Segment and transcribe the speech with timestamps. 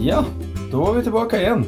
[0.00, 0.24] Ja,
[0.72, 1.64] då var vi tillbaka igen.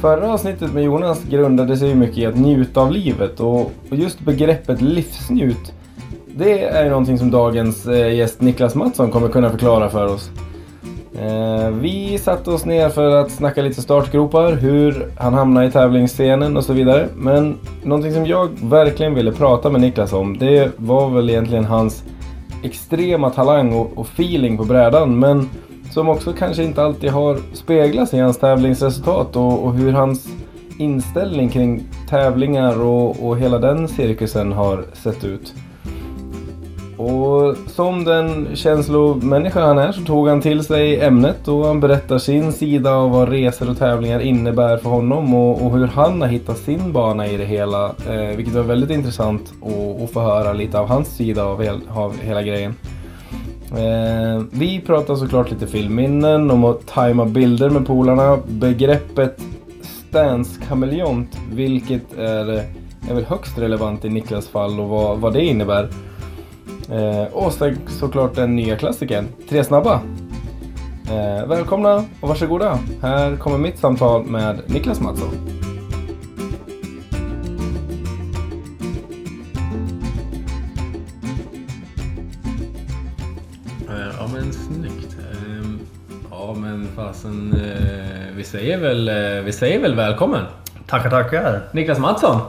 [0.00, 4.80] Förra avsnittet med Jonas grundade sig mycket i att njuta av livet och just begreppet
[4.80, 5.72] livsnjut
[6.38, 10.30] det är ju någonting som dagens eh, gäst Niklas Mattsson kommer kunna förklara för oss.
[11.18, 16.56] Eh, vi satte oss ner för att snacka lite startgropar, hur han hamnade i tävlingsscenen
[16.56, 17.08] och så vidare.
[17.16, 22.04] Men någonting som jag verkligen ville prata med Niklas om det var väl egentligen hans
[22.62, 25.18] extrema talang och, och feeling på brädan.
[25.18, 25.48] Men
[25.98, 30.28] som också kanske inte alltid har speglats i hans tävlingsresultat och, och hur hans
[30.78, 35.54] inställning kring tävlingar och, och hela den cirkusen har sett ut.
[36.96, 42.18] Och som den känslomänniska han är så tog han till sig ämnet och han berättar
[42.18, 46.28] sin sida av vad resor och tävlingar innebär för honom och, och hur han har
[46.28, 47.84] hittat sin bana i det hela.
[47.86, 51.80] Eh, vilket var väldigt intressant att, att få höra lite av hans sida av, hel,
[51.88, 52.74] av hela grejen.
[53.72, 59.40] Eh, vi pratar såklart lite filmminnen, om att tajma bilder med polarna, begreppet
[59.82, 62.48] stance-kameleont, vilket är,
[63.10, 65.88] är väl högst relevant i Niklas fall och vad, vad det innebär.
[66.90, 70.00] Eh, och sen såklart den nya klassikern, Tre snabba.
[71.10, 72.78] Eh, välkomna och varsågoda.
[73.02, 75.57] Här kommer mitt samtal med Niklas Mattsson.
[87.28, 90.44] Fasen, eh, vi säger väl, eh, vi säger väl välkommen.
[90.86, 91.60] Tackar, tackar.
[91.72, 92.40] Niklas Mattsson.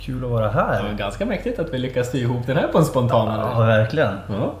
[0.00, 0.82] Kul att vara Det här.
[0.82, 3.38] var ganska mäktigt att vi lyckas sy ihop den här på en spontan.
[3.40, 4.14] Ja, verkligen.
[4.28, 4.54] Ja.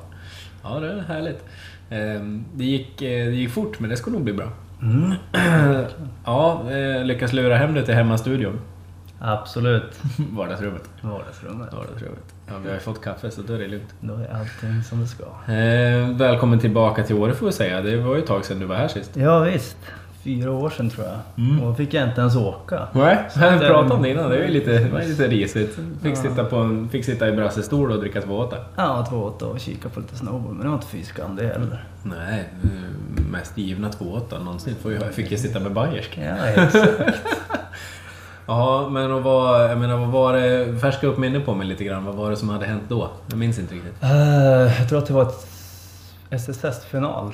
[0.62, 1.44] ja, det är härligt.
[1.90, 4.46] Ehm, Det gick, eh, det gick fort men det ska nog bli bra.
[4.82, 5.12] Mm.
[6.24, 8.60] Ja, eh, lyckas lura hem det till hemmastudion.
[9.20, 10.00] Absolut.
[10.32, 10.82] Vardagsrummet.
[11.00, 11.72] Vardagsrummet.
[11.72, 12.33] Vardagsrummet.
[12.46, 13.94] Ja, vi har ju fått kaffe så då är det lugnt.
[14.00, 15.24] Då är allting som det ska.
[15.52, 17.80] Eh, välkommen tillbaka till Åre får vi säga.
[17.82, 19.10] Det var ju ett tag sedan du var här sist.
[19.16, 19.76] Ja, visst.
[20.24, 21.44] Fyra år sedan tror jag.
[21.46, 21.60] Mm.
[21.60, 22.88] Och då fick jag inte ens åka.
[22.92, 24.30] Nej, vi eh, om det innan.
[24.30, 25.74] Det var ju lite, det var lite risigt.
[26.02, 26.16] Fick, Ja.
[26.16, 28.56] sitta på en, fick sitta i brassestol och dricka tvååtta.
[28.76, 30.52] Ja, två åtta och kika på lite snowboard.
[30.54, 31.84] Men det var inte fy skam det heller.
[32.02, 32.48] Nej,
[33.30, 34.74] mest givna tvååtta någonsin.
[34.82, 36.18] Får jag, fick jag sitta med bayersk.
[36.22, 36.84] Ja, exakt.
[38.46, 40.78] Ja, men och vad, jag menar, vad var det?
[40.80, 42.04] Färska upp minne på mig lite grann.
[42.04, 43.08] Vad var det som hade hänt då?
[43.30, 44.02] Jag minns inte riktigt.
[44.02, 44.10] Eh,
[44.80, 45.46] jag tror att det var ett
[46.30, 47.32] SSS-final.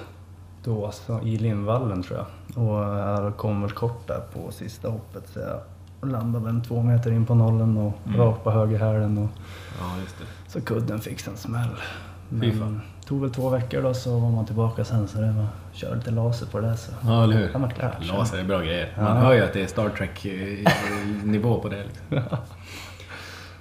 [0.64, 2.64] Då, alltså, i Lindvallen tror jag.
[2.64, 5.28] Och jag kom väl kort där på sista hoppet.
[5.34, 5.40] Så
[6.00, 8.20] jag landade väl två meter in på nollen och Mm.
[8.20, 9.18] rakt på höger hälen.
[9.18, 9.28] Och
[9.80, 10.24] Ja, just det.
[10.52, 11.68] Så kudden fick en smäll.
[12.28, 15.96] Men tog väl två veckor då så var man tillbaka sen så det var, körde
[15.96, 16.92] lite laser på det så.
[17.04, 17.48] Ja, eller hur?
[17.52, 18.06] Det var klart.
[18.06, 18.92] Laser är bra grejer.
[18.96, 19.12] Man Ja.
[19.22, 21.82] hör ju att det är Star Trek-nivå på det.
[21.84, 22.36] Liksom.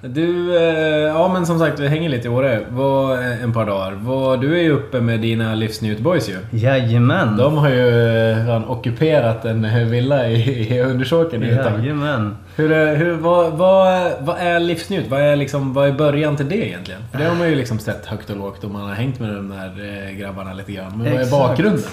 [0.02, 0.64] Du, eh,
[1.08, 2.60] ja men som sagt vi hänger lite i Åre.
[2.70, 3.92] Var, eh, en par dagar.
[3.92, 6.58] Var, du är ju uppe med dina livsnjut-boys ju.
[6.60, 7.38] Jajamän!
[7.38, 11.42] De har ju eh, fan ockuperat en eh, villa i, i Undersåken.
[11.42, 12.36] Jajamän!
[12.56, 15.06] Hur, är- hur, vad, vad, vad är livsnjut?
[15.10, 17.02] Vad är, liksom, vad är början till det egentligen?
[17.12, 19.30] För det har man ju liksom sett högt och lågt och man har hängt med
[19.36, 20.92] de där eh, grabbarna lite grann.
[20.92, 21.32] Men vad är Exakt.
[21.32, 21.84] bakgrunden?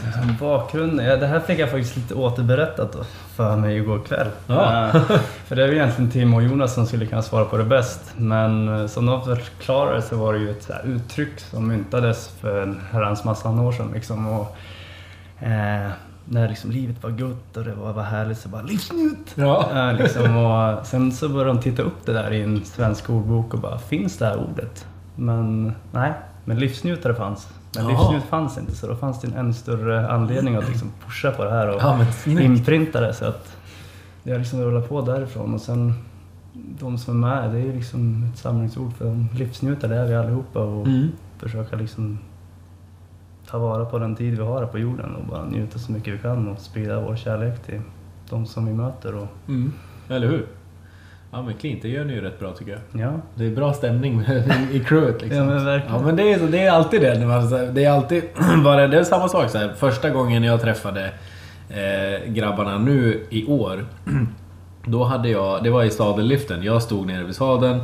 [0.40, 1.06] Bakgrunden?
[1.06, 2.96] Ja, det här fick jag faktiskt lite återberättat
[3.36, 4.26] för mig igår kväll.
[4.46, 4.86] Ja.
[4.94, 5.00] Eh,
[5.46, 7.95] för det är ju egentligen Tim och Jonas som skulle kunna svara på det bäst.
[8.16, 12.80] Men eh, som de förklarade så var det ju ett uttryck som myntades för en
[12.90, 13.90] herrans massa år sedan.
[13.94, 14.56] Liksom, och,
[15.40, 15.90] eh,
[16.24, 19.32] när liksom livet var gott och det var, var härligt så bara livsnjut!
[19.34, 19.70] Ja.
[19.74, 23.54] Eh, liksom, och sen så började de titta upp det där i en svensk ordbok
[23.54, 24.86] och bara, finns det här ordet?
[25.14, 26.12] Men nej,
[26.44, 27.48] men livsnjutare fanns.
[27.76, 31.30] Men livsnjut fanns inte så då fanns det en ännu större anledning att liksom pusha
[31.30, 33.14] på det här och Ja inprinta det.
[33.14, 33.56] Så att
[34.24, 35.94] har liksom rullat på därifrån och sen
[36.80, 40.14] de som är med, det är ju liksom ett samlingsord för livsnjutare, det är vi
[40.14, 41.08] allihopa och Mm.
[41.38, 42.18] försöka liksom
[43.50, 46.14] ta vara på den tid vi har här på jorden och bara njuta så mycket
[46.14, 47.80] vi kan och sprida vår kärlek till
[48.30, 49.14] de som vi möter.
[49.14, 49.72] Och, Mm.
[50.08, 50.46] Eller hur?
[51.32, 53.00] Ja men Clint, det gör ni ju rätt bra tycker jag.
[53.02, 54.20] ja, Det är bra stämning
[54.72, 55.38] i crewet liksom.
[55.38, 55.96] Ja, men verkligen.
[55.96, 57.18] Ja men det är, så- det är alltid det.
[57.18, 58.22] när man- Det är alltid
[58.64, 59.72] bara, det är samma sak så här.
[59.76, 61.10] Första gången jag träffade
[61.68, 63.84] eh, grabbarna nu i år.
[64.86, 66.62] Då hade jag, det var i sadelliften.
[66.62, 67.80] Jag stod nere vid sadeln.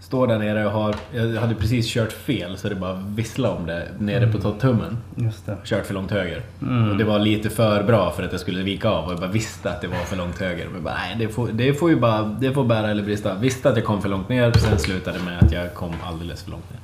[0.00, 3.66] Står där nere och har, jag hade precis kört fel så det bara vissla om
[3.66, 4.98] det nere på tummen.
[5.16, 5.56] just det.
[5.64, 6.42] Kört för långt höger.
[6.62, 6.90] Mm.
[6.90, 9.30] Och det var lite för bra för att jag skulle vika av och jag bara
[9.30, 10.68] visste att det var för långt höger.
[10.72, 13.34] Men bara, nej, det får, det får ju bara, det får bära eller brista.
[13.34, 16.50] Visste att jag kom för långt ner, sen slutade med att jag kom alldeles för
[16.50, 16.80] långt ner.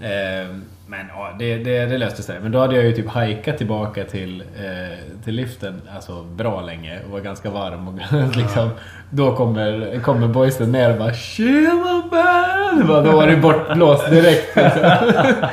[0.00, 0.56] Eh,
[0.86, 2.40] men ja, det, det, det löste sig.
[2.42, 7.00] Men då hade jag ju typ hajkat tillbaka till, eh, till liften, alltså bra länge
[7.04, 7.88] och var ganska varm.
[7.88, 7.94] Och
[8.36, 8.70] liksom,
[9.10, 14.56] då kommer, kommer boysen ner och bara “Tjena man!” Bara, Då var det bortblåst direkt.
[14.56, 14.80] Liksom.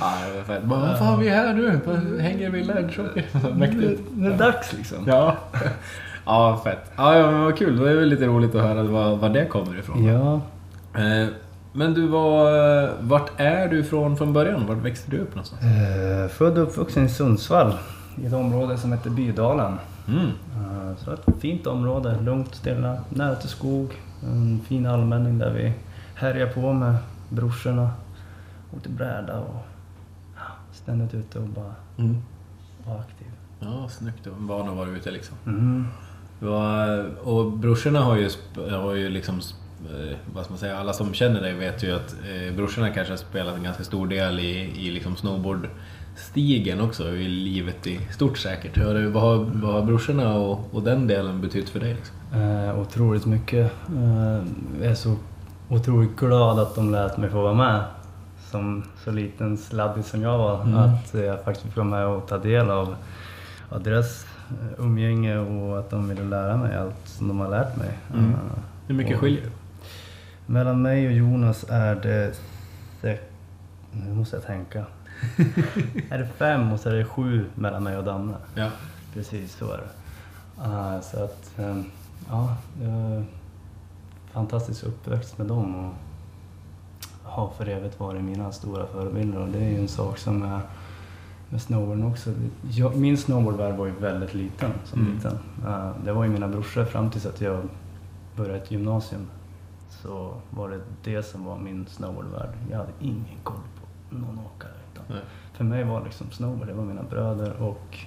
[0.00, 0.14] Ja.
[0.62, 2.20] Bara, Vad fan, vi är här nu.
[2.20, 3.24] Hänger vid Lärdchocker.
[3.54, 4.00] Mäktigt.
[4.10, 4.98] Det är dags liksom.
[5.06, 5.36] Ja.
[6.26, 6.90] Ja, fett.
[6.96, 7.76] Ja, ja, men vad kul.
[7.76, 10.04] Det är väl lite roligt att höra var, var det kommer ifrån.
[10.04, 10.40] Ja,
[11.00, 11.28] Eh,
[11.72, 12.90] Men du var...
[13.00, 14.66] Vart är du ifrån från början?
[14.66, 15.62] Vart växte du upp någonstans?
[15.62, 17.72] eh, född och uppvuxen i Sundsvall.
[18.22, 19.78] I ett område som heter Bydalen.
[20.08, 20.26] Mm.
[20.26, 23.92] Eh, Så ett fint område, lugnt, stilla, nära till skog.
[24.22, 25.72] En fin allmänning där vi
[26.14, 26.94] härjar på med
[27.28, 27.90] brorsorna.
[28.76, 29.64] Åkte bräda och
[30.72, 32.16] ständigt ute och bara Mm.
[32.86, 33.26] var aktiv.
[33.60, 34.26] Ja, snyggt.
[34.26, 35.36] Var van att vara ute liksom.
[35.46, 35.86] Mm.
[36.40, 38.30] Var, och brorsorna har ju,
[38.70, 39.42] har ju liksom, eh,
[40.34, 42.14] vad ska man säga, alla som känner dig vet ju att
[42.48, 47.28] eh, brorsorna kanske har spelat en ganska stor del i, i liksom snowboardstigen också, i
[47.28, 48.76] livet i stort säkert.
[48.78, 51.94] Hur har det- Vad har, vad har brorsorna och, och den delen betytt för dig?
[51.94, 52.16] Liksom?
[52.42, 53.72] Eh, otroligt mycket.
[53.96, 54.42] Eh,
[54.80, 55.16] jag är så
[55.68, 57.84] otroligt glad att de lät mig få vara med.
[58.50, 60.62] Som så liten sladdis som jag var.
[60.62, 60.74] Mm.
[60.78, 62.94] Att jag faktiskt fick vara med och ta del av,
[63.68, 67.76] av deras eh, umgänge och att de ville lära mig allt som de har lärt
[67.76, 67.98] mig.
[68.14, 68.30] Mm.
[68.30, 68.36] Eh,
[68.86, 69.50] Hur mycket och skiljer det?
[70.46, 72.34] Mellan mig och Jonas är det...
[73.92, 74.84] Nu måste jag tänka.
[76.10, 78.34] är det fem och så är det sju mellan mig och Danne.
[78.54, 78.68] Ja.
[79.14, 79.88] Precis så är det.
[80.62, 81.84] Ah, så att, ehm,
[82.28, 82.56] ja,
[84.32, 85.92] fantastisk uppväxt med dem och
[87.22, 90.60] har för evigt varit mina stora förebilder och det är ju en sak som är
[91.48, 92.30] med snowboarden också.
[92.70, 95.14] Jag, min snowboardvärld var ju väldigt liten som Mm.
[95.14, 95.38] liten.
[95.66, 97.62] Ah, det var ju mina brorsor fram tills att jag
[98.36, 99.26] började ett gymnasium.
[100.02, 102.50] Så var det det som var min snowboardvärld.
[102.70, 103.56] Jag hade ingen koll
[104.10, 104.72] på någon åkare.
[104.92, 105.18] Utan Nej.
[105.54, 107.98] för mig var liksom snowboard, det var mina bröder och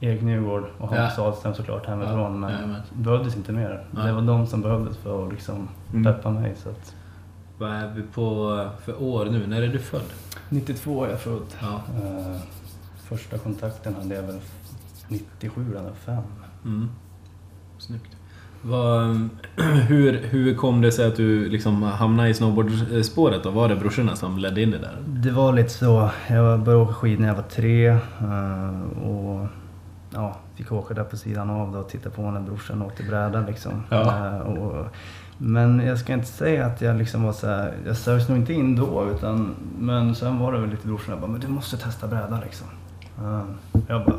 [0.00, 1.24] Erik Nygård och Hans Ja.
[1.24, 2.42] Ahlström såklart hemifrån.
[2.42, 3.86] Ja, men det behövdes inte mer.
[3.90, 4.06] Nej.
[4.06, 6.04] Det var de som behövdes för att liksom Mm.
[6.04, 6.56] peppa mig.
[6.56, 6.94] Så att,
[7.58, 9.46] Vad är vi på för år nu?
[9.46, 10.02] När är du född?
[10.48, 11.42] 92 är jag född.
[11.60, 11.80] Ja.
[12.04, 12.36] Eh,
[12.96, 14.38] första kontakten hade jag väl
[15.08, 16.22] 97 eller 5.
[16.64, 16.88] Mm.
[17.78, 18.16] Snyggt.
[18.62, 19.28] Vad,
[19.88, 23.50] hur, hur kom det sig att du liksom hamnade i snowboardspåret då?
[23.50, 24.96] Var det brorsorna som ledde in dig där?
[25.06, 26.10] Det var lite så.
[26.28, 27.88] Jag började åka skidor när jag var tre.
[27.88, 29.46] eh, och
[30.14, 33.40] ja, fick åka där på sidan av då och titta på när brorsan åkte bräda
[33.40, 33.72] liksom.
[33.90, 34.28] Ja.
[34.28, 34.86] Eh, och,
[35.38, 38.52] men jag ska inte säga att jag liksom var så här, jag sögs nog inte
[38.52, 41.76] in då utan, men sen var det väl lite brorsan jag bara, men du måste
[41.76, 42.66] testa bräda liksom.
[43.18, 43.42] Eh,
[43.88, 44.16] jag bara,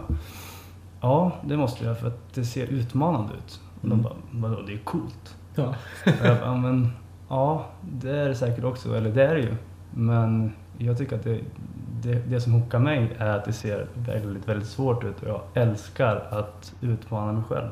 [1.02, 3.60] ja det måste jag för att det ser utmanande ut.
[3.82, 5.36] Och de bara, vadå det är coolt.
[5.56, 5.76] Ja.
[6.24, 6.90] Jag bara, men,
[7.30, 8.98] ja, det är det säkert också.
[8.98, 9.56] Eller det är det ju.
[9.92, 11.40] Men jag tycker att det,
[12.02, 15.22] det, det som hookar mig är att det ser väldigt, väldigt svårt ut.
[15.24, 17.70] Och jag älskar att utmana mig själv.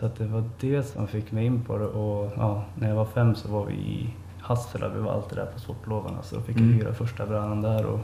[0.00, 1.86] Så att det var det som fick mig in på det.
[1.86, 4.88] Och ja, när jag var fem så var vi i Hassela.
[4.88, 6.12] Vi var alltid där på sportloven.
[6.22, 6.78] Så då fick jag Mm.
[6.78, 7.86] hyra första brädan där.
[7.86, 8.00] Och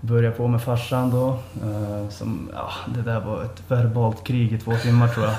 [0.00, 1.28] började på med farsan då.
[1.62, 5.34] Eh, som, ja, det där var ett verbalt krig i två timmar tror jag.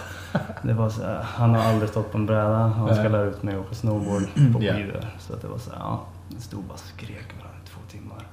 [0.64, 2.58] Det var så här, han har aldrig stått på en bräda.
[2.58, 4.24] Han ska lära ut mig att åka snowboard
[4.54, 5.06] på skidor.
[5.20, 6.02] Så att det var så här, ja,
[6.40, 8.26] stod bara skrek varandra i två timmar.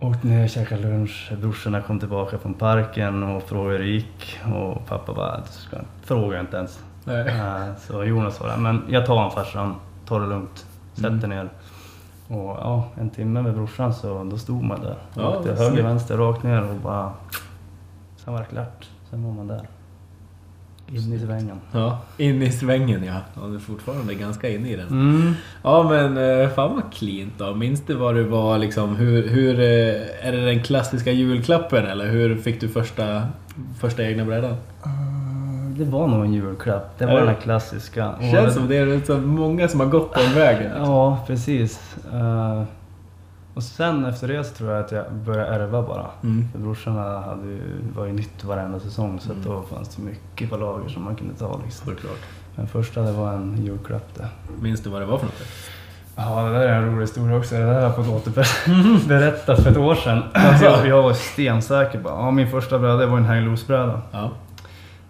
[0.00, 1.32] Åkte ner, käkade lunch.
[1.40, 4.38] Brorsorna kom tillbaka från parken och frågade hur det gick.
[4.54, 6.80] Och pappa bara, du ska fråga inte ens.
[7.04, 7.28] Nej.
[7.28, 9.74] Eh, Så Jonas sa det, men jag tar honom farsan,
[10.06, 11.20] ta det lugnt, sätt Mm.
[11.20, 11.48] dig ner.
[12.28, 14.96] Och ja, en timme med brorsan så då stod man där.
[15.14, 15.84] Ja, Åkte höger, snyggt.
[15.84, 17.12] vänster, rakt ner och bara...
[18.16, 18.88] Sen var det klart.
[19.10, 19.68] Sen var man där.
[20.88, 21.60] In i svängen.
[21.72, 23.14] Ja, in i svängen ja.
[23.34, 23.46] ja.
[23.48, 24.88] Du är fortfarande ganska inne i den.
[24.88, 25.34] Mm.
[25.62, 27.54] Ja men eh, fan vad cleant då.
[27.54, 32.10] Minns du vad det var liksom, hur, hur eh, är det den klassiska julklappen eller
[32.10, 33.22] hur fick du första,
[33.80, 34.56] första egna brädan?
[35.78, 36.98] Det var nog en julklapp.
[36.98, 37.32] Det var den det?
[37.32, 38.10] här klassiska.
[38.10, 40.72] Och- Känns som det är så många som har gått den vägen.
[40.76, 41.96] Ja, precis.
[42.12, 42.62] Eh,
[43.54, 46.06] och sen efter det så tror jag att jag började ärva bara.
[46.22, 46.48] Mm.
[46.52, 47.60] För brorsorna hade ju,
[47.96, 49.44] var ju nytt varenda säsong så Mm.
[49.44, 51.86] då fanns det mycket på lager som man kunde ta liksom.
[51.94, 52.18] Såklart.
[52.56, 54.28] Men första det var en julklapp det.
[54.62, 55.42] Minns du vad det var för något?
[56.16, 57.54] Ja, det där är en rolig historia också.
[57.54, 60.22] Det där har jag fått återberätta för ett år sedan.
[60.32, 64.00] Alltså, jag, var stensäker på ja, min första bräda det var en hang loose-bräda.
[64.12, 64.30] Ja.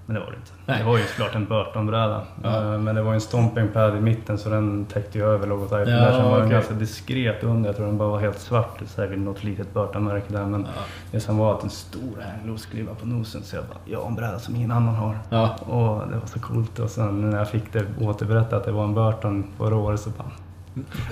[0.06, 0.52] Men det var det inte.
[0.66, 0.78] Nej.
[0.78, 2.22] Det var ju såklart en Burton-bräda.
[2.42, 2.62] Ja.
[2.74, 5.88] Eh, Men det var en stomping pad i mitten så den täckte ju över logotypen
[5.88, 6.12] Ja, där.
[6.12, 6.52] Sen var den okej.
[6.52, 7.68] ganska diskret under.
[7.68, 8.78] Jag tror den bara var helt svart.
[8.78, 10.44] Det är säkert något litet Burton-märke där.
[10.46, 10.82] Men Ja.
[11.10, 13.42] det som var att en stor hang loose-skruva på nosen.
[13.42, 15.18] Så jag bara, jag har en bräda som ingen annan har.
[15.30, 15.54] Ja.
[15.56, 16.78] Och det var så coolt.
[16.78, 20.10] Och sen när jag fick det återberättat att det var en Burton förra året så
[20.10, 20.30] bara...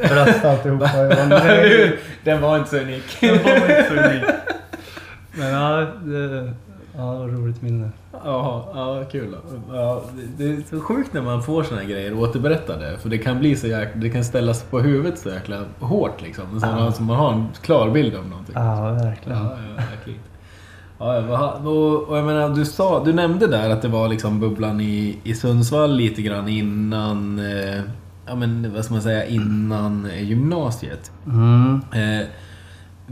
[0.09, 0.91] Brast alltihopa.
[2.25, 3.03] Den var inte så unik.
[3.21, 4.25] Det var inte så unik.
[5.35, 6.53] Men ja, det,
[6.97, 7.91] Ja, roligt minne.
[8.25, 9.37] Ja, ja kul.
[9.73, 10.03] Ja,
[10.37, 12.99] det är så sjukt när man får såna här grejer återberättade.
[12.99, 16.61] För det kan bli så jäkla, det kan ställas på huvudet så jäkla hårt liksom.
[16.61, 16.93] Så Ja.
[16.93, 18.55] så man har en klar bild av någonting.
[18.59, 19.39] Ja, verkligen.
[19.39, 19.45] Ja,
[19.77, 20.21] ja, verkligen.
[20.99, 21.53] Ja,
[22.09, 25.35] och jag menar, du, sa, du nämnde där att det var liksom bubblan i, i
[25.35, 27.81] Sundsvall lite grann innan, eh,
[28.27, 31.13] ja men vad ska man säga, innan eh, gymnasiet.
[31.27, 31.81] Mm.
[31.93, 32.27] Eh,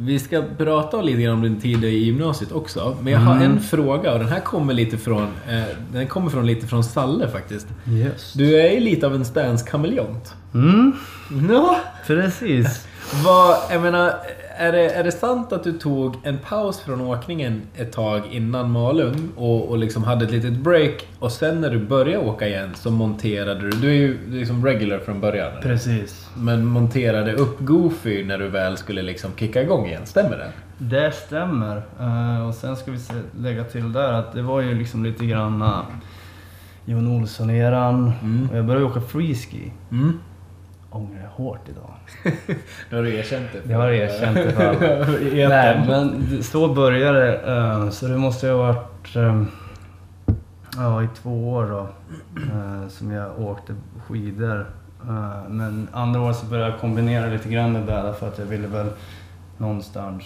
[0.00, 2.96] vi ska prata lite grann om din tid i gymnasiet också.
[3.02, 3.52] Men jag har Mm.
[3.52, 7.28] en fråga och den här kommer lite från, eh, den kommer från lite från Salle
[7.28, 7.66] faktiskt.
[7.84, 8.38] Just.
[8.38, 10.34] Du är ju lite av en stance-kameleont.
[10.54, 10.92] Mm,
[11.50, 11.76] Ja.
[12.06, 12.86] precis.
[13.24, 14.12] Vad, jag menar,
[14.60, 18.70] är det, är det sant att du tog en paus från åkningen ett tag innan
[18.70, 22.70] Malung och, och liksom hade ett litet break och sen när du började åka igen
[22.74, 25.52] så monterade du, du är ju liksom regular från början.
[25.52, 25.62] eller?
[25.62, 26.30] Precis.
[26.36, 30.52] Men monterade upp Goofy när du väl skulle liksom kicka igång igen, stämmer det?
[30.78, 31.82] Det stämmer.
[32.00, 35.26] Eh, och sen ska vi se, lägga till där att det var ju liksom lite
[35.26, 35.80] grann uh,
[36.84, 38.12] Jon Olsson-eran.
[38.22, 38.48] Mm.
[38.50, 39.72] Och jag började åka freeski.
[39.90, 40.18] Mm.
[40.90, 41.94] Ångrar jag hårt idag.
[42.90, 43.72] Nu har du erkänt det.
[43.72, 45.48] Jag har erkänt det för.
[45.48, 47.52] Nej, men så började det.
[47.56, 49.42] eh, Så det måste ju ha varit eh,
[50.76, 51.88] ja, i två år då,
[52.42, 53.74] eh, som jag åkte
[54.06, 54.66] skidor.
[55.48, 58.68] Men andra året så började jag kombinera lite grann det där för att jag ville
[58.68, 58.86] väl
[59.58, 60.24] någonstans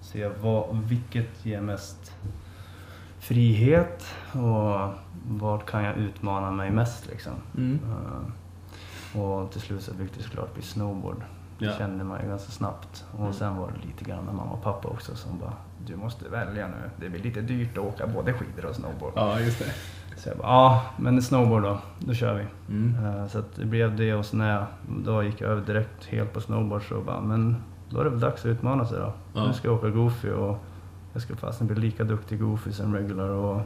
[0.00, 2.12] se vad, vilket ger mest
[3.20, 4.90] frihet och
[5.28, 7.32] vad kan jag utmana mig mest liksom.
[7.56, 7.78] Mm.
[9.14, 11.22] Och till slut så fick det såklart bli snowboard.
[11.58, 11.72] Det Ja.
[11.78, 13.04] kände man ju ganska snabbt.
[13.12, 13.32] Och Mm.
[13.32, 15.52] sen var det lite grann med mamma och pappa också som bara
[15.86, 16.90] Du måste välja nu.
[17.00, 19.12] Det blir lite dyrt att åka både skidor och snowboard.
[19.16, 19.72] Ja, just det.
[20.20, 21.78] Så jag bara, ja men snowboard då.
[21.98, 22.46] Då kör vi.
[22.74, 23.04] Mm.
[23.06, 24.64] Eh, Så det blev det och sen när jag,
[25.04, 27.56] då gick jag över direkt helt på snowboard så bara, men
[27.90, 29.12] då är det väl dags att utmana sig då.
[29.34, 29.46] Ja.
[29.46, 30.58] Nu ska jag åka goofy och
[31.12, 33.28] jag ska fastän bli lika duktig goofy som regular.
[33.28, 33.60] Och,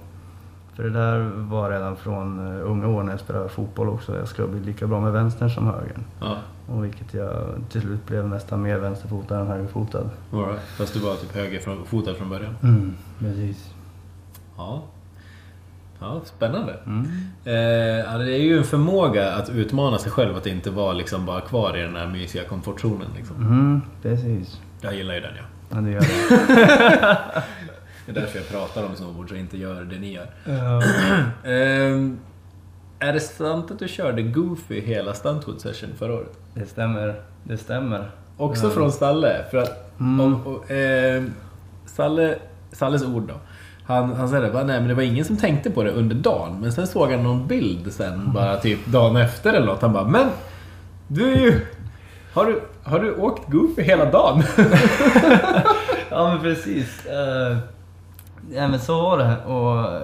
[0.76, 4.16] för det där var redan från eh, unga år när jag spelade fotboll också.
[4.18, 6.04] Jag skulle bli lika bra med vänstern som högern.
[6.20, 7.34] Ja, Och vilket jag
[7.70, 10.10] till slut blev nästan mer vänsterfotad än högerfotad.
[10.32, 10.60] all right.
[10.78, 12.56] Fast du var typ högerfotad från början.
[12.62, 13.70] Mm, precis.
[14.56, 14.82] Ja.
[16.00, 16.74] Ja, spännande.
[16.86, 17.06] Mm.
[17.44, 17.54] Eh,
[18.12, 21.40] ja, det är ju en förmåga att utmana sig själv, att inte vara liksom bara
[21.40, 23.06] kvar i den här mysiga komfortzonen.
[23.16, 23.36] Liksom.
[23.36, 24.60] Mm, precis.
[24.80, 25.42] Jag gillar ju den ja.
[25.70, 27.42] Ja, det gör det.
[28.06, 30.26] Det är därför jag pratar om snowboard, jag inte gör det ni gör.
[31.44, 32.18] Ehm,
[32.98, 36.32] är det sant att du körde Goofy hela Stuntwood Session förra året?
[36.54, 37.20] Det stämmer.
[37.44, 38.10] Det stämmer.
[38.36, 38.70] Också Ja.
[38.70, 39.44] från Stalle.
[39.50, 40.20] För att Mm.
[40.20, 41.32] om, och, ehm,
[41.86, 42.34] Stalle,
[42.72, 43.34] Stalles ord då.
[43.84, 46.16] Han, han säger det, bara, nej men det var ingen som tänkte på det under
[46.16, 46.60] dagen.
[46.60, 49.82] Men sen såg han någon bild sen, bara typ dagen efter eller något.
[49.82, 50.26] Han bara, men
[51.08, 51.60] du är ju...
[52.32, 54.42] Har du, har du åkt Goofy hela dagen?
[56.10, 57.06] Ja men precis.
[57.06, 57.56] Uh,
[58.52, 59.44] ja, men så var det.
[59.44, 60.02] Och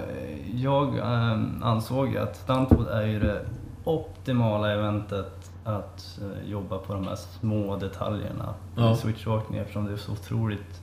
[0.53, 3.41] jag eh, ansåg att Stuntwood är ju det
[3.83, 8.93] optimala eventet att eh, jobba på de här små detaljerna Ja.
[8.93, 10.81] i switchåkning eftersom det är så otroligt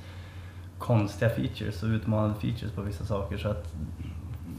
[0.78, 3.38] konstiga features och utmanande features på vissa saker.
[3.38, 3.72] Så att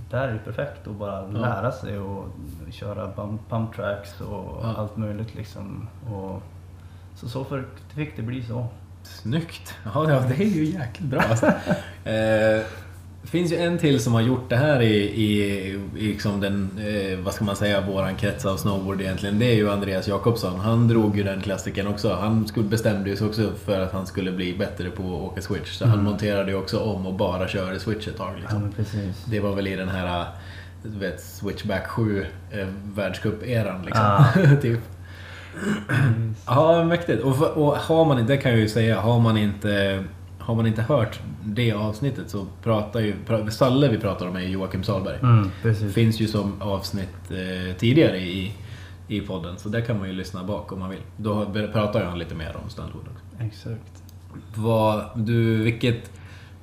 [0.09, 1.39] där är det perfekt att bara Ja.
[1.39, 2.25] lära sig och
[2.71, 4.73] köra bump, pump tracks och Ja.
[4.77, 5.87] allt möjligt liksom.
[6.13, 6.41] Och,
[7.15, 7.65] så så för,
[7.95, 8.65] fick det bli så.
[9.03, 9.73] Snyggt!
[9.93, 11.45] Ja, det är ju jäkligt bra alltså.
[12.03, 12.61] eh,
[13.21, 15.57] Det finns ju en till som har gjort det här i, i,
[15.97, 19.39] i liksom den, eh, vad ska man säga, våran krets av snowboard egentligen.
[19.39, 20.59] Det är ju Andreas Jakobsson.
[20.59, 22.13] Han drog ju den klassiken också.
[22.13, 25.41] Han skulle, bestämde ju sig också för att han skulle bli bättre på att åka
[25.41, 25.71] switch.
[25.71, 26.05] Så han Mm.
[26.05, 28.31] monterade ju också om och bara körde switch ett tag.
[28.35, 28.71] Ja Liksom.
[28.75, 29.25] precis.
[29.25, 30.25] Det var väl i den här,
[30.83, 34.05] vet, Switchback 7 eh, världscup-eran liksom.
[34.05, 34.25] Ah.
[34.61, 34.79] typ.
[36.45, 37.23] Ja, mäktigt.
[37.23, 40.03] Och, och har man inte, det kan jag ju säga, har man inte,
[40.51, 43.15] har man inte hört det avsnittet så pratar ju,
[43.49, 45.19] Salle vi pratar om är Joakim Salberg.
[45.21, 45.49] Mm,
[45.93, 48.53] finns ju som avsnitt eh, tidigare i,
[49.07, 51.01] i podden, så där kan man ju lyssna bak om man vill.
[51.17, 53.21] Då pratar ju han lite mer om också.
[53.39, 54.03] Exakt.
[54.55, 56.11] Vad, du, vilket,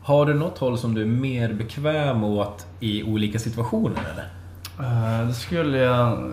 [0.02, 4.28] har du något håll som du är mer bekväm åt i olika situationer eller?
[4.80, 6.32] Uh, det skulle jag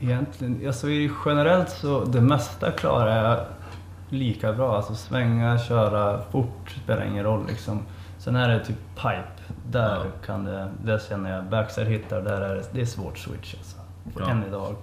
[0.00, 0.66] egentligen...
[0.66, 0.86] Alltså
[1.26, 3.46] generellt så det mesta klarar jag
[4.08, 4.76] lika bra.
[4.76, 7.80] Alltså svänga, köra fort spelar ingen roll liksom.
[8.18, 9.24] Sen är det typ pipe.
[9.70, 10.04] Där Ja.
[10.26, 10.68] kan det...
[10.84, 13.76] Där känner jag backside hittar, där är det, det är svårt switch alltså.
[14.18, 14.30] Ja.
[14.30, 14.74] Än idag.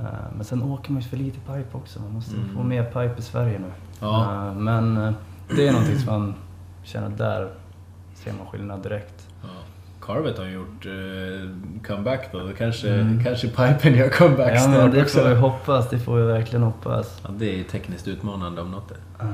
[0.00, 0.04] Eh,
[0.36, 2.00] men sen åker man ju för lite pipe också.
[2.00, 2.54] Man måste Mm.
[2.56, 3.72] få mer pipe i Sverige nu.
[4.00, 4.46] Ja.
[4.46, 5.12] Eh, men eh,
[5.56, 6.34] det är någonting som man
[6.82, 7.50] känner där
[8.14, 9.19] ser man skillnad direkt.
[10.00, 11.48] Carvet har gjort eh,
[11.86, 12.38] comeback då.
[12.38, 13.24] Då kanske, Mm.
[13.24, 15.18] kanske Pipen gör comeback Ja men snart det också.
[15.20, 17.20] får vi hoppas, det får vi verkligen hoppas.
[17.24, 18.88] Ja, det är tekniskt utmanande om något.
[18.88, 18.94] det.
[19.18, 19.28] Men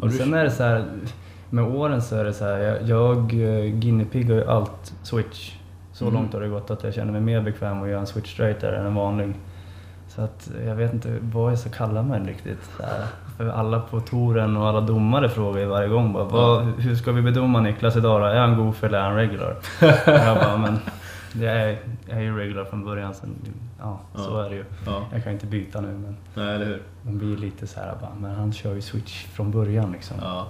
[0.00, 0.84] Har du- sen är det så här,
[1.50, 5.52] med åren så är det så här, jag, jag eh, guinea piggar ju allt switch.
[5.92, 6.14] Så Mm.
[6.14, 8.72] långt har det gått att jag känner mig mer bekväm att göra en switch straighter
[8.72, 9.34] än en vanlig.
[10.08, 12.58] Så att jag vet inte vad jag ska kalla mig riktigt.
[12.76, 13.04] Så här.
[13.54, 17.22] Alla på touren och alla domare frågar ju varje gång bara, vad, hur ska vi
[17.22, 18.26] bedöma Niklas idag då?
[18.26, 19.56] Är han goof eller är han regular?
[20.06, 20.78] jag bara, men
[21.42, 23.14] jag är, jag är ju regular från början.
[23.14, 23.30] Sen,
[23.80, 24.44] ja, så Ja.
[24.44, 24.64] är det ju.
[24.86, 26.82] Ja, Jag kan inte byta nu men nej, eller hur?
[27.02, 30.16] man blir lite så här bara, men han kör ju switch från början liksom.
[30.20, 30.46] Ja.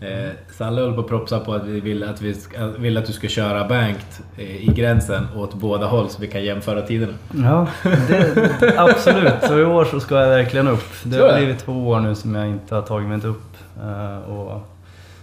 [0.00, 3.06] Eh, Salle höll på att propsa på att vi vill att, vi ska, vill att
[3.06, 4.04] du ska köra banked
[4.36, 7.12] eh, i gränsen åt båda håll så vi kan jämföra tiderna.
[7.34, 7.66] Ja,
[8.08, 9.34] det, absolut.
[9.42, 10.84] Så i år så ska jag verkligen upp.
[11.04, 13.56] Det har blivit två år nu som jag inte har tagit mig upp.
[13.82, 14.62] Eh, och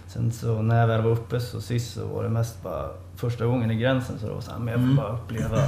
[0.06, 3.46] sen så när jag väl var uppe så sist så var det mest bara första
[3.46, 4.96] gången i gränsen så det var så här, men jag får Mm.
[4.96, 5.58] bara uppleva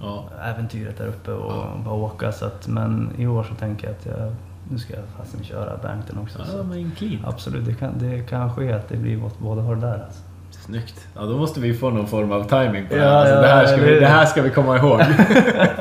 [0.00, 0.24] Ja.
[0.44, 1.66] äventyret där uppe och Ja.
[1.84, 2.32] bara åka.
[2.32, 4.34] Så att, men i år så tänker jag att jag,
[4.70, 6.38] nu ska jag fasen köra Bankton också.
[6.56, 7.18] Ja, men clean.
[7.26, 10.22] Absolut, det kan, det kan ske att det blir åt båda håll där alltså.
[10.50, 11.06] Snyggt.
[11.14, 13.16] Ja, då måste vi få någon form av timing på det Ja, här.
[13.18, 15.00] Alltså, ja, det, här ska eller vi, det här ska vi komma ihåg.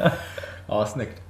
[0.67, 1.21] ja, snyggt.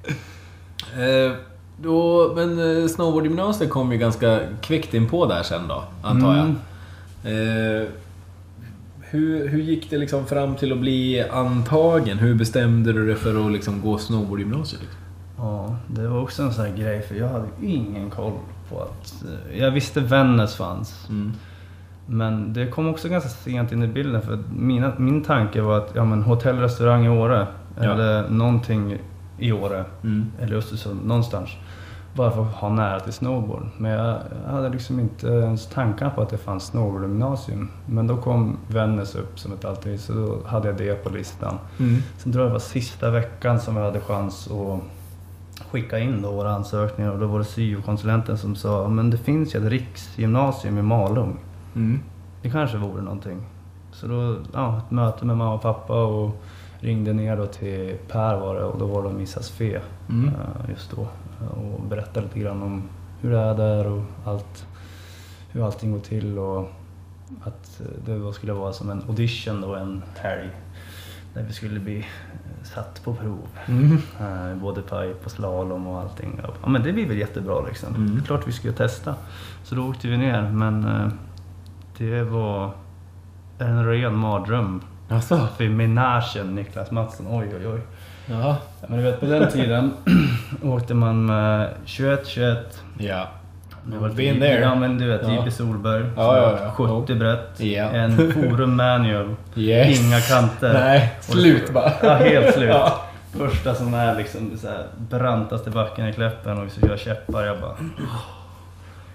[0.98, 1.38] Eh,
[1.82, 6.46] då, men eh, snowboardgymnasiet kom ju ganska kvickt in på där sen då, antar jag.
[6.46, 7.82] Mm.
[7.82, 7.88] Eh,
[9.02, 12.20] hur, hur gick det liksom fram till att bli antagen?
[12.20, 14.82] Hur bestämde du dig för att liksom gå snowboardgymnasiet?
[14.82, 15.00] Liksom?
[15.44, 18.32] Ja, det var också en sån här grej för jag hade ingen koll
[18.70, 19.24] på att...
[19.52, 21.06] eh, Jag visste Vännäs fanns.
[21.10, 21.32] Mm.
[22.06, 25.92] Men det kom också ganska sent in i bilden för mina, min tanke var att
[25.96, 27.48] ja, men hotell, restaurang i Åre
[27.78, 27.84] Ja.
[27.84, 28.98] eller någonting
[29.40, 30.32] i Åre Mm.
[30.42, 31.50] eller Östersund, någonstans.
[32.16, 33.68] Bara för att ha nära till snowboard.
[33.78, 37.70] Men jag, jag hade liksom inte ens tankar på att det fanns snowboardgymnasium.
[37.86, 41.58] Men då kom Vännäs upp som ett alternativ så då hade jag det på listan.
[41.80, 41.98] Mm.
[42.18, 44.80] Sen tror jag det var sista veckan som jag hade chans att
[45.74, 49.56] skicka in då våra ansökningar och då var det syokonsulenten som sa men det finns
[49.56, 51.38] ju ett riksgymnasium i Malung.
[51.76, 52.00] Mm.
[52.42, 53.42] Det kanske vore någonting.
[53.92, 56.42] Så då, ja, ett möte med mamma och pappa och
[56.80, 60.28] ringde ner då till Per var det och då var de i Fe Mm.
[60.28, 61.08] eh, just då.
[61.48, 62.84] Och berättade lite grann om
[63.22, 64.66] hur det är där och allt,
[65.52, 66.72] hur allting går till och
[67.44, 70.50] att eh, det skulle vara som en audition då en helg.
[71.34, 73.48] Där vi skulle bli eh, satt på prov.
[73.66, 73.98] Mm.
[74.20, 76.42] Eh, både pipe och slalom och allting.
[76.62, 77.96] Ja men det blir väl jättebra liksom.
[77.96, 78.16] Mm.
[78.16, 79.16] Det är klart vi ska testa.
[79.64, 81.08] Så då åkte vi ner men eh,
[81.98, 82.72] det var
[83.58, 84.82] en ren mardröm.
[85.10, 85.48] Alltså.
[85.58, 87.82] För menagen Niklas Mattsson, oj oj oj.
[88.26, 88.58] Ja.
[88.88, 89.94] Men du vet på den tiden
[90.64, 92.64] åkte man med 21-21.
[92.98, 93.28] Ja.
[93.86, 94.60] Var Been there.
[94.62, 95.34] Ja men du vet, Ja.
[95.34, 96.06] JP Solberg.
[96.16, 96.88] Ja, ja, ja.
[96.88, 97.60] 70 brett.
[97.60, 97.84] Ja.
[97.84, 99.36] En forum manual.
[99.56, 100.00] Yes.
[100.00, 100.74] Inga kanter.
[100.74, 101.92] Nej, slut bara.
[102.02, 102.70] Ja, helt slut.
[102.70, 103.02] Ja.
[103.38, 107.44] Första som är liksom så här, brantaste backen i Kläppen och vi ska köra käppar.
[107.46, 107.76] Jag bara...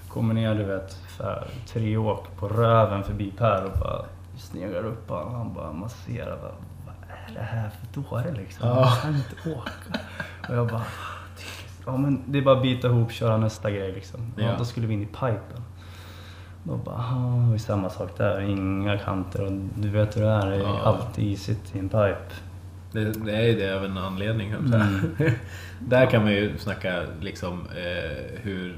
[0.08, 4.04] Kommer ner du vet, för tre åk på röven förbi Per och bara
[4.38, 6.36] sneglar upp och han bara masserar.
[6.36, 6.52] Bara,
[6.86, 6.94] Vad
[7.28, 8.68] är det här för dåre liksom?
[8.68, 8.80] Ja.
[8.80, 10.00] Jag kan inte åka.
[10.48, 10.82] Och jag bara...
[11.88, 14.20] Ja men det är bara att bita ihop, köra nästa grej liksom.
[14.36, 14.50] Ja, Ja.
[14.58, 15.62] Då skulle vi in i pipen.
[16.62, 17.04] Då bara,
[17.48, 18.40] det är samma sak där.
[18.40, 20.46] Inga kanter och du vet hur det är.
[20.50, 20.80] Det är Ja.
[20.84, 22.16] alltid isigt i en pipe.
[22.92, 24.54] Det, det är ju det av en anledning.
[24.70, 25.30] säga.
[25.80, 28.76] Där kan man ju snacka liksom eh, hur,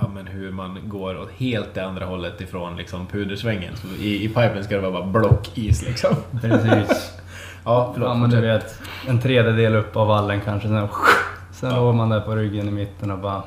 [0.00, 3.76] ja, men hur man går åt helt det andra hållet ifrån liksom, pudersvängen.
[3.76, 6.14] Så i, I pipen ska det vara bara blockis liksom.
[6.40, 7.12] Precis.
[7.64, 8.08] Ja, förlåt.
[8.08, 10.68] ja men du vet, en tredjedel upp av vallen kanske.
[10.68, 10.88] Sen,
[11.62, 11.76] sen Ja.
[11.80, 13.42] låg man där på ryggen i mitten och bara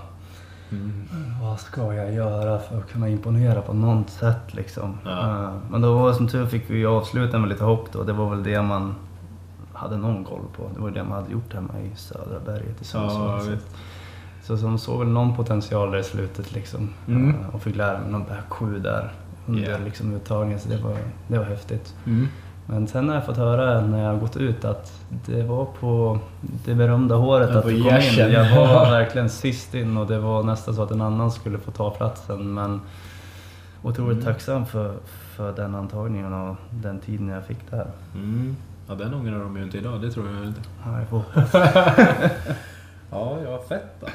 [0.71, 1.03] Mm.
[1.41, 4.97] Vad ska jag göra för att kunna imponera på något sätt liksom?
[5.05, 5.43] Ja.
[5.43, 8.03] Eh, Men då var det som tur fick vi avsluta med lite hopp då.
[8.03, 8.95] Det var väl det man
[9.73, 10.63] hade någon koll på.
[10.75, 13.41] Det var det man hade gjort hemma i södra berget i Sundsvall.
[13.49, 13.57] Ja,
[14.43, 16.89] så- som såg väl någon potential där i slutet liksom.
[17.07, 17.29] Mm.
[17.29, 19.11] Eh, Och fick lära mig någon back 7 där
[19.47, 19.77] under Ja.
[19.85, 20.59] liksom uttagningen.
[20.59, 20.97] Så det var,
[21.27, 21.93] det var häftigt.
[22.05, 22.27] Mm.
[22.67, 24.93] Men sen har jag fått höra när jag har gått ut att
[25.25, 26.19] det var på
[26.65, 28.31] det berömda håret att du kom in.
[28.31, 31.71] Jag var verkligen sist in och det var nästan så att en annan skulle få
[31.71, 32.53] ta platsen.
[32.53, 32.81] Men
[33.83, 34.25] otroligt Mm.
[34.33, 34.93] tacksam för,
[35.35, 37.87] för den antagningen och den tiden jag fick där.
[38.15, 38.55] Mm.
[38.87, 40.61] Ja, den ångrar de ju inte idag, det tror jag inte.
[40.85, 41.53] Ja, jag får hoppas.
[43.11, 44.07] Ja, ja, fett då.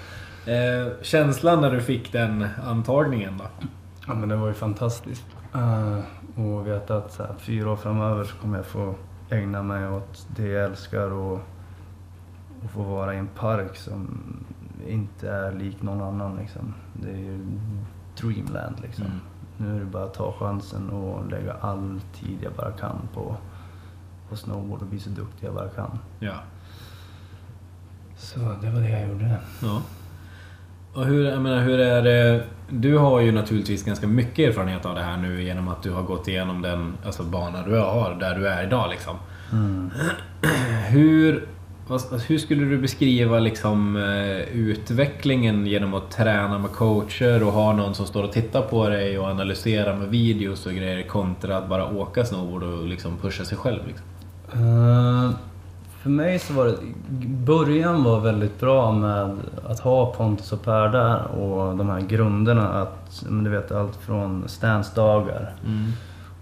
[0.52, 3.44] Eh, känslan när du fick den antagningen då?
[4.06, 5.24] Ja, men det var ju fantastiskt.
[5.54, 5.98] Uh,
[6.36, 8.94] och veta att så här, fyra år framöver så kommer jag få
[9.30, 11.40] ägna mig åt det jag älskar och,
[12.64, 14.22] och få vara i en park som
[14.86, 16.36] inte är lik någon annan.
[16.36, 16.74] Liksom.
[16.94, 17.58] Det är ju
[18.20, 19.04] dreamland liksom.
[19.04, 19.20] Mm.
[19.56, 23.36] Nu är det bara att ta chansen och lägga all tid jag bara kan på,
[24.28, 25.98] på snowboard och bli så duktig jag bara kan.
[26.18, 26.34] Ja.
[28.16, 29.38] Så det var det jag gjorde.
[29.62, 29.82] ja.
[31.00, 32.42] Och hur, jag menar, hur är det?
[32.70, 36.02] Du har ju naturligtvis ganska mycket erfarenhet av det här nu genom att du har
[36.02, 39.16] gått igenom den alltså, bana du har, där du är idag liksom.
[40.88, 41.46] Hur,
[41.86, 47.72] vad, hur skulle du beskriva liksom, eh, utvecklingen genom att träna med coacher och ha
[47.72, 51.68] någon som står och tittar på dig och analyserar med videos och grejer kontra att
[51.68, 53.80] bara åka snowboard och liksom pusha sig själv?
[53.86, 54.06] Liksom?
[54.52, 55.30] Eh,
[56.00, 56.76] för mig så var det...
[57.26, 59.36] Början var väldigt bra med
[59.68, 62.68] att ha Pontus och Per där och de här grunderna.
[62.68, 65.54] Att, du vet allt från stansdagar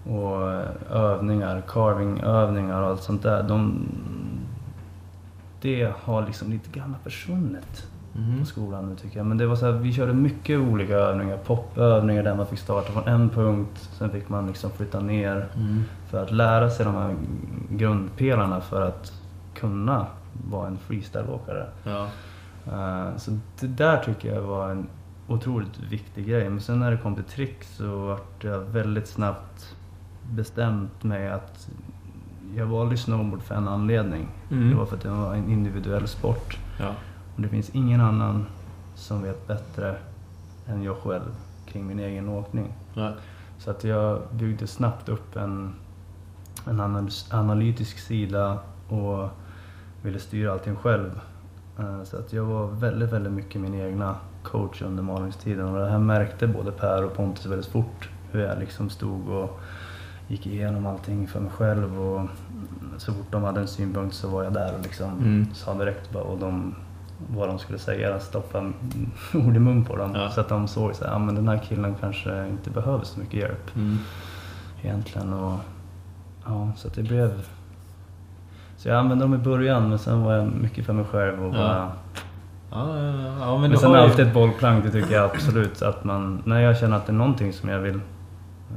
[0.07, 3.43] och eh, övningar, carvingövningar och allt sånt där.
[3.43, 3.87] De,
[5.61, 7.87] det har liksom lite grann försvunnit
[8.39, 9.25] på skolan nu tycker jag.
[9.25, 11.37] Men det var så här, vi körde mycket olika övningar.
[11.37, 13.89] Popövningar där man fick starta från en punkt.
[13.97, 15.47] Sen fick man liksom flytta ner
[16.09, 17.15] för att lära sig de här
[17.69, 19.13] grundpelarna för att
[19.59, 20.07] kunna
[20.49, 21.65] vara en freestyleåkare.
[21.83, 22.07] Ja.
[22.67, 24.87] Eh, Så det där tycker jag var en
[25.27, 26.49] otroligt viktig grej.
[26.49, 29.75] Men sen när det kom till trick så vart jag väldigt snabbt
[30.31, 31.69] bestämt mig att
[32.55, 34.27] jag valde snowboard för en anledning.
[34.51, 34.69] Mm.
[34.69, 36.57] Det var för att det var en individuell sport.
[36.79, 36.89] Ja.
[37.35, 38.45] Och det finns ingen annan
[38.95, 39.95] som vet bättre
[40.67, 42.73] än jag själv kring min egen åkning.
[42.93, 43.11] Ja.
[43.57, 45.73] Så att jag byggde snabbt upp en,
[46.65, 49.29] en analytisk sida och
[50.01, 51.19] ville styra allting själv.
[51.79, 55.89] Eh, Så att jag var väldigt, väldigt mycket min egna coach under malningstiden och det
[55.89, 58.09] här märkte både Per och Pontus väldigt fort.
[58.31, 59.59] Hur jag liksom stod och
[60.27, 62.27] gick igenom allting för mig själv och
[62.97, 65.53] så fort de hade en synpunkt så var jag där och liksom Mm.
[65.53, 66.75] sa direkt bara, och de,
[67.29, 68.59] vad de skulle säga, stoppa
[69.33, 70.11] ord i mun på dem.
[70.15, 70.29] Ja.
[70.29, 73.19] Så att de såg så här, ah, men den här killen kanske inte behöver så
[73.19, 73.97] mycket hjälp Mm.
[74.81, 75.33] egentligen.
[75.33, 75.59] Och,
[76.45, 77.45] ja, så att det blev...
[78.79, 81.51] Så jag använde dem i början men sen var jag mycket för mig själv och
[81.51, 81.91] bara...
[82.71, 84.03] Ja, ja, ja, men Men, sen har ju...
[84.03, 85.81] alltid ett bollplank, det tycker jag absolut.
[85.81, 87.99] Att man, när jag känner att det är någonting som jag vill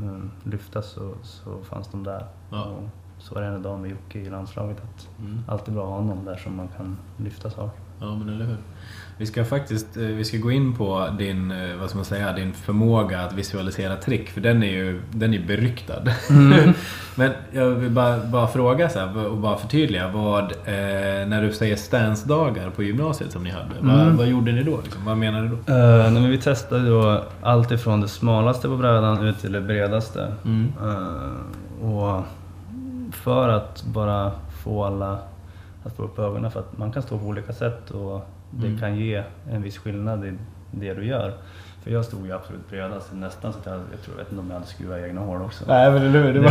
[0.02, 2.24] um, lyfta så, så fanns de där.
[2.50, 2.62] Ja.
[2.64, 2.82] Och
[3.18, 4.76] så är det en idag med Jocke i landslaget.
[4.82, 5.38] Att Mm.
[5.48, 7.80] alltid bra att ha någon där som man kan lyfta saker.
[8.00, 8.56] Ja, men eller hur.
[9.22, 12.32] Vi ska faktiskt eh, vi ska gå in på din, eh, vad ska man säga,
[12.32, 16.02] din förmåga att visualisera trick, för den är ju den är beryktad.
[17.14, 20.08] men jag vill bara, bara fråga så här, och bara förtydliga.
[20.08, 24.16] Vad, eh, när du säger stansdagar på gymnasiet som ni hade, vad, Mm.
[24.16, 24.80] vad gjorde ni då?
[24.84, 25.04] Liksom?
[25.04, 25.72] Vad menar du då?
[25.72, 30.32] Uh, men vi testade då allt ifrån det smalaste på brädan ut till det bredaste.
[30.44, 30.72] Mm.
[30.82, 32.22] Eh, och
[33.12, 34.32] för att bara
[34.64, 35.18] få alla
[35.84, 38.78] att få upp ögonen för att man kan stå på olika sätt och det Mm.
[38.80, 40.32] kan ge en viss skillnad i
[40.70, 41.34] det du gör.
[41.82, 44.40] För jag stod ju absolut bredast, nästan så att jag, jag tror, jag vet inte
[44.40, 45.64] om jag hade skruvat egna hår också.
[45.68, 46.32] Nej, men eller hur.
[46.34, 46.50] Det var,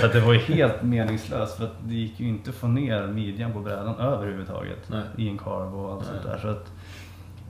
[0.00, 2.66] så att det var ju helt meningslöst för att det gick ju inte att få
[2.68, 5.02] ner midjan på brädan överhuvudtaget Nej.
[5.16, 6.08] i en carve och allt Nej.
[6.22, 6.38] sånt där.
[6.38, 6.72] Så att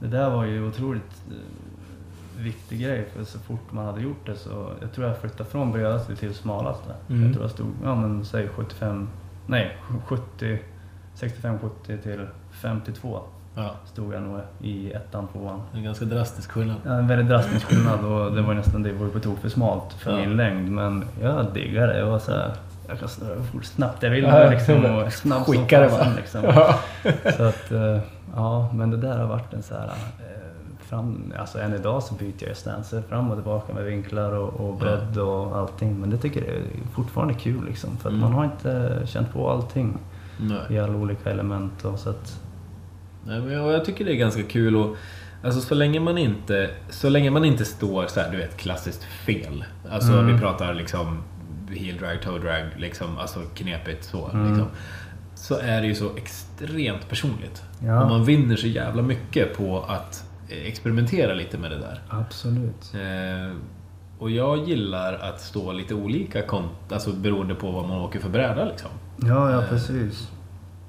[0.00, 4.36] det där var ju otroligt eh, viktig grej för så fort man hade gjort det
[4.36, 6.94] så, jag tror jag flyttade från bredaste till smalaste.
[7.08, 7.22] Mm.
[7.24, 9.08] Jag tror jag stod, ja men säg 75,
[9.46, 10.58] nej 70,
[11.14, 13.20] 65, 70 till 52
[13.58, 15.60] Ja, stod jag nog i ettan, tvåan.
[15.74, 16.76] en ganska drastisk skillnad.
[16.84, 19.92] Ja, en väldigt drastisk skillnad och det var nästan det var på tok för smalt
[19.92, 20.16] för Ja.
[20.16, 20.70] min längd.
[20.70, 21.98] Men jag diggar det.
[21.98, 22.52] Jag var så här,
[22.88, 25.04] jag kan snurra hur snabbt jag vill Ja, liksom, ja.
[25.04, 26.08] och snabb Skicka det bara.
[26.16, 26.42] liksom.
[27.36, 27.98] Så att, eh,
[28.36, 32.14] ja, men det där har varit en så här, eh, fram, alltså än idag så
[32.14, 36.00] byter jag stanser fram och tillbaka med vinklar och, och bredd och allting.
[36.00, 36.62] Men det tycker jag är
[36.94, 37.96] fortfarande kul liksom.
[37.96, 38.20] För att Mm.
[38.20, 39.98] man har inte känt på allting
[40.40, 40.58] Nej.
[40.70, 41.84] i alla olika element.
[41.84, 42.40] Och så att,
[43.26, 44.96] Nej, men jag, jag tycker det är ganska kul och
[45.44, 49.04] Alltså så länge man inte, så länge man inte står så här, du vet klassiskt
[49.04, 49.64] fel.
[49.90, 50.34] Alltså Mm.
[50.34, 51.18] vi pratar liksom
[51.70, 54.28] heel drag, toe drag, liksom, alltså knepigt så.
[54.28, 54.46] Mm.
[54.48, 54.68] Liksom.
[55.34, 57.62] Så är det ju så extremt personligt.
[57.84, 58.02] Ja.
[58.02, 62.00] Och man vinner så jävla mycket på att eh, experimentera lite med det där.
[62.10, 62.92] absolut.
[62.94, 63.56] Eh,
[64.18, 68.28] och jag gillar att stå lite olika kont, alltså beroende på vad man åker för
[68.28, 68.90] bräda liksom.
[69.16, 70.28] Ja, ja Eh, precis.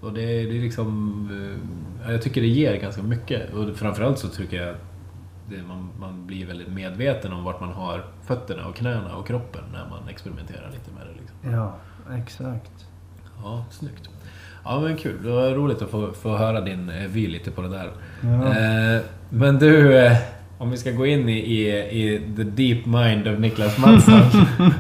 [0.02, 1.58] Och det, det är liksom...
[2.06, 3.54] eh, Jag tycker det ger ganska mycket.
[3.54, 8.06] Och framförallt så tycker jag att man, man blir väldigt medveten om vart man har
[8.26, 11.22] fötterna och knäna och kroppen när man experimenterar lite med det.
[11.22, 11.52] Liksom.
[11.60, 11.76] Ja,
[12.18, 12.72] exakt.
[13.44, 14.10] Ja, snyggt.
[14.64, 17.62] Ja men kul, det var roligt att få, få höra din eh, vy lite på
[17.62, 17.92] det där.
[18.22, 18.58] Ja.
[18.58, 20.10] Eh, men du,
[20.58, 21.70] om vi ska gå in i, i,
[22.04, 24.22] i the deep mind of Niklas Mattsson.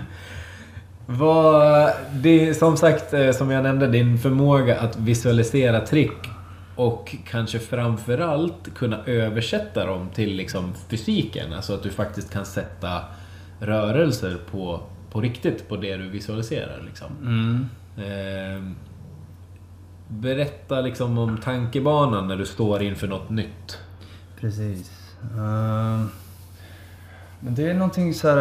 [1.09, 6.29] Vad, det, som sagt, eh, som jag nämnde, din förmåga att visualisera trick
[6.75, 11.53] och kanske framförallt kunna översätta dem till liksom fysiken.
[11.53, 13.01] Alltså att du faktiskt kan sätta
[13.59, 16.81] rörelser på, på riktigt på det du visualiserar.
[16.85, 17.07] Liksom.
[17.21, 17.69] Mm.
[17.97, 18.71] Eh,
[20.07, 23.79] berätta liksom om tankebanan när du står inför något nytt.
[24.39, 24.91] Precis.
[25.37, 26.09] Ehm,
[27.39, 28.37] men det är någonting så här...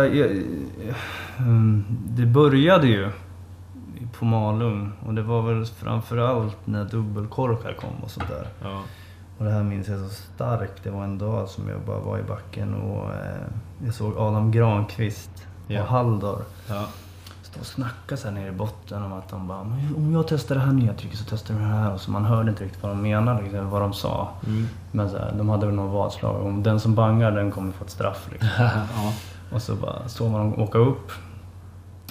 [1.38, 3.10] mm, det började ju
[4.18, 8.48] på Malung och det var väl framförallt när dubbelkorkar kom och sånt där.
[8.62, 8.82] Ja.
[9.38, 10.84] Och det här minns jag så starkt.
[10.84, 13.46] Det var en dag som jag bara var i backen och eh,
[13.84, 15.82] jag såg Adam Granqvist Ja.
[15.82, 16.86] och Halldor Ja.
[17.56, 20.28] Stå och snacka så här nere i botten om att de bara "Men om jag
[20.28, 21.92] testar det här nya tricket så testar du det här.
[21.92, 24.28] Och så man hörde inte riktigt vad de menade, liksom, vad de sa.
[24.46, 24.66] Mm.
[24.92, 26.46] Men så här, de hade väl något vadslag.
[26.46, 28.28] Om den som bangar den kommer få ett straff.
[28.32, 28.48] Liksom.
[28.58, 29.12] ja.
[29.52, 31.12] Och så bara såg man dem åka upp.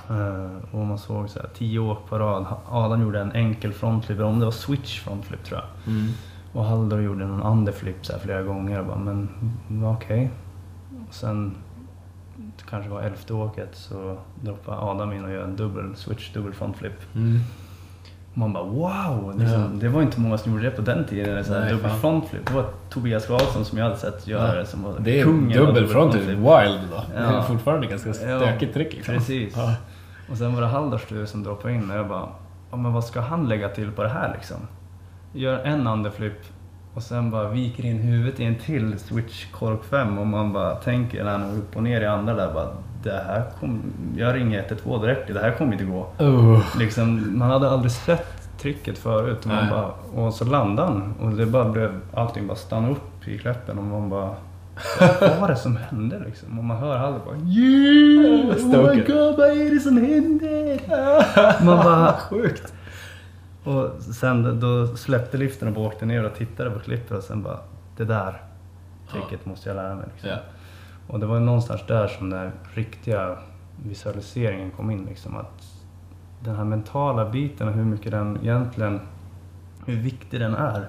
[0.09, 2.45] Eh, och man såg så här, tio åk på rad.
[2.69, 5.93] Adam gjorde en enkel frontflip, om det var switch frontflip tror jag.
[5.93, 6.11] Mm.
[6.53, 9.29] Och Halldor gjorde någon underflip så här flera gånger och bara, men
[9.85, 10.31] okej.
[11.07, 11.55] Och sen
[12.69, 17.15] kanske var elfte åket så droppade Adam in och gör en dubbel switch, dubbel frontflip.
[17.15, 17.39] Mm.
[18.33, 19.39] Man bara wow!
[19.39, 19.67] Liksom, Ja.
[19.73, 21.45] Det var inte många som gjorde det på den tiden.
[21.45, 22.47] Så här, dubbel frontflip.
[22.47, 24.55] Det var Tobias Karlsson som jag hade sett göra Ja.
[24.59, 26.39] det som var Det är kungen dubbel wild
[26.91, 27.03] då.
[27.13, 27.43] Det är Ja.
[27.43, 29.13] fortfarande ganska stökigt trick liksom.
[29.13, 29.53] Precis.
[29.57, 29.75] Ja.
[30.31, 32.27] Och sen var det Halldors tur som droppade in och jag bara,
[32.71, 34.57] ja, men vad ska han lägga till på det här liksom?
[35.33, 36.41] Gör en underflip
[36.95, 40.75] och sen bara viker in huvudet i en till switch kork 5 och man bara
[40.75, 42.67] tänker när han är upp och ner i andra där bara,
[43.03, 43.83] det här kom,
[44.17, 46.07] jag ringer 112 direkt, det här kommer inte gå.
[46.21, 46.77] Uh.
[46.79, 49.91] Liksom, man hade aldrig sett tricket förut och, man bara,
[50.23, 53.83] och så landade han och det bara blev, allting bara stannade upp i kläppen och
[53.83, 54.35] man bara
[54.99, 56.59] vad var det som hände liksom?
[56.59, 58.57] Och man hör Halle bara Yeah!
[58.57, 60.79] Oh my god, vad är det som händer?
[61.65, 62.73] Man bara Sjukt.
[63.65, 67.43] Och sen då släppte liften och bara åkte ner och tittade på klippet och sen
[67.43, 67.59] bara
[67.97, 68.41] Det där
[69.11, 70.29] tricket måste jag lära mig liksom.
[70.29, 70.37] Ja.
[71.07, 73.37] Och det var någonstans där som den riktiga
[73.83, 75.05] visualiseringen kom in.
[75.05, 75.63] Liksom, att
[76.43, 78.99] den här mentala biten och hur mycket den egentligen,
[79.85, 80.87] hur viktig den är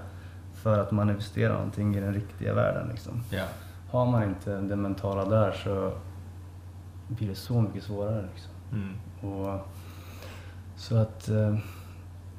[0.54, 2.88] för att manifestera någonting i den riktiga världen.
[2.88, 3.22] Liksom.
[3.30, 3.44] Ja.
[3.90, 5.92] Har man inte det mentala där så
[7.08, 8.28] blir det så mycket svårare.
[8.32, 8.52] Liksom.
[8.72, 8.94] Mm.
[9.34, 9.66] Och,
[10.76, 11.56] så att eh,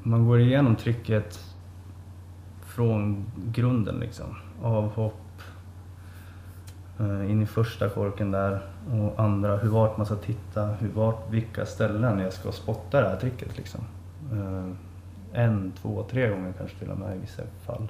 [0.07, 1.55] man går igenom tricket
[2.61, 4.35] från grunden liksom.
[4.61, 5.41] Avhopp,
[6.99, 8.59] eh, in i första korken där
[8.91, 13.09] och andra, hur vart man ska titta, hur vart, vilka ställen jag ska spotta det
[13.09, 13.81] här tricket liksom.
[14.31, 14.71] Eh,
[15.43, 17.87] en, två, tre gånger kanske till och med i vissa fall.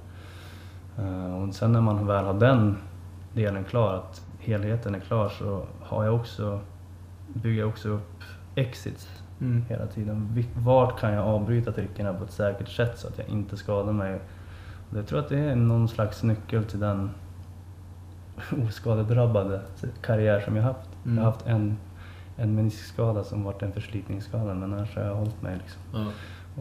[0.97, 2.77] Eh, och sen när man väl har den
[3.33, 6.59] delen klar, att helheten är klar, så har jag också,
[7.33, 8.23] bygger jag också upp
[8.55, 9.63] exits Mm.
[9.69, 10.43] hela tiden.
[10.57, 14.19] Vart kan jag avbryta trickerna på ett säkert sätt så att jag inte skadar mig?
[14.95, 17.09] Jag tror att det är någon slags nyckel till den
[18.67, 19.61] oskadedrabbade
[20.01, 20.89] karriär som jag haft.
[21.05, 21.17] Mm.
[21.17, 21.77] Jag har haft en,
[22.37, 25.57] en meniskskada som varit en förslitningsskada men annars har jag hållit mig.
[25.57, 25.81] Liksom.
[25.93, 26.11] Ja.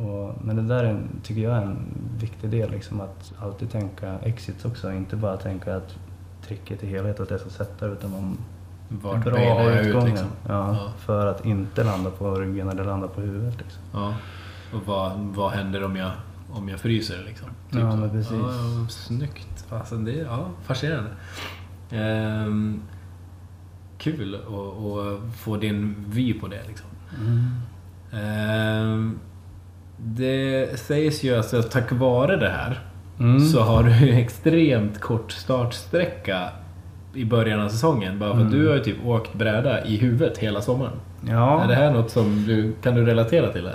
[0.03, 1.79] Och, men det där är, tycker jag är en
[2.21, 4.93] viktig del, liksom, att alltid tänka exits också.
[4.93, 5.99] Inte bara tänka att
[6.43, 8.39] tricket i helhet att jag ska sätta utan man
[8.89, 10.09] Vart bra bailar jag ut utgången.
[10.11, 10.29] liksom?
[10.49, 10.93] Ja, Ja.
[10.99, 13.55] För att inte landa på ryggen eller landa på huvudet.
[13.59, 13.83] Liksom.
[13.93, 14.15] Ja.
[14.75, 16.11] Och vad, vad händer om jag,
[16.53, 17.49] om jag fryser liksom?
[17.71, 17.97] Ja, så.
[17.97, 18.33] men precis.
[18.33, 18.39] Ja,
[18.83, 19.65] ja, snyggt.
[19.71, 21.11] Alltså, det är ja, fascinerande.
[21.91, 22.81] Ehm,
[23.99, 26.87] kul att få din vy på det liksom.
[28.13, 29.19] Ehm,
[29.99, 32.81] det sägs ju alltså att tack vare det här
[33.19, 33.41] Mm.
[33.41, 36.49] så har du extremt kort startsträcka
[37.17, 38.19] i början av säsongen.
[38.19, 38.59] Bara för att Mm.
[38.61, 40.93] du har ju typ åkt bräda i huvudet hela sommaren.
[41.29, 41.63] Ja.
[41.65, 43.67] Är det här något som du kan du relatera till?
[43.67, 43.73] Eh,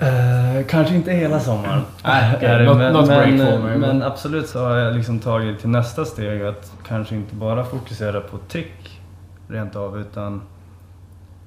[0.69, 1.82] kanske inte hela sommaren.
[2.06, 3.77] Nej, det, Något- men, break men, ju.
[3.77, 8.21] men absolut så har jag liksom tagit till nästa steg att kanske inte bara fokusera
[8.21, 9.01] på trick
[9.47, 10.41] rent av utan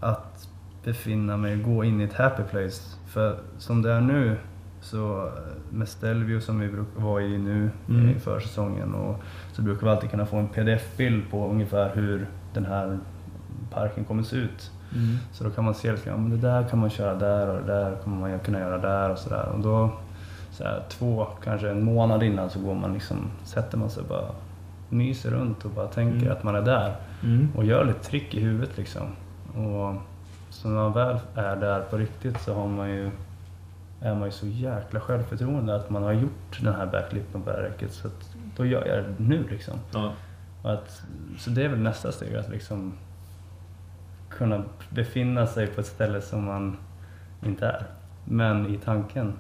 [0.01, 0.49] att
[0.85, 2.83] befinna mig, gå in i ett happy place.
[3.09, 4.37] För som det är nu
[4.81, 5.29] så
[5.71, 8.09] med Stelvio som vi brukar vara i nu Mm.
[8.11, 9.21] i försäsongen och
[9.55, 12.99] så brukar vi alltid kunna få en pdf-bild på ungefär hur den här
[13.71, 14.71] parken kommer se ut.
[14.95, 15.17] Mm.
[15.33, 17.61] Så då kan man se lite grann, men det där kan man köra där och
[17.67, 19.49] det där kommer man kunna göra där och sådär.
[19.55, 19.91] Och då,
[20.51, 24.09] så här, två, kanske en månad innan så går man liksom, sätter man sig och
[24.09, 24.31] bara
[24.89, 26.33] myser runt och bara tänker Mm.
[26.33, 26.97] att man är där.
[27.23, 27.49] Mm.
[27.57, 29.03] Och gör lite trick i huvudet liksom.
[29.49, 29.95] Och
[30.51, 33.11] så när man väl är där på riktigt så har man ju,
[34.01, 37.57] är man ju så jäkla självförtroende att man har gjort den här backlippen på det
[37.57, 37.93] här räcket.
[37.93, 39.75] Så att då gör jag det nu liksom.
[39.93, 40.13] Ja.
[40.63, 41.03] Att,
[41.39, 42.93] så det är väl nästa steg, att liksom
[44.31, 46.77] kunna befinna sig på ett ställe som man
[47.47, 47.87] inte är.
[48.25, 49.33] Men i tanken,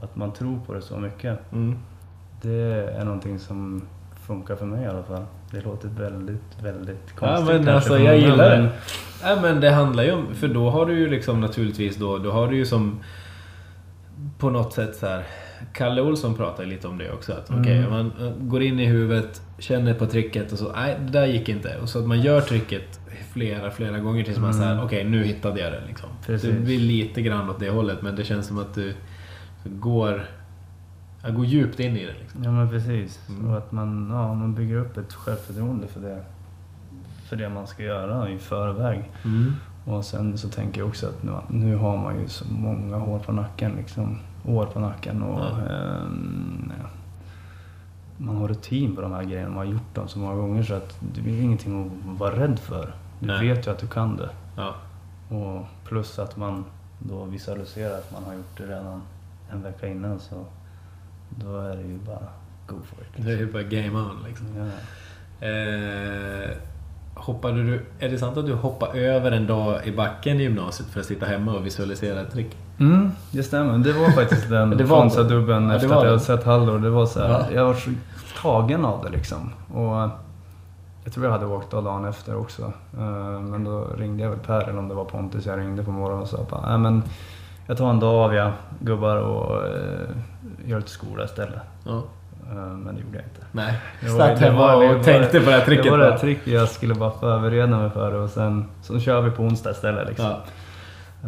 [0.00, 1.52] att man tror på det så mycket.
[1.52, 1.78] Mm.
[2.42, 3.82] Det är någonting som
[4.26, 5.24] funkar för mig i alla fall.
[5.50, 8.58] Det låter väldigt, väldigt Ja, konstigt men kanske alltså, jag gillar det.
[8.62, 8.70] men-
[9.22, 12.30] Ja, men det handlar ju om, för då har du ju liksom naturligtvis då, då
[12.32, 13.00] har du ju som
[14.38, 15.24] på något sätt så här
[15.72, 17.32] Kalle Olsson pratar lite om det också.
[17.32, 17.60] Att Mm.
[17.62, 21.26] okej, man eh, går in i huvudet, känner på trycket och så, nej det där
[21.26, 21.78] gick inte.
[21.82, 23.00] Och så att man gör trycket
[23.32, 24.62] flera, flera gånger tills man Mm.
[24.62, 25.82] säger okej nu hittade jag det.
[25.88, 26.08] Liksom.
[26.26, 26.50] Precis.
[26.54, 28.94] Det blir lite grann åt det hållet men det känns som att du
[29.64, 30.24] går,
[31.30, 32.12] går djupt in i det.
[32.20, 32.44] Liksom.
[32.44, 33.20] Ja men precis.
[33.28, 33.50] Mm.
[33.50, 36.22] Och att man, ja, man bygger upp ett självförtroende för det,
[37.28, 39.10] för det man ska göra i förväg.
[39.84, 43.18] Och sen så tänker jag också att nu, nu har man ju så många år
[43.18, 45.22] på nacken, liksom, år på nacken.
[45.22, 45.58] Och, Ja.
[46.68, 46.88] ja.
[48.16, 50.74] Man har rutin på de här grejerna, man har gjort dem så många gånger så
[50.74, 52.94] att det är ingenting att vara rädd för.
[53.20, 53.48] Du Nej.
[53.48, 54.30] vet ju att du kan det.
[54.56, 54.74] Ja.
[55.36, 56.64] Och plus att man
[56.98, 59.02] då visualiserar att man har gjort det redan
[59.52, 60.44] en vecka innan så
[61.30, 62.28] då är det ju bara
[62.66, 63.24] go for it.
[63.26, 64.46] Det är ju bara game on liksom.
[64.56, 65.46] Ja.
[65.46, 66.50] Eh,
[67.14, 70.88] hoppade du, är det sant att du hoppade över en dag i backen i gymnasiet
[70.88, 72.56] för att sitta hemma och visualisera ett trick?
[72.80, 73.78] Mm, det stämmer.
[73.78, 76.78] Det var faktiskt den Det var Fonza-dubben Ja, efter att jag hade sett Hallor.
[76.78, 77.40] Det var så här, Ja.
[77.54, 77.90] Jag var så
[78.42, 79.52] tagen av det liksom.
[79.74, 80.08] Och eh,
[81.04, 82.62] jag tror jag hade åkt av dagen efter också.
[82.98, 85.90] Eh, Men då ringde jag väl Per eller om det var Pontus jag ringde på
[85.90, 87.02] morgonen och sa bara, men
[87.66, 90.08] jag tar en dag av ja, gubbar och eh,
[90.64, 91.60] gör till skola istället.
[91.84, 92.02] Ja.
[92.54, 93.40] Men det gjorde jag inte.
[93.52, 93.74] Nej,
[94.18, 96.68] satt hemma och var- tänkte på det här tricket Det var det här tricket jag
[96.68, 100.26] skulle bara förbereda mig för och sen så kör vi på onsdag istället liksom.
[100.26, 100.36] Ja.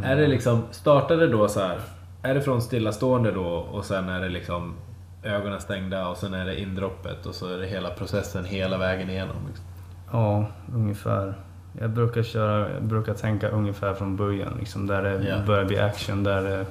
[0.05, 1.79] Är det liksom, startade då så här?
[2.23, 4.75] Är det från stillastående då och sen är det liksom
[5.23, 9.11] ögonen stängda och sen är det indroppet och så är det hela processen hela vägen
[9.11, 9.37] igenom?
[9.49, 9.65] Liksom.
[10.13, 11.35] Ja, ungefär.
[11.81, 15.39] Jag brukar, köra, jag brukar tänka ungefär från början, liksom, där det Ja.
[15.47, 16.67] börjar bli action, där det,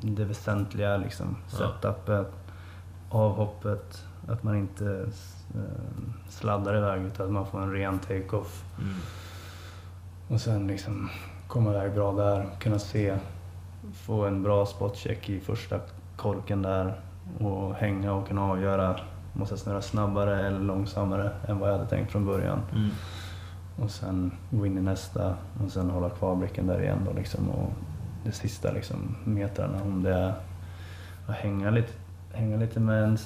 [0.00, 1.56] det väsentliga liksom, Ja.
[1.80, 2.32] setupet,
[3.10, 5.06] avhoppet, att man inte
[5.54, 5.60] eh,
[6.28, 8.64] sladdar iväg utan att man får en ren take-off.
[8.78, 8.94] Mm.
[10.28, 11.10] Och sen liksom
[11.50, 13.16] komma iväg bra där, kunna se,
[13.92, 15.80] få en bra spotcheck i första
[16.16, 16.94] korken där
[17.38, 19.00] och hänga och kunna avgöra,
[19.32, 22.60] måste jag snurra snabbare eller långsammare än vad jag hade tänkt från början.
[22.72, 22.90] Mm.
[23.82, 25.34] Och sen gå in i nästa
[25.64, 27.48] och sen hålla kvar blicken där igen då liksom.
[27.48, 27.72] Och
[28.24, 30.34] det sista liksom metrarna om det är
[31.26, 31.92] att hänga lite,
[32.32, 33.18] hänga lite med en,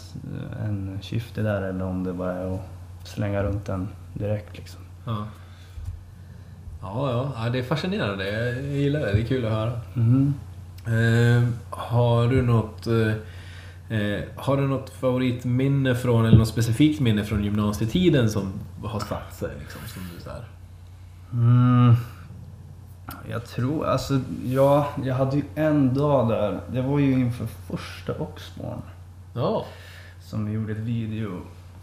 [0.65, 2.61] en skifte där eller om det bara är att
[3.05, 4.81] slänga runt den direkt liksom.
[5.07, 5.27] Ja.
[6.85, 8.31] Ja, ja, ja, det är fascinerande.
[8.31, 9.13] Jag gillar det.
[9.13, 9.81] Det är kul att höra.
[9.95, 10.35] Mhm.
[10.87, 17.25] Eh, har du något eh, eh, Har du något favoritminne från, eller något specifikt minne
[17.25, 18.53] från gymnasietiden som
[18.85, 19.51] har satt sig?
[19.61, 20.31] Liksom, som du så.
[21.33, 21.95] Mm.
[23.31, 26.61] Jag tror, alltså ja, jag hade ju en dag där.
[26.73, 28.83] Det var ju inför första Oxborn.
[29.35, 29.65] Ja.
[30.23, 30.79] Som vi gjorde ett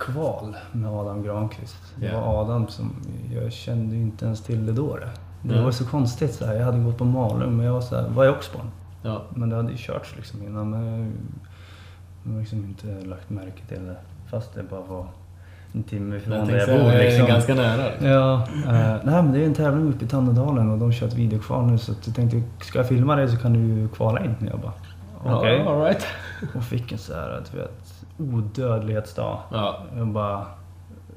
[0.09, 1.77] videokval med Adam Granqvist.
[1.99, 2.21] Det Ja.
[2.21, 2.95] var Adam som,
[3.33, 4.95] jag kände ju inte ens till det då.
[4.95, 5.09] Det,
[5.53, 5.63] Nej.
[5.63, 6.53] var så konstigt så här.
[6.55, 8.65] Jag hade gått på Malung men jag var så här, vad är Oxborn?
[9.03, 9.21] ja.
[9.29, 10.69] Men det hade ju körts liksom innan.
[10.69, 11.13] Men
[12.23, 13.95] jag har liksom inte lagt märke till det.
[14.29, 15.05] Fast det bara var
[15.73, 16.91] en timme ifrån där jag bor.
[16.99, 17.27] Liksom.
[17.27, 17.85] ganska nära.
[17.89, 18.07] Liksom.
[18.07, 18.33] Ja,
[18.65, 21.65] eh, nej men det är en tävling uppe i Tannedalen och de kör ett videokval
[21.65, 24.35] nu så jag tänkte, ska jag filma det så kan du kvala in.
[24.51, 24.73] Jag bara,
[25.23, 25.57] okej.
[25.57, 26.07] Ja, all right.
[26.55, 29.39] Och fick en så här, du vet, odödlighetsdag.
[29.51, 29.79] Ja.
[29.97, 30.45] Jag bara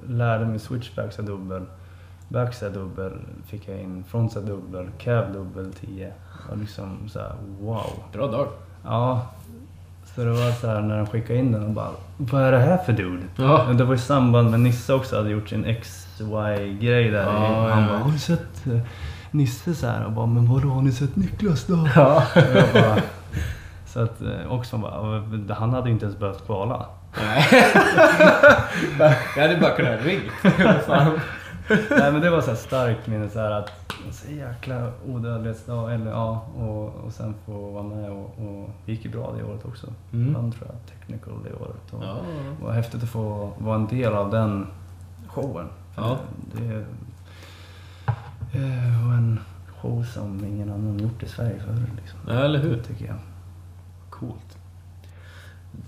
[0.09, 1.63] lärde mig switchbacks dubbel,
[2.29, 3.13] backs är dubbel,
[3.47, 6.13] fick jag in, fronts är dubbel, cav dubbel 10.
[6.51, 7.91] Och liksom så här, wow.
[8.13, 8.49] Bra dag.
[8.85, 9.27] Ja.
[10.15, 12.59] Så det var så här när de skickade in den och bara, vad är det
[12.59, 13.23] här för dude?
[13.37, 13.65] Ja.
[13.73, 17.23] Det var i samband med Nisse också hade gjort sin XY-grej där.
[17.23, 17.89] Ja, Han ja.
[17.89, 18.79] bara, har du sett eh,
[19.31, 20.05] Nisse så här?
[20.05, 21.89] Och bara, men vadå har ni sett Niklas då?
[21.97, 22.23] Ja.
[23.95, 25.23] Och så att eh, Oxfam bara, "Och
[25.57, 26.87] han hade ju inte ens behövt kvala.
[27.17, 27.45] Nej.
[29.37, 30.33] jag hade bara kunnat ringt.
[31.91, 33.71] Nej men det var så starkt minne så att,
[34.11, 39.05] så jäkla odödlighetsdag, eller ja, och, och sen få vara med och, och det gick
[39.05, 39.87] ju bra det året också.
[40.13, 40.35] Mm.
[40.35, 41.93] Vann tror jag technical det året.
[41.93, 42.17] Och, Ja.
[42.59, 44.67] Det var häftigt att få vara en del av den
[45.29, 45.69] showen.
[45.97, 46.17] Ja.
[46.53, 46.85] Det,
[48.53, 48.59] det
[49.07, 49.41] var en
[49.81, 51.89] show som ingen annan gjort i Sverige förut.
[51.97, 52.19] Liksom.
[52.29, 52.83] Ja, eller hur?
[52.83, 53.17] Tycker jag.
[54.21, 54.59] Coolt.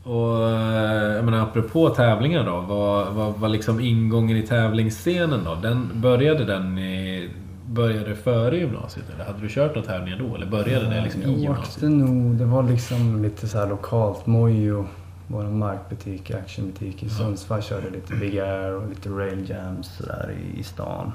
[0.04, 2.60] Och eh, jag menar apropå tävlingar då.
[2.60, 5.54] Vad var, var liksom ingången i tävlingsscenen då?
[5.54, 7.30] Den, började den i,
[7.68, 10.34] Började före gymnasiet eller hade du kört några tävlingar då?
[10.34, 11.76] Eller började det liksom i jag gymnasiet?
[11.76, 14.26] åkte nog, det var liksom lite så här lokalt.
[14.26, 14.86] Mojo,
[15.26, 20.34] vår markbutik, actionbutik i Sundsvall körde lite Big Air och lite rail jams så där
[20.40, 21.12] i, i stan.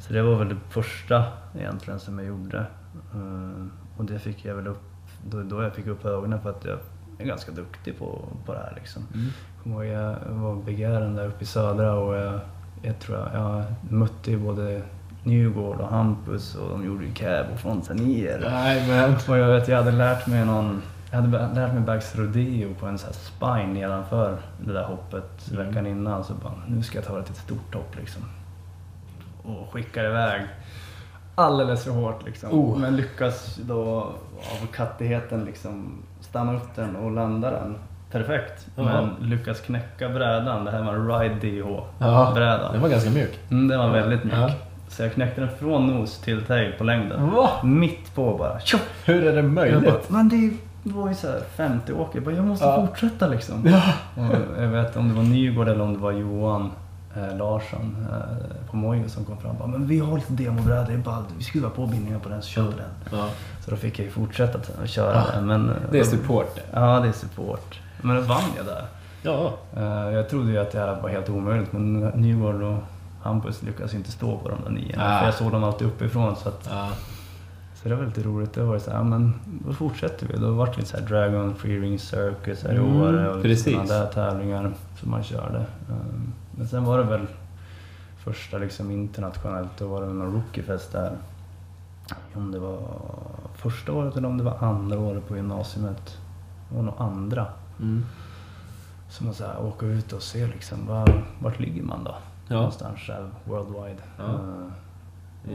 [0.00, 1.24] Så det var väl det första
[1.58, 2.58] egentligen som jag gjorde.
[3.14, 4.82] Eh, och det fick jag väl upp,
[5.30, 6.78] då, då jag fick upp ögonen för att jag
[7.18, 9.02] är ganska duktig på, på det här liksom.
[9.14, 9.26] Mm.
[9.62, 12.40] Kommer jag var Big Airen där uppe i södra och jag,
[12.82, 14.82] jag tror jag, jag mötte ju både
[15.24, 18.48] Newgård och Hampus och de gjorde ju cab och frontanier.
[18.50, 19.14] Nej men.
[19.28, 22.86] Och jag vet, jag hade lärt mig någon Jag hade lärt mig Bags Rodeo på
[22.86, 25.66] en sån här spine nedanför det där hoppet Mm.
[25.66, 26.24] veckan innan.
[26.24, 28.22] Så bara, nu ska jag ta det till ett stort hopp liksom.
[29.42, 30.42] Och skickar iväg
[31.34, 32.50] alldeles för hårt liksom.
[32.52, 32.78] Oh.
[32.78, 33.80] Men lyckas då
[34.62, 37.76] av kattigheten liksom stanna upp den och landa den
[38.10, 38.66] perfekt.
[38.76, 40.64] Men lyckas knäcka brädan.
[40.64, 42.72] Det här var en Ride Ja, DH-bräda.
[42.72, 43.38] den var ganska mjuk.
[43.50, 44.34] Mm, den var väldigt mjuk.
[44.36, 44.50] Ja.
[44.88, 47.30] Så jag knäckte den från nos till tail på längden.
[47.30, 47.48] Va?
[47.62, 48.60] Mitt på bara.
[48.60, 49.02] Tjoff!
[49.04, 50.08] Hur är det bara, möjligt?
[50.10, 50.50] men det
[50.82, 52.16] var ju så här 50 åker.
[52.18, 52.86] Jag bara, jag måste Ja.
[52.86, 53.62] fortsätta liksom.
[53.66, 53.82] Ja.
[54.56, 56.70] Och jag vet om det var Nygård eller om det var Johan
[57.16, 60.86] eh, Larsson eh, på Mojo som kom fram och bara, men vi har lite demobrädor,
[60.86, 63.18] det är bara, vi skruvar på bindningar på den så kör vi den.
[63.20, 63.28] Ja,
[63.64, 65.24] Så då fick jag ju fortsätta att köra Ja.
[65.34, 65.46] den.
[65.46, 66.62] Men, eh, det är support det.
[66.80, 67.80] Ja, det är support.
[68.02, 68.84] Men då vann jag där.
[69.22, 69.52] Ja.
[69.76, 72.78] Eh, Jag trodde ju att det här var helt omöjligt men Nygård och
[73.22, 74.96] Hampus lyckas ju inte stå på de där nio.
[74.98, 75.18] Ah.
[75.18, 76.88] För jag såg dem alltid uppifrån så att ja.
[77.82, 78.52] så det var lite roligt.
[78.54, 79.34] Det var så här, ja, men
[79.66, 80.36] då fortsätter vi.
[80.38, 84.72] Då vart det så här Dragon Free Ring Circus i Mm, och sådana där tävlingar
[85.00, 85.58] som man körde.
[85.90, 87.26] Um, Men sen var det väl
[88.24, 91.16] första liksom internationellt, då var det någon rookiefest där.
[92.34, 92.78] Om det var
[93.54, 96.18] första året eller om det var andra året på gymnasiet.
[96.68, 97.46] Det var nog andra.
[97.80, 98.04] Mm.
[99.10, 102.14] Så man så här, åker ut och ser liksom, var, vart ligger man då?
[102.48, 102.54] Ja.
[102.54, 104.02] Någonstans här, worldwide.
[104.18, 104.40] Ja.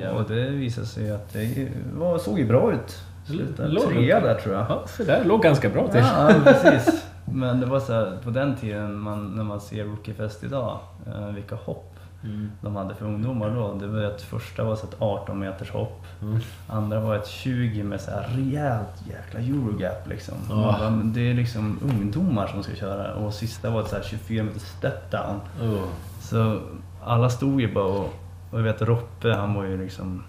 [0.01, 0.11] Ja.
[0.11, 3.03] Och det visade sig att det var, såg ju bra ut.
[3.25, 4.65] Slutade trea där tror jag.
[4.69, 5.99] Ja, så där låg ganska bra till.
[5.99, 7.05] Ja, precis.
[7.33, 11.27] Men det var så här, på den tiden man, när man ser Rookiefest idag, eh,
[11.27, 11.85] vilka hopp
[12.23, 12.51] Mm.
[12.61, 13.73] de hade för ungdomar då.
[13.73, 16.05] Det var att första var så ett 18 meters hopp.
[16.21, 16.39] Mm.
[16.67, 20.35] Andra var ett 20 med så här rejält jäkla Eurogap liksom.
[20.49, 23.15] Man bara, Det är liksom ungdomar som ska köra.
[23.15, 25.39] Och sista var ett så här 24 meters step down.
[25.61, 25.83] Oh.
[26.21, 26.61] Så
[27.03, 28.13] alla stod ju bara och,
[28.51, 30.23] och jag vet Roppe han var ju liksom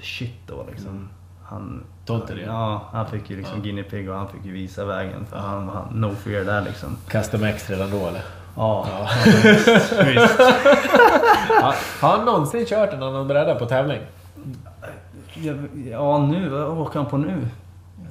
[0.00, 1.08] shit då liksom.
[1.42, 2.44] Han, Tomten, ja.
[2.46, 2.82] ja.
[2.92, 3.62] han fick ju liksom Ja.
[3.62, 6.96] guinea pig och han fick ju visa vägen för han var no fear där liksom.
[7.08, 8.22] Custom X redan då eller?
[8.56, 9.08] Ja, Ja.
[10.04, 10.38] visst.
[11.60, 14.00] Ja, Har han någonsin kört en annan bräda på tävling?
[15.34, 15.54] Ja,
[15.90, 17.48] ja nu, vad åker han på nu?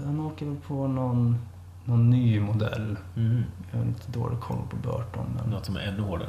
[0.05, 1.37] Han åker väl på någon,
[1.85, 2.97] någon ny modell.
[3.71, 5.25] Jag har lite dålig koll på Burton.
[5.41, 5.49] Men...
[5.51, 6.27] Något som är ännu hårdare?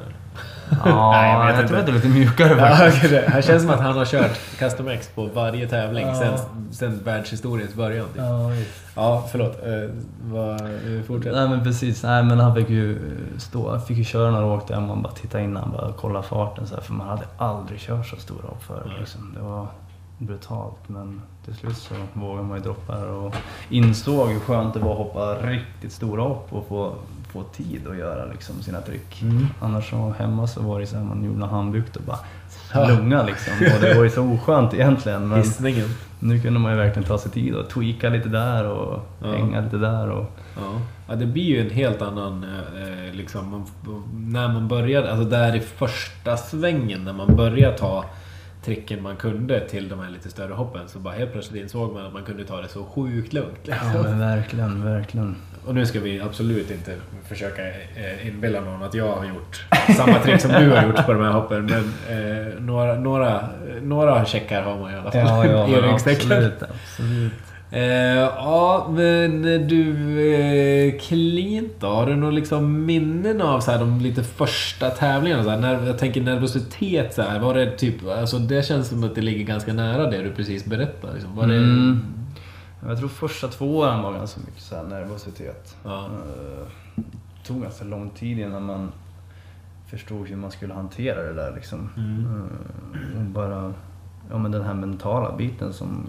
[0.85, 1.69] Ja, Nej, jag jag, inte.
[1.69, 3.05] tror att det är lite mjukare Ja, faktiskt.
[3.05, 6.15] okej, det här känns som att han har kört Custom X på varje tävling Ja.
[6.15, 6.39] sen,
[6.71, 8.07] sen världshistoriens början.
[8.07, 8.17] typ.
[8.17, 8.71] Ja, visst.
[8.97, 9.57] Ja, förlåt.
[9.67, 9.91] Eh,
[10.23, 11.33] vad, eh, fortsätt.
[11.35, 12.99] Nej men precis, nej men han fick ju
[13.39, 16.67] stå, han fick ju köra några åk där man bara titta innan, bara kolla farten
[16.67, 18.97] så här, för man hade aldrig kört så stora hopp förr Nej.
[19.01, 19.35] liksom.
[19.39, 19.67] Det var
[20.27, 23.35] brutalt men till slut så vågade man ju droppa det och
[23.71, 26.95] insåg hur skönt det var att hoppa riktigt stora hopp och få,
[27.33, 29.23] få tid att göra liksom sina tryck.
[29.23, 29.47] Mm.
[29.61, 32.19] Annars så hemma så var det så här, man gjorde en handbyggt och bara
[32.75, 32.87] Ja.
[32.87, 33.53] slunga liksom.
[33.75, 35.29] Och det var ju så oskönt egentligen.
[35.29, 35.89] Men Hissningen.
[36.21, 39.27] nu kunde man ju verkligen ta sig tid och tweaka lite där och Ja.
[39.33, 40.11] hänga lite där.
[40.11, 40.25] Och,
[40.57, 40.73] Ja.
[41.09, 42.45] ja, det blir ju en helt annan...
[42.45, 43.67] Eh, liksom, man,
[44.15, 48.05] när man började, alltså där i första svängen när man började ta
[48.65, 52.07] tricken man kunde till de här lite större hoppen så bara helt plötsligt insåg man
[52.07, 53.67] att man kunde ta det så sjukt lugnt.
[53.67, 53.89] Liksom.
[53.95, 55.37] ja men verkligen, verkligen.
[55.67, 56.97] Och nu ska vi absolut inte
[57.29, 59.65] försöka eh, inbilla någon att jag har gjort
[59.97, 61.67] samma trick som du har gjort på de här hoppen.
[61.67, 63.49] Men eh, några, några,
[63.83, 65.47] några checkar har man i alla fall.
[65.51, 67.33] Ja, ja, absolut, absolut.
[67.75, 67.83] Eh,
[68.21, 71.87] ja, men du eh, Clint då?
[71.87, 75.45] Har du några liksom minnen av så här, de lite första tävlingarna?
[75.45, 77.95] Så här, när, jag tänker nervositet så här, var det typ...
[78.09, 81.15] Alltså det känns som att det ligger ganska nära det du precis berättade.
[81.15, 81.37] Liksom.
[81.37, 82.01] Var det, Mm.
[82.87, 85.77] Jag tror första två åren var ganska mycket så här nervositet.
[85.85, 86.05] Ja.
[86.05, 86.67] Eh,
[86.97, 88.93] Det tog ganska lång tid innan man
[89.91, 91.89] förstod hur man skulle hantera det där liksom.
[91.97, 92.27] Mm.
[92.27, 93.75] Eh, Och bara,
[94.31, 96.07] ja men den här mentala biten som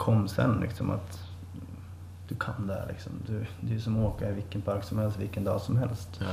[0.00, 1.24] kom sen liksom att
[2.28, 3.12] du kan det här liksom.
[3.26, 6.08] Du, det är som att åka i vilken park som helst, vilken dag som helst.
[6.20, 6.26] Ja.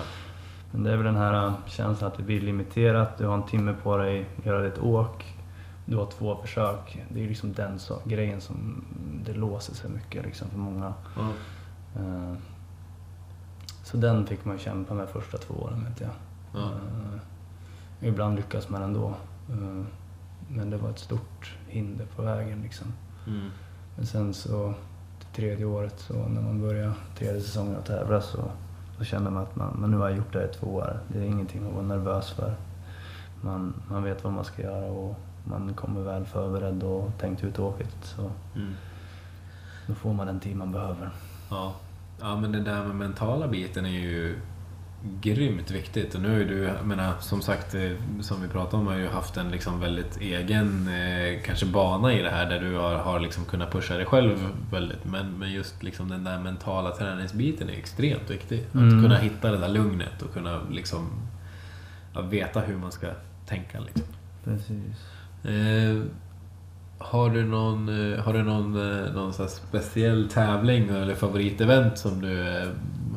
[0.72, 3.44] Men det är väl den här äh, känslan att det blir limiterat, du har en
[3.46, 5.36] timme på dig att göra ditt åk,
[5.86, 7.06] du har två försök.
[7.10, 8.86] Det är liksom den så, grejen som
[9.26, 10.94] det låser sig mycket liksom för många.
[11.96, 12.34] Eh,
[13.84, 16.10] Så den fick man kämpa med första två åren vet jag.
[16.54, 16.72] Ja.
[18.02, 19.14] Eh, Ibland lyckas man ändå.
[20.50, 22.88] Men det var ett stort hinder på vägen liksom.
[23.28, 23.50] Mm.
[23.96, 24.74] Men sen så,
[25.20, 28.52] det tredje året, så när man börjar tredje säsongen att tävla så,
[28.98, 31.00] så känner man att man, men nu har jag gjort det i två år.
[31.08, 32.56] Det är ingenting att vara nervös för.
[33.42, 37.60] Man, man vet vad man ska göra och man kommer väl förberedd och tänkt ut
[37.60, 37.96] åket.
[38.04, 38.74] Så Mm.
[39.88, 41.10] då får man den tid man behöver.
[41.50, 41.74] Ja.
[42.20, 44.40] ja, men den där med mentala biten är ju
[45.22, 46.16] grymt viktigt.
[46.16, 47.92] Och nu är du, jag menar, som sagt, eh,
[48.22, 52.22] som vi pratade om, har ju haft en liksom väldigt egen eh, kanske bana i
[52.22, 54.38] det här där du har, har liksom kunnat pusha dig själv
[54.72, 55.06] väldigt.
[55.06, 58.64] Men, men just liksom den där mentala träningsbiten är extremt viktig.
[58.70, 59.02] Att Mm.
[59.04, 61.10] kunna hitta det där lugnet och kunna liksom
[62.30, 63.08] veta hur man ska
[63.46, 63.80] tänka.
[63.80, 64.04] Liksom.
[64.44, 65.06] Precis.
[65.44, 66.04] Eh,
[67.00, 72.62] har du någon, eh, har du någon, eh, någon speciell tävling eller favoritevent som du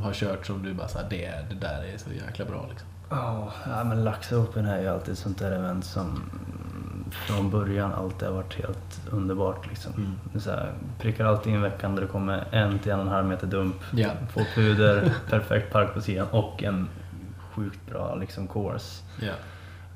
[0.01, 2.89] har kört som du bara såhär, det, det där är så jäkla bra liksom?
[3.11, 6.23] Ja, ja, men Lax Open är ju alltid ett sånt där event som
[7.11, 9.67] från början alltid har varit helt underbart.
[9.69, 9.93] Liksom.
[9.93, 10.13] Mm.
[10.33, 13.13] Det så här, prickar alltid in veckan där det kommer en till en och en
[13.13, 14.11] halv meter dump, Ja.
[14.33, 16.89] få puder, perfekt park på sidan och en
[17.55, 19.03] sjukt bra liksom, course.
[19.21, 19.33] Ja.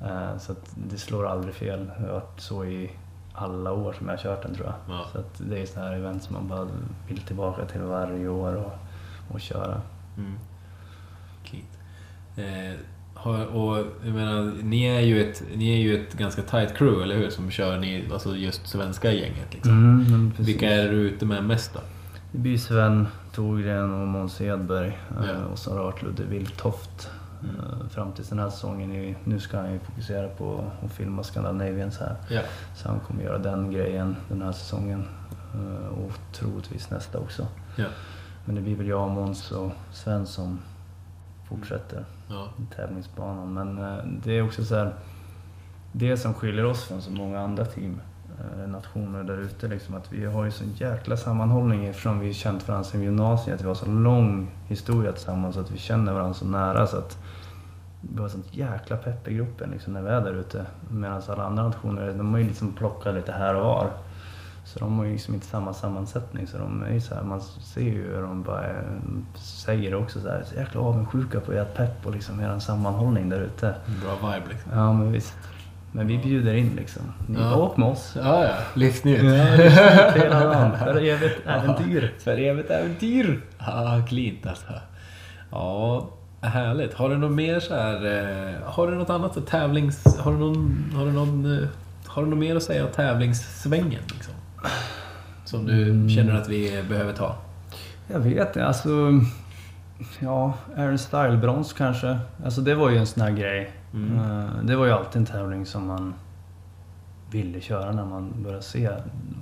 [0.07, 1.85] Eh, så det slår aldrig fel.
[1.97, 2.91] Det har varit så i
[3.33, 4.97] alla år som jag har kört den tror jag.
[4.97, 5.05] Ja.
[5.13, 6.67] Så det är sådana här event som man bara
[7.07, 8.73] vill tillbaka till varje år och,
[9.33, 9.81] och köra.
[10.17, 10.33] Mm.
[11.43, 11.65] Clean.
[12.37, 12.75] Eh,
[13.55, 17.15] och jag menar, ni är, ju ett, ni är ju ett ganska tight crew, eller
[17.15, 17.29] hur?
[17.29, 19.71] Som kör ni, alltså just svenska gänget liksom.
[19.71, 20.33] Mm.
[20.37, 21.79] Vilka är du ute med mest då?
[22.31, 25.45] Det blir Sven Thorgren och Måns Hedberg eh, Ja.
[25.45, 27.09] och så har varit Ludde Wiltoft
[27.43, 27.55] Mm.
[27.55, 29.15] eh, fram till den här säsongen.
[29.23, 32.15] Nu ska han ju fokusera på att filma Scandinavians här.
[32.29, 32.41] Ja.
[32.75, 35.07] Så han kommer göra den grejen den här säsongen
[35.53, 37.47] eh, och troligtvis nästa också.
[37.75, 37.85] Ja.
[38.45, 40.59] Men det blir väl jag, och Måns och Sven som
[41.49, 42.47] fortsätter Ja.
[42.75, 43.53] tävlingsbanan.
[43.53, 44.93] Men eh, det är också så här,
[45.91, 48.01] det som skiljer oss från så många andra team,
[48.39, 52.67] eh, nationer där ute, liksom, att vi har ju sån jäkla sammanhållning eftersom vi känt
[52.67, 53.61] varandra sedan gymnasiet.
[53.61, 57.17] Vi har så lång historia tillsammans att vi känner varandra så nära så att
[58.01, 60.65] vi har sånt jäkla pepp i gruppen liksom, när vi är där ute.
[60.89, 63.89] Medan alla andra nationer, de har ju liksom plockat lite här och var.
[64.75, 66.47] Så de har ju liksom inte samma sammansättning.
[66.47, 68.73] Så de är ju så här, man ser ju hur de bara eh,
[69.35, 73.39] säger också så här, så jäkla avundsjuka på ert pepp och liksom er sammanhållning där
[73.41, 73.75] ute.
[74.03, 74.71] Bra vibe liksom.
[74.75, 75.33] Ja men visst.
[75.91, 77.01] Men vi bjuder in liksom.
[77.27, 77.55] Ni Ja.
[77.55, 78.13] åk med oss.
[78.23, 78.53] Ja, ja.
[78.73, 79.21] Livsnytt.
[79.21, 80.77] Hela dagen.
[80.79, 82.13] För evigt äventyr.
[82.19, 83.41] För evigt äventyr!
[83.59, 84.65] Ja, cleant alltså.
[85.51, 86.09] Ja,
[86.41, 86.93] härligt.
[86.93, 90.17] Har du något mer så här, eh, Har du något annat tävlings...
[90.19, 90.85] Har du någon...
[90.95, 91.59] Har du någon...
[91.63, 91.67] eh,
[92.07, 94.33] Har du något mer att säga om tävlingssvängen liksom?
[95.45, 96.09] Som du Mm.
[96.09, 97.35] känner att vi behöver ta?
[98.07, 98.89] Jag vet inte, alltså...
[100.19, 102.19] Ja, Aaron Style-brons kanske.
[102.45, 103.71] Alltså det var ju en sån här grej.
[103.93, 104.17] Mm.
[104.19, 106.13] Eh, Det var ju alltid en tävling som man
[107.31, 108.89] ville köra när man började se.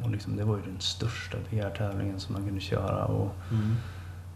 [0.03, 3.05] Och liksom, det var ju den största VR-tävlingen som man kunde köra.
[3.05, 3.75] Och Mm.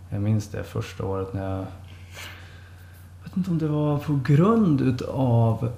[0.09, 1.59] jag minns det första året när jag...
[1.59, 5.71] Jag vet inte om det var på grund utav...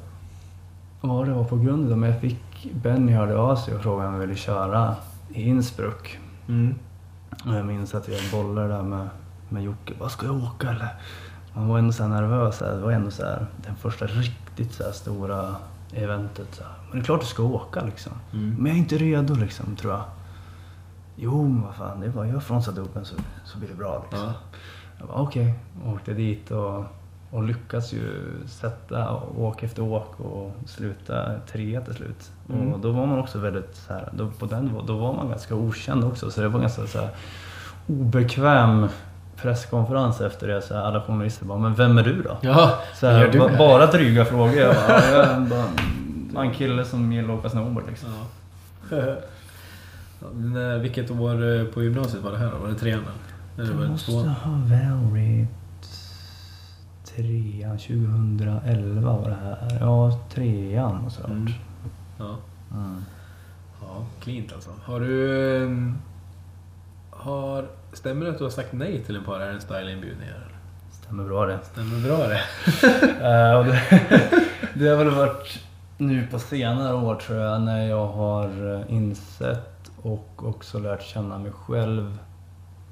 [1.02, 2.40] Vad det var på grund utav, men jag fick...
[2.64, 4.96] Benny hörde av sig och frågade om jag ville köra
[5.30, 6.20] i Innsbruck.
[6.48, 6.76] Mm.
[7.46, 9.10] Och jag minns att jag bollade där med,
[9.50, 9.94] med Jocke.
[10.00, 10.90] Vad ska jag åka eller?
[11.54, 12.60] Man var ändå så nervös.
[12.60, 15.56] Det var ändå så här, den första riktigt så stora
[15.94, 16.48] eventet.
[16.56, 16.74] Så här.
[16.90, 18.14] Men det är klart du ska åka liksom.
[18.34, 18.56] Mm.
[18.56, 20.04] Men jag är inte redo liksom, tror jag.
[21.16, 24.06] Jo, men vad fan, det är bara jag frånsar dubben så, så blir det bra
[24.10, 24.28] liksom.
[24.28, 24.34] Ja.
[25.00, 25.54] Jag bara okej,
[25.86, 26.84] åkte dit och,
[27.32, 32.32] och lyckas ju sätta åk efter åk och sluta trea till slut.
[32.54, 32.74] Mm.
[32.74, 35.56] Och då var man också väldigt så här, då, på den, då var man ganska
[35.56, 37.10] okänd också så det var ganska så här,
[37.88, 38.88] obekväm
[39.42, 40.62] presskonferens efter det.
[40.62, 42.38] Så här, alla journalister bara, men vem är du då?
[42.42, 44.56] Ja, Så här, du ba- bara dryga frågor.
[44.56, 45.40] Jag bara, "Ja, jag är
[46.34, 48.10] bara en kille som gillar att åka snowboard liksom.
[48.92, 48.98] Ja.
[50.36, 52.58] När, vilket år eh, på gymnasiet var det här då?
[52.58, 53.00] Var det trean?
[53.00, 53.64] eller?
[53.68, 54.28] Eller var Det måste tvåan?
[54.28, 55.48] ha varit
[57.16, 59.78] trean, 2011 var det här.
[59.82, 61.54] Ja, trean måste det ha Mm.
[62.20, 62.38] Ja.
[62.74, 63.04] Mm.
[63.82, 64.70] Ja, cleant alltså.
[64.84, 65.58] Har du...
[65.64, 65.98] ehm,
[67.12, 70.48] Har, stämmer det att du har sagt nej till en par Aaron Style-inbjudningar?
[70.92, 71.60] Stämmer bra det.
[71.64, 72.42] Stämmer bra det?
[73.58, 73.82] Och det,
[74.74, 75.60] det har väl varit
[75.98, 81.38] nu på senare år tror jag när jag har eh, insett och också lärt känna
[81.38, 82.18] mig själv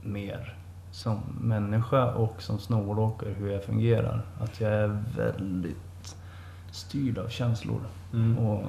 [0.04, 0.56] mer
[0.92, 4.22] som människa och som snowboardåkare hur jag fungerar.
[4.42, 6.16] Att jag är väldigt
[6.72, 7.82] styrd av känslor.
[8.14, 8.38] Mm.
[8.38, 8.64] Och,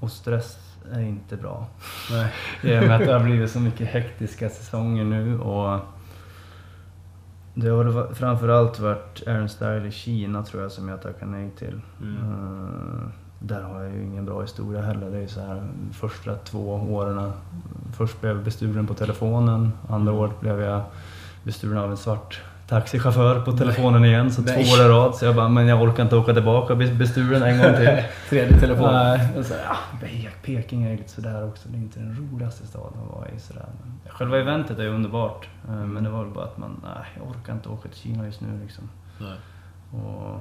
[0.00, 0.58] och stress
[0.92, 1.66] är inte bra.
[2.10, 2.32] Nej.
[2.62, 5.80] I och med att det har blivit så mycket hektiska säsonger nu och
[7.54, 11.80] det har framförallt varit Aaron Style i Kina tror jag som jag tackade nej till.
[12.00, 12.16] Mm.
[12.16, 13.08] Eh,
[13.40, 15.10] där har jag ju ingen bra historia heller.
[15.10, 17.32] Det är så här första två åren.
[17.96, 19.72] Först blev jag bestulen på telefonen.
[19.88, 20.22] Andra Mm.
[20.22, 20.82] året blev jag
[21.44, 25.14] bestulen av en svart taxichaufför på telefonen igen, så två år i rad.
[25.14, 28.02] Så jag bara, men jag orkar inte åka tillbaka och bli bestulen en gång till.
[28.28, 28.92] Tredje telefon.
[28.92, 31.68] Nej, och så, ja, Pe- Peking är lite sådär också.
[31.68, 33.40] Det är inte den roligaste staden att vara i.
[33.40, 33.66] Sådär.
[33.82, 35.48] Men själva eventet är ju underbart.
[35.68, 38.26] eh, Men det var väl bara att man, nej, jag orkar inte åka till Kina
[38.26, 38.88] just nu liksom.
[39.92, 40.34] Och,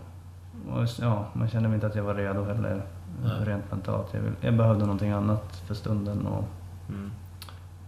[0.74, 2.82] och ja, man kände inte att jag var redo heller.
[3.24, 3.32] Nej.
[3.46, 4.08] Rent mentalt.
[4.14, 6.44] Jag, vill, jag behövde någonting annat för stunden och
[6.90, 7.12] Mm.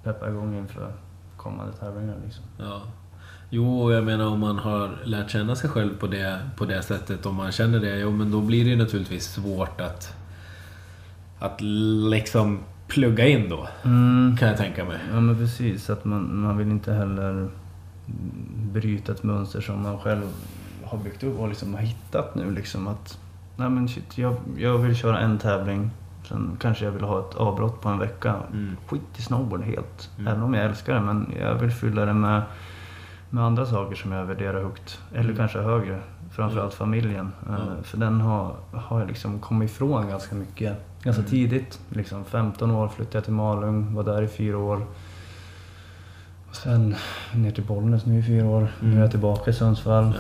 [0.04, 0.92] peppa igång inför
[1.38, 2.44] kommande tävlingar liksom.
[2.58, 2.82] Ja.
[3.50, 7.26] Jo, jag menar om man har lärt känna sig själv på det, på det sättet,
[7.26, 10.14] om man känner det, jo men då blir det naturligtvis svårt att,
[11.40, 11.62] att
[12.10, 13.68] liksom plugga in då,
[14.40, 14.98] kan jag tänka mig.
[15.14, 17.50] Ja men precis, att man, man vill inte heller
[18.74, 20.24] bryta ett mönster som man själv
[20.86, 22.52] har byggt upp och liksom har hittat nu.
[22.52, 23.20] Liksom att,
[23.56, 25.92] nej men shit, jag, jag vill köra en tävling,
[26.28, 28.36] sen kanske jag vill ha ett avbrott på en vecka.
[28.52, 28.78] Mm.
[28.88, 30.28] Skit i snowboard helt, Mm.
[30.28, 31.02] även om jag älskar det.
[31.02, 32.42] Men jag vill fylla det med,
[33.30, 35.00] med andra saker som jag värderar högt.
[35.12, 35.36] Eller Mm.
[35.36, 36.00] kanske högre.
[36.32, 37.32] Framförallt familjen.
[37.50, 37.84] Eh, Ja.
[37.84, 40.78] För den har, har jag liksom kommit ifrån ganska mycket.
[41.04, 41.32] Ganska Mm.
[41.32, 41.80] tidigt.
[41.90, 44.86] Liksom 15 år flyttade jag till Malung, var där i fyra år.
[46.50, 46.96] Och sen
[47.36, 48.60] ner till Bollnäs nu i fyra år.
[48.80, 49.02] Nu är Mm.
[49.02, 50.14] jag tillbaka i Sundsvall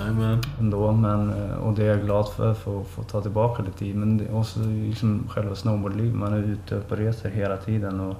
[0.59, 0.91] ändå.
[0.91, 3.95] Men, eh, och det är jag glad för, för att få ta tillbaka lite tid.
[3.95, 6.15] Men det, också liksom själva snowboardlivet.
[6.15, 7.99] Man är ute på resor hela tiden.
[7.99, 8.17] Och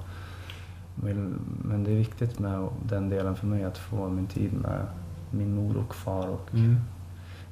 [1.64, 4.86] men det är viktigt med den delen för mig, att få min tid med
[5.30, 6.76] min mor och far och Mm.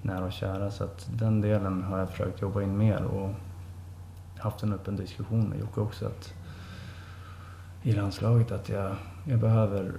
[0.03, 0.71] nära och kära.
[0.71, 3.31] Så att den delen har jag försökt jobba in mer och
[4.39, 6.35] haft en öppen diskussion med Jocke också att
[7.83, 9.93] i landslaget att jag, jag behöver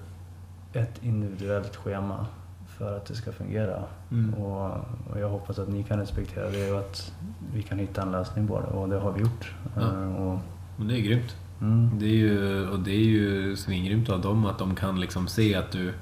[0.73, 2.25] ett individuellt schema
[2.67, 3.83] för att det ska fungera.
[4.11, 4.33] Mm.
[4.33, 4.71] Och,
[5.11, 7.13] och jag hoppas att ni kan respektera det och att
[7.53, 9.53] vi kan hitta en lösning på det och det har vi gjort.
[9.75, 9.81] Ja.
[9.81, 10.39] Eh, och,
[10.77, 11.35] Men det är grymt.
[11.61, 15.27] Mm, Det är ju, och det är ju svingrymt av dem att de kan liksom
[15.27, 15.93] se att du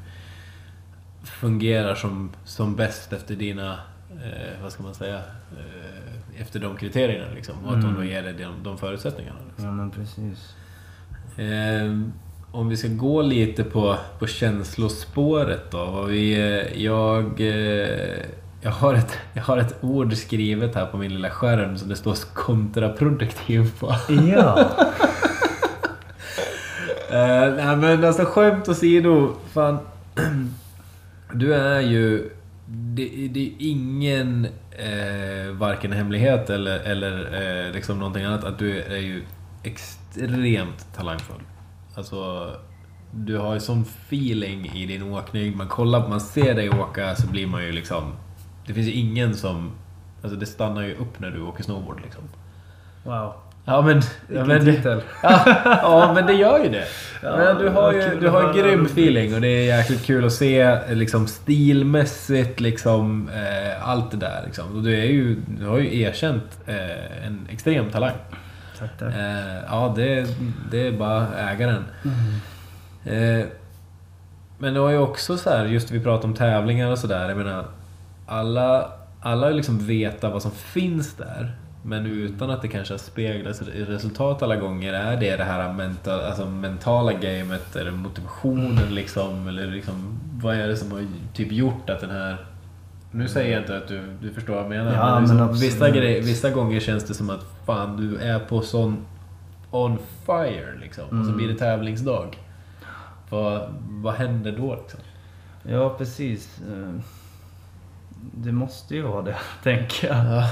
[1.23, 3.71] fungerar som, som bäst efter dina,
[4.11, 7.55] eh, vad ska man säga, eh, efter de kriterierna liksom.
[7.65, 8.07] Och att de då Mm.
[8.09, 9.39] ger dig de, de förutsättningarna.
[9.47, 9.65] Liksom.
[9.65, 10.55] ja men precis.
[11.37, 11.99] Eh,
[12.51, 15.85] om vi ska gå lite på, på känslospåret då.
[15.85, 18.19] Vad vi, eh, jag, eh,
[18.61, 21.95] jag, har ett, jag har ett ord skrivet här på min lilla skärm som det
[21.95, 23.95] står kontraproduktiv på.
[24.09, 24.69] Ja!
[27.11, 29.79] uh, nej men alltså skämt åsido, fan.
[31.33, 32.29] Du är ju...
[32.69, 38.81] Det, det är ingen, eh, varken hemlighet eller, eller eh, liksom någonting annat, att du
[38.81, 39.23] är ju
[39.63, 41.41] extremt talangfull.
[41.95, 42.51] Alltså,
[43.11, 45.57] du har ju sån feeling i din åkning.
[45.57, 48.13] Man kollar, man ser dig åka så blir man ju liksom...
[48.65, 49.71] Det finns ju ingen som...
[50.21, 52.23] Alltså det stannar ju upp när du åker snowboard liksom.
[53.03, 53.33] Wow.
[53.69, 54.01] Ja men...
[54.33, 54.81] Ja, men det,
[55.23, 55.41] ja,
[55.81, 56.85] ja men det gör ju det.
[57.23, 60.25] Ja, men du har ju du har ju grym feeling och det är jäkligt kul
[60.25, 64.75] att se liksom stilmässigt liksom eh, allt det där liksom.
[64.75, 68.15] Och du är ju, du har ju erkänt eh, en extrem talang.
[68.79, 69.15] Tack, tack.
[69.15, 70.27] Eh, ja, det,
[70.71, 71.85] det är bara ägaren.
[73.05, 73.39] Mm.
[73.39, 73.45] Eh,
[74.57, 77.29] men det var ju också så här, just vi pratade om tävlingar och sådär.
[77.29, 77.65] Jag menar,
[78.27, 78.91] alla,
[79.21, 81.55] alla liksom veta vad som finns där.
[81.87, 84.93] Men utan att det kanske speglas i resultat alla gånger.
[84.93, 87.73] Är det det här mental, alltså mentala gamet?
[87.73, 89.47] Det motivationen liksom?
[89.47, 92.37] Eller liksom, vad är det som har typ gjort att den här...
[93.11, 94.93] Nu säger jag inte att du, du förstår vad jag menar.
[94.93, 98.39] Ja, men, liksom, men vissa, grej, vissa gånger känns det som att fan, du är
[98.39, 99.05] på sån
[99.71, 101.03] on fire liksom.
[101.03, 101.37] Och så Mm.
[101.37, 102.37] blir det tävlingsdag.
[103.29, 104.99] Vad, vad händer då liksom?
[105.63, 106.59] Ja, precis.
[106.73, 106.99] Eh,
[108.33, 110.17] Det måste ju vara det, tänker jag.
[110.25, 110.49] Ja.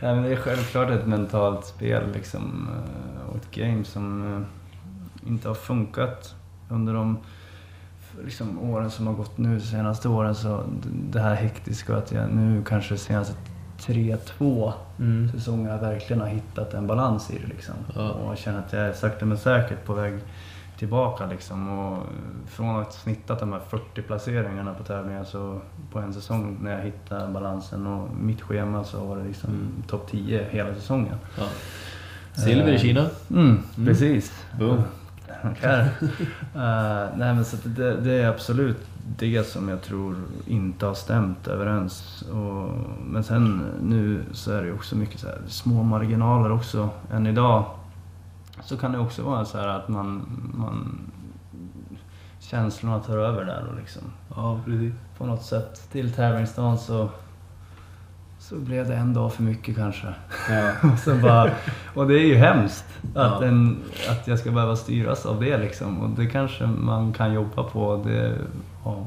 [0.00, 5.28] Nej, men det är självklart ett mentalt spel liksom, eh, och ett game som eh,
[5.30, 6.34] inte har funkat
[6.70, 7.18] under de
[8.24, 10.34] liksom, åren som har gått nu, de senaste åren.
[10.34, 10.62] Så
[11.10, 13.34] det här hektiska att jag nu kanske senaste
[13.78, 15.30] tre, två Mm.
[15.32, 17.46] säsonger verkligen har hittat en balans i det.
[17.46, 17.74] Liksom.
[17.94, 18.10] Ja.
[18.10, 20.18] Och jag känner att jag är sakta men säkert på väg
[20.78, 21.26] tillbaka.
[21.26, 21.78] Liksom.
[21.78, 21.98] Och
[22.48, 25.60] från att ha snittat de här 40 placeringarna på tävlingar så
[25.92, 29.82] på en säsong när jag hittade balansen och mitt schema så var det liksom Mm.
[29.88, 31.14] topp 10 hela säsongen.
[31.38, 31.44] Ja.
[32.42, 33.06] Silver i Eh, Kina.
[33.30, 34.44] Mm, precis.
[34.58, 34.82] Boom.
[35.42, 35.80] Tackar.
[35.80, 38.86] Eh, nej men så det, det är absolut
[39.18, 40.16] det som jag tror
[40.46, 42.22] inte har stämt överens.
[42.32, 42.70] Och,
[43.06, 46.88] men sen nu så är det också mycket så här, små marginaler också.
[47.12, 47.64] Än idag
[48.64, 50.98] så kan det också vara så här att man, man
[52.40, 54.02] känslorna tar över där och liksom
[54.36, 54.92] Ja, precis.
[55.18, 57.08] på något sätt till tävlingsdagen så
[58.38, 60.14] så blev det en dag för mycket kanske.
[60.50, 60.72] Ja.
[61.12, 61.50] Och, bara,
[61.94, 62.84] och det är ju hemskt
[63.14, 63.44] att, Ja.
[63.44, 63.78] en,
[64.10, 66.00] att jag ska behöva styras av det liksom.
[66.00, 68.02] Och det kanske man kan jobba på.
[68.04, 68.38] Det,
[68.84, 69.06] ja.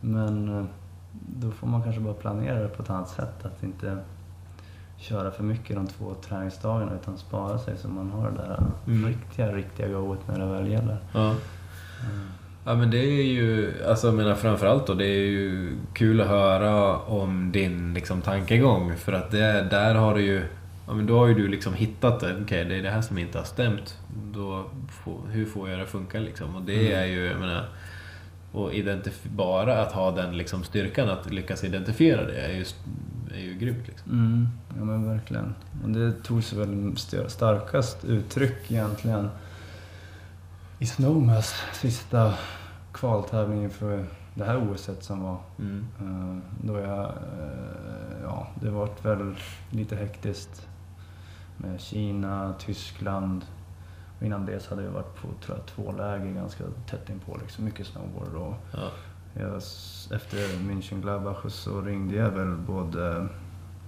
[0.00, 0.64] Men eh,
[1.12, 3.44] då får man kanske bara planera det på ett annat sätt.
[3.44, 3.98] Att inte
[4.96, 9.06] köra för mycket de två träningsdagarna utan spara sig så man har det där Mm.
[9.08, 10.96] riktiga, riktiga goet när det väl gäller.
[11.12, 11.34] Ja.
[12.66, 16.26] Ja men det är ju, alltså jag menar framförallt då, det är ju kul att
[16.28, 18.96] höra om din liksom tankegång.
[18.96, 20.42] För att det, där har du ju,
[20.86, 22.36] ja men då har ju du liksom hittat det.
[22.42, 23.98] Okej, det är det här som inte har stämt.
[24.34, 24.64] Då
[25.04, 26.56] får, hur får jag det att funka liksom?
[26.56, 26.98] Och det Mm.
[27.00, 27.68] är ju, jag menar,
[28.52, 28.72] och
[29.24, 32.64] bara att ha den liksom styrkan att lyckas identifiera det är ju,
[33.36, 34.12] är ju grymt liksom.
[34.12, 35.54] Mm, ja men verkligen.
[35.84, 39.28] Och det tog sig väl st- starkast uttryck egentligen
[40.78, 42.34] i Snowmass sista
[42.92, 44.04] kvaltävlingen för
[44.34, 45.38] det här OSet som var.
[45.58, 45.86] Mm.
[46.00, 49.34] Eh, Då jag, eh, ja, det vart väl
[49.70, 50.66] lite hektiskt
[51.56, 53.44] med Kina, Tyskland.
[54.18, 57.38] Och innan det så hade jag varit på tror jag, två läger ganska tätt inpå,
[57.42, 58.34] liksom, mycket snowboard.
[58.34, 58.90] Och Ja.
[59.34, 59.56] Jag,
[60.16, 63.28] efter München Gladbach så ringde jag väl både,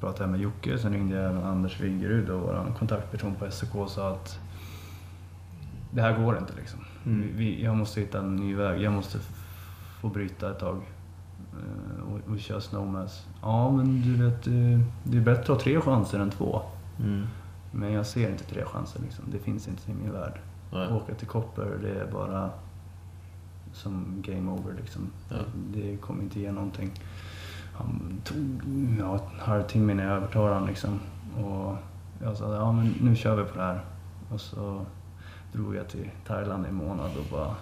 [0.00, 3.90] pratade med Jocke, sen ringde jag även Anders Wingerud och vår kontaktperson på SOK och
[3.90, 4.38] sa att
[5.90, 6.80] det här går inte liksom.
[7.06, 7.28] Mm.
[7.36, 9.18] Vi, jag måste hitta en ny väg, jag måste
[10.00, 10.76] få bryta ett tag
[11.52, 13.26] eh, och, och köra snowmass.
[13.42, 16.62] Ja men du vet, eh, det är bättre att ha tre chanser än två.
[17.00, 17.26] Mm.
[17.72, 19.24] Men jag ser inte tre chanser liksom.
[19.32, 20.40] Det finns inte i min värld.
[20.72, 20.92] Nej.
[20.92, 22.50] Åka till Kopper, det är bara
[23.76, 25.10] som game over liksom.
[25.28, 25.36] Ja.
[25.74, 26.90] Det kommer inte ge någonting.
[27.74, 28.60] Han tog
[28.98, 31.00] ja, en halvtimme innan jag övertalade honom liksom.
[31.44, 31.76] Och
[32.22, 33.84] jag sa, ja men nu kör vi på det här.
[34.30, 34.86] Och så
[35.52, 37.54] drog jag till Thailand i en månad och bara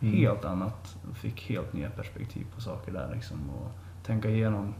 [0.00, 0.14] Mm.
[0.14, 0.96] helt annat.
[1.10, 3.50] Och fick helt nya perspektiv på saker där liksom.
[3.50, 3.70] Och
[4.06, 4.74] tänka igenom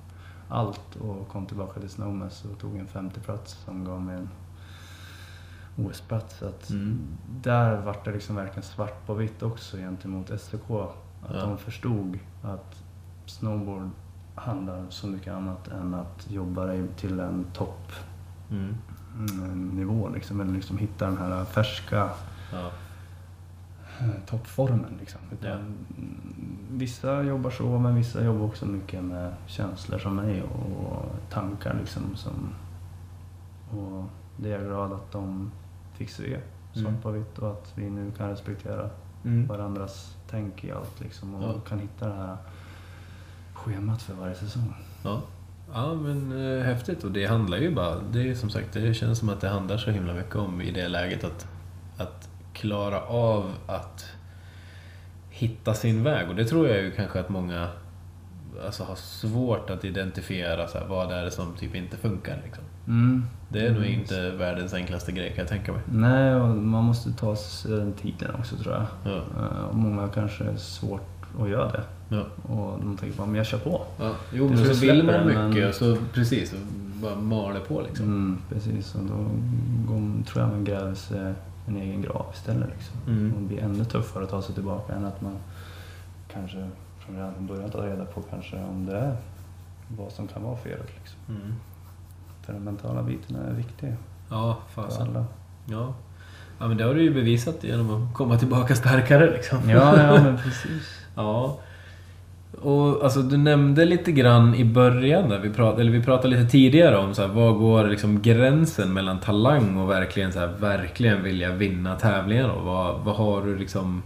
[0.49, 4.29] allt och kom tillbaka till Snowmass och tog en femte plats som gav mig en
[5.77, 6.39] OS-plats.
[6.39, 6.99] Så att Mm.
[7.43, 10.71] Där vart det liksom verkligen svart på vitt också gentemot STK.
[11.23, 11.41] Att Ja.
[11.41, 12.83] de förstod att
[13.27, 13.91] snowboard
[14.35, 18.75] handlar så mycket annat än att jobba dig till en toppnivå.
[20.07, 20.15] Mm.
[20.15, 22.11] Liksom, eller liksom hitta den här färska
[22.53, 22.71] Ja.
[24.01, 24.97] eh, toppformen.
[25.01, 25.21] Liksom.
[25.41, 25.51] Ja.
[25.51, 26.19] mm,
[26.71, 31.77] Vissa jobbar så, men vissa jobbar också mycket med känslor som mig och tankar.
[31.81, 32.49] Liksom, som,
[33.79, 34.05] och
[34.37, 35.51] det är jag glad att de
[36.07, 36.39] fick se
[36.75, 38.91] svart på vitt och att vi nu kan respektera
[39.25, 39.47] Mm.
[39.47, 41.61] varandras tänk i allt liksom, och Ja.
[41.69, 42.37] kan hitta det här
[43.55, 44.75] schemat för varje säsong.
[45.05, 45.23] Ja.
[45.75, 49.19] Ja men eh, häftigt och det handlar ju bara, det är som sagt, det känns
[49.19, 51.47] som att det handlar så himla mycket om i det läget att,
[51.99, 54.05] att klara av att
[55.31, 57.69] hitta sin väg och det tror jag ju kanske att många
[58.67, 62.65] alltså, har svårt att identifiera så här, vad är det som typ inte funkar liksom.
[62.87, 63.25] Mm.
[63.49, 64.01] Det är nog Mm.
[64.01, 65.81] inte världens enklaste grej kan jag tänka mig.
[65.93, 68.87] Nej, och man måste ta sig den tiden också tror jag.
[69.13, 69.17] Ja.
[69.37, 71.09] Eh, Och många kanske är svårt
[71.41, 71.83] att göra det.
[72.09, 72.23] Ja.
[72.55, 73.83] Och de tänker bara, men jag kör på.
[74.01, 74.11] Ja.
[74.33, 76.55] Jo men så vill man det, men- mycket så precis,
[77.03, 78.07] bara maler på liksom.
[78.07, 79.15] Mm, precis, och då
[79.93, 81.35] går, tror jag man gräver sig
[81.69, 82.69] en egen grav istället.
[82.77, 82.97] Liksom.
[83.09, 83.33] Mm.
[83.35, 85.37] Och det blir ännu tuffare att ta sig tillbaka än att man
[86.33, 86.69] kanske
[86.99, 89.17] från början tar reda på kanske om det är
[89.99, 90.89] vad som kan vara felet.
[90.99, 91.19] Liksom.
[91.29, 91.55] Mm.
[92.43, 93.97] För den mentala biten är viktig
[94.33, 95.25] Ja, fasen.
[95.67, 95.95] Ja.
[96.59, 99.71] ja, men det har du ju bevisat genom att komma tillbaka starkare liksom.
[99.71, 101.01] Ja, ja men precis.
[101.15, 101.59] Ja.
[102.61, 106.51] Och alltså du nämnde lite grann i början där, vi pratade, eller vi pratade lite
[106.51, 111.23] tidigare om så här, vad går liksom gränsen mellan talang och verkligen så här, verkligen
[111.23, 114.03] vilja vinna tävlingar och vad, vad har du liksom...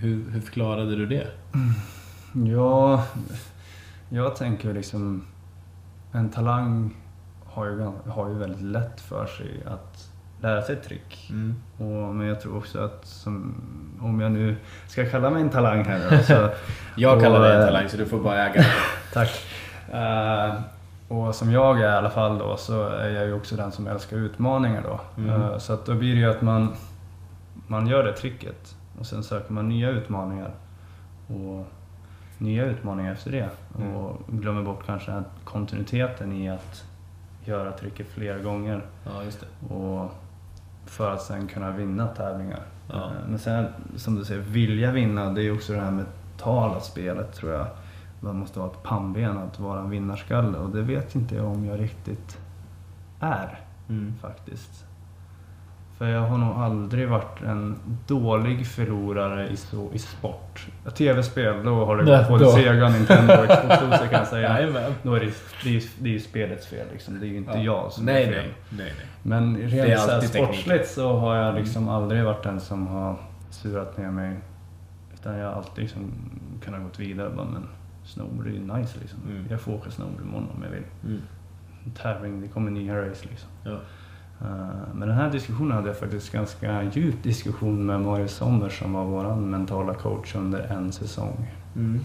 [0.00, 1.26] Hur, hur förklarade du det?
[2.32, 3.04] Ja,
[4.08, 5.24] jag tänker liksom
[6.12, 6.94] en talang
[7.52, 10.08] har ju, har ju väldigt lätt för sig att
[10.40, 11.30] lära sig ett trick.
[11.30, 11.54] Mm.
[11.78, 13.54] Och, men jag tror också att som,
[14.00, 16.50] om jag nu ska kalla mig en talang här så
[16.96, 18.64] Jag kallar Och, dig en talang så du får bara äga.
[19.12, 19.30] Tack.
[19.92, 20.54] Eh,
[21.08, 23.86] och som jag är i alla fall då så är jag ju också den som
[23.86, 25.00] älskar utmaningar då.
[25.22, 25.42] Mm.
[25.42, 26.74] Eh, så att då blir det ju att man,
[27.66, 30.50] man gör det tricket och sen söker man nya utmaningar.
[31.26, 31.66] Och
[32.38, 33.48] nya utmaningar efter det.
[33.78, 33.96] Mm.
[33.96, 36.84] Och glömmer bort kanske kontinuiteten i att
[37.44, 38.82] göra tricket flera gånger.
[39.04, 39.74] Ja, just det.
[39.74, 40.10] Och
[40.86, 42.60] för att sen kunna vinna tävlingar.
[42.88, 42.94] Ja.
[43.06, 43.66] Eh, Men sen
[43.96, 47.66] som du säger, vilja vinna, det är också det här mentala spelet tror jag.
[48.20, 51.64] Man måste ha ett pannben att vara en vinnarskalle och det vet inte jag om
[51.64, 52.38] jag riktigt
[53.20, 54.14] är Mm.
[54.20, 54.84] faktiskt.
[56.02, 57.76] För jag har nog aldrig varit en
[58.06, 60.66] dålig förlorare i, så, i sport.
[60.96, 62.46] Tv-spel, då har det gått både.
[62.52, 64.48] Sega, Nintendo och Xbox kan jag säga.
[64.60, 64.92] Jajamän.
[65.02, 65.26] Då är det,
[65.64, 67.20] det, är, ju- det är ju spelets fel liksom.
[67.20, 67.62] Det är ju inte Ja.
[67.62, 68.34] jag som Nej, är fel.
[68.44, 69.06] nej, nej, nej.
[69.22, 70.48] Men rent så här alltid teknik.
[70.54, 73.16] sportsligt så har jag liksom aldrig varit den som har
[73.50, 74.36] surat ner mig.
[75.14, 76.12] Utan jag har alltid liksom
[76.64, 77.30] kunnat gått vidare.
[77.30, 77.66] Bara, men
[78.04, 79.18] snowboard är ju nice liksom.
[79.30, 79.44] Mm.
[79.50, 80.84] Jag får åka snowboard imorgon om jag vill.
[81.04, 81.22] Mm.
[82.02, 83.48] Tävling, det kommer nya race liksom.
[83.64, 83.78] Ja.
[84.44, 88.92] Eh, Men den här diskussionen hade jag faktiskt ganska djup diskussion med Marius Sommer som
[88.92, 91.46] var vår mentala coach under en säsong.
[91.76, 92.00] Mm.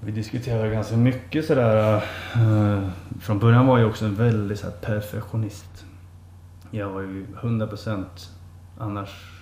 [0.00, 1.96] Vi diskuterade ganska mycket sådär.
[2.34, 2.88] eh,
[3.20, 5.84] från början var jag också en väldigt så perfektionist.
[6.70, 8.04] Jag var ju 100%
[8.78, 9.40] annars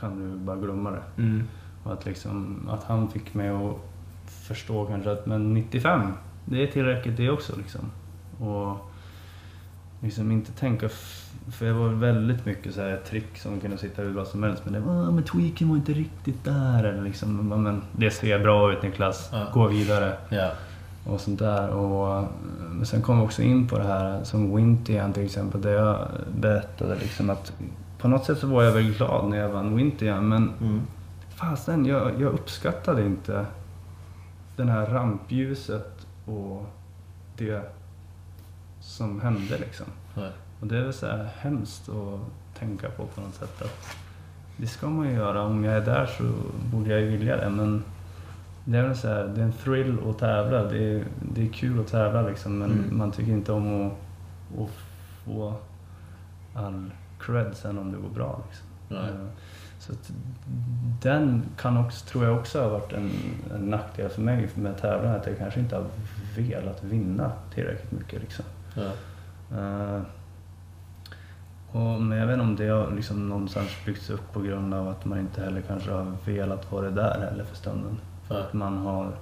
[0.00, 1.02] kan du bara glömma det.
[1.22, 1.42] Mm.
[1.84, 3.76] Och att, liksom, att han fick mig att
[4.26, 6.12] förstå kanske att men 95,
[6.44, 7.52] det är tillräckligt det också.
[7.56, 7.80] Liksom.
[8.48, 8.76] Och
[10.00, 10.88] liksom inte tänka,
[11.50, 14.62] för jag var väldigt mycket så här trick som kunde sitta hur bra som helst.
[14.64, 16.84] Men det var, "Ah, men tweaken var inte riktigt där.
[16.84, 19.46] Eller liksom, "Ja, men det ser bra ut Niklas, Ja.
[19.54, 20.16] gå vidare.
[20.28, 20.50] Ja.
[21.06, 21.68] Och sånt där.
[21.70, 22.24] Och,
[22.72, 25.60] men sen kom vi också in på det här som Wintian till exempel.
[25.62, 25.98] Där jag
[26.40, 27.52] berättade liksom att
[27.98, 30.28] på något sätt så var jag väl glad när jag vann Wintian.
[30.28, 30.80] Men Mm.
[31.28, 33.46] Fasen, jag, jag uppskattade inte
[34.56, 36.66] den här rampljuset och
[37.38, 37.62] det
[38.96, 39.86] som hände liksom.
[40.14, 40.30] Nej.
[40.60, 42.20] Och det är väl så här hemskt att
[42.58, 43.62] tänka på på något sätt.
[43.62, 43.96] Att
[44.56, 45.42] det ska man ju göra.
[45.42, 46.24] Om jag är där så
[46.72, 47.50] borde jag ju vilja det.
[47.50, 47.84] Men
[48.64, 50.62] det är väl så här, det är en thrill att tävla.
[50.64, 52.58] Det är, det är kul att tävla liksom.
[52.58, 52.98] Men Mm.
[52.98, 53.92] man tycker inte om att,
[54.58, 54.70] att
[55.24, 55.54] få
[56.54, 56.90] all
[57.20, 58.40] cred sen om det går bra.
[58.48, 58.66] Liksom.
[58.88, 59.08] Nej.
[59.10, 59.28] Eh,
[59.78, 59.92] Så
[61.02, 63.10] den kan också, tror jag också har varit en,
[63.54, 65.14] en nackdel för mig med tävlan.
[65.14, 65.84] Att jag kanske inte har
[66.36, 68.20] velat vinna tillräckligt mycket.
[68.22, 68.44] Liksom.
[68.76, 68.90] Ja.
[69.58, 70.00] Eh,
[71.72, 74.88] och, men jag vet inte om det har liksom någonstans byggts upp på grund av
[74.88, 77.98] att man inte heller kanske har velat vara där heller för stunden.
[78.28, 78.42] För Nej.
[78.44, 79.12] att man har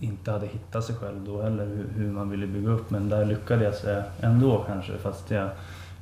[0.00, 2.90] inte hade hittat sig själv då heller, hur, hur man ville bygga upp.
[2.90, 5.50] Men där lyckades jag ändå kanske, fast jag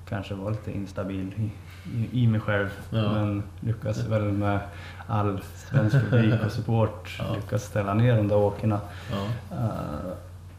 [0.09, 1.51] kanske var lite instabil i,
[1.99, 2.69] i, i mig själv.
[2.91, 3.12] Ja.
[3.12, 4.61] Men lyckades väl med
[5.07, 7.35] all svensk publik och support Ja.
[7.35, 8.81] lyckas ställa ner de där åkerna.
[9.12, 9.27] Ja.
[9.57, 10.12] Eh,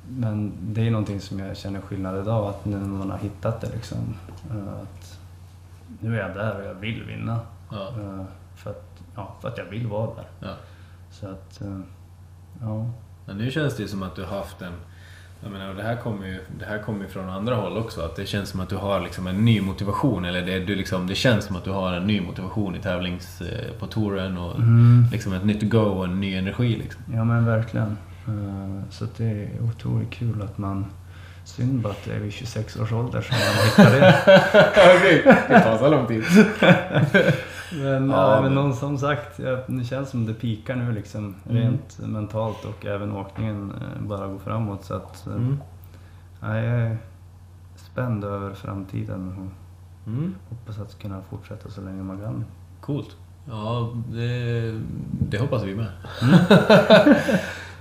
[0.09, 3.61] Men det är någonting som jag känner skillnad idag, att nu när man har hittat
[3.61, 3.97] det liksom.
[4.51, 5.19] eh, Att
[5.99, 7.39] nu är jag där och jag vill vinna.
[7.71, 7.87] Ja.
[7.87, 8.23] Eh,
[8.55, 8.85] För att,
[9.15, 10.25] ja, för att jag vill vara där.
[10.39, 10.53] Ja.
[11.11, 11.79] Så att, eh,
[12.61, 12.85] ja.
[13.25, 14.73] Men nu känns det ju som att du har haft en...
[15.43, 18.01] Jag menar, och det här kommer ju det här kommer från andra håll också.
[18.01, 20.25] Att det känns som att du har liksom en ny motivation.
[20.25, 23.41] Eller det, du liksom, det känns som att du har en ny motivation i tävlings...
[23.79, 24.55] På touren och
[25.11, 27.01] liksom ett nytt go och en ny energi liksom.
[27.13, 27.97] Ja men verkligen.
[28.29, 30.85] Eh, Så det är otroligt kul att man...
[31.45, 35.45] Synd bara att det är vid 26 års ålder som man hittar det.
[35.49, 36.23] Det tar så lång tid.
[37.83, 41.35] Men, Ja, ja, men någon, som sagt, det känns som det pikar nu liksom.
[41.49, 41.61] Mm.
[41.61, 44.85] Rent mentalt och även åkningen eh, bara går framåt.
[44.85, 45.57] Så att, eh, Mm.
[46.41, 46.97] ja, jag är
[47.75, 50.35] spänd över framtiden och Mm.
[50.49, 52.45] hoppas att kunna fortsätta så länge man kan.
[52.81, 53.15] Coolt.
[53.49, 54.79] Ja, det,
[55.29, 55.87] det hoppas vi med.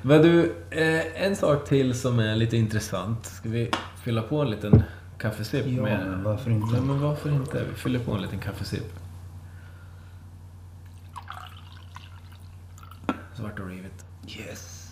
[0.02, 3.26] Men du, eh, en sak till som är lite intressant.
[3.26, 3.70] Ska vi
[4.04, 4.82] fylla på en liten
[5.18, 6.06] kaffesipp Ja, med...
[6.06, 6.72] men varför inte?
[6.72, 7.64] Nej, men varför inte?
[7.70, 8.92] Vi fyller på en liten kaffesipp.
[13.34, 14.04] Svart och rivigt.
[14.38, 14.88] Yes!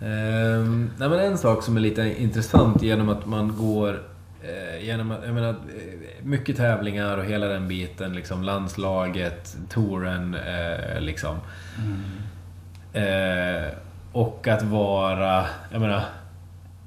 [0.00, 4.02] Ehm, nej men en sak som är lite intressant genom att man går
[4.42, 10.34] eh, genom att, jag menar, eh, mycket tävlingar och hela den biten, liksom landslaget, touren,
[10.34, 11.36] eh, liksom.
[12.92, 13.68] Eh,
[14.12, 16.02] och att vara, jag menar,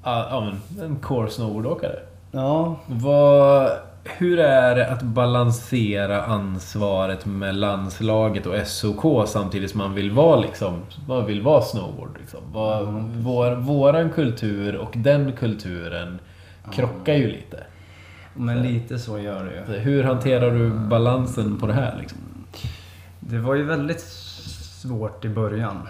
[0.03, 1.99] ja, ja, men en core snowboardåkare.
[2.31, 3.71] Ja, Vad,
[4.03, 10.39] hur är det att balansera ansvaret med landslaget och SOK samtidigt som man vill vara
[10.39, 12.39] liksom, man vill vara snowboard liksom?
[12.53, 12.87] Vad,
[13.17, 16.19] vår, våran kultur och den kulturen
[16.71, 17.63] krockar ju lite.
[18.33, 19.65] men lite så gör det ju.
[19.65, 22.19] Så Hur hanterar du balansen på det här liksom?
[23.19, 24.01] Det var ju väldigt
[24.81, 25.87] svårt i början.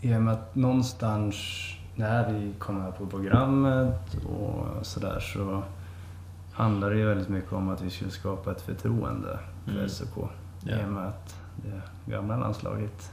[0.00, 1.36] I och med att någonstans
[1.94, 5.62] när vi kom här på programmet och sådär så
[6.52, 9.88] handlar det ju väldigt mycket om att vi skulle skapa ett förtroende för Mm.
[9.88, 10.30] SOK.
[10.64, 10.76] Ja.
[10.76, 13.12] I och med att det gamla landslaget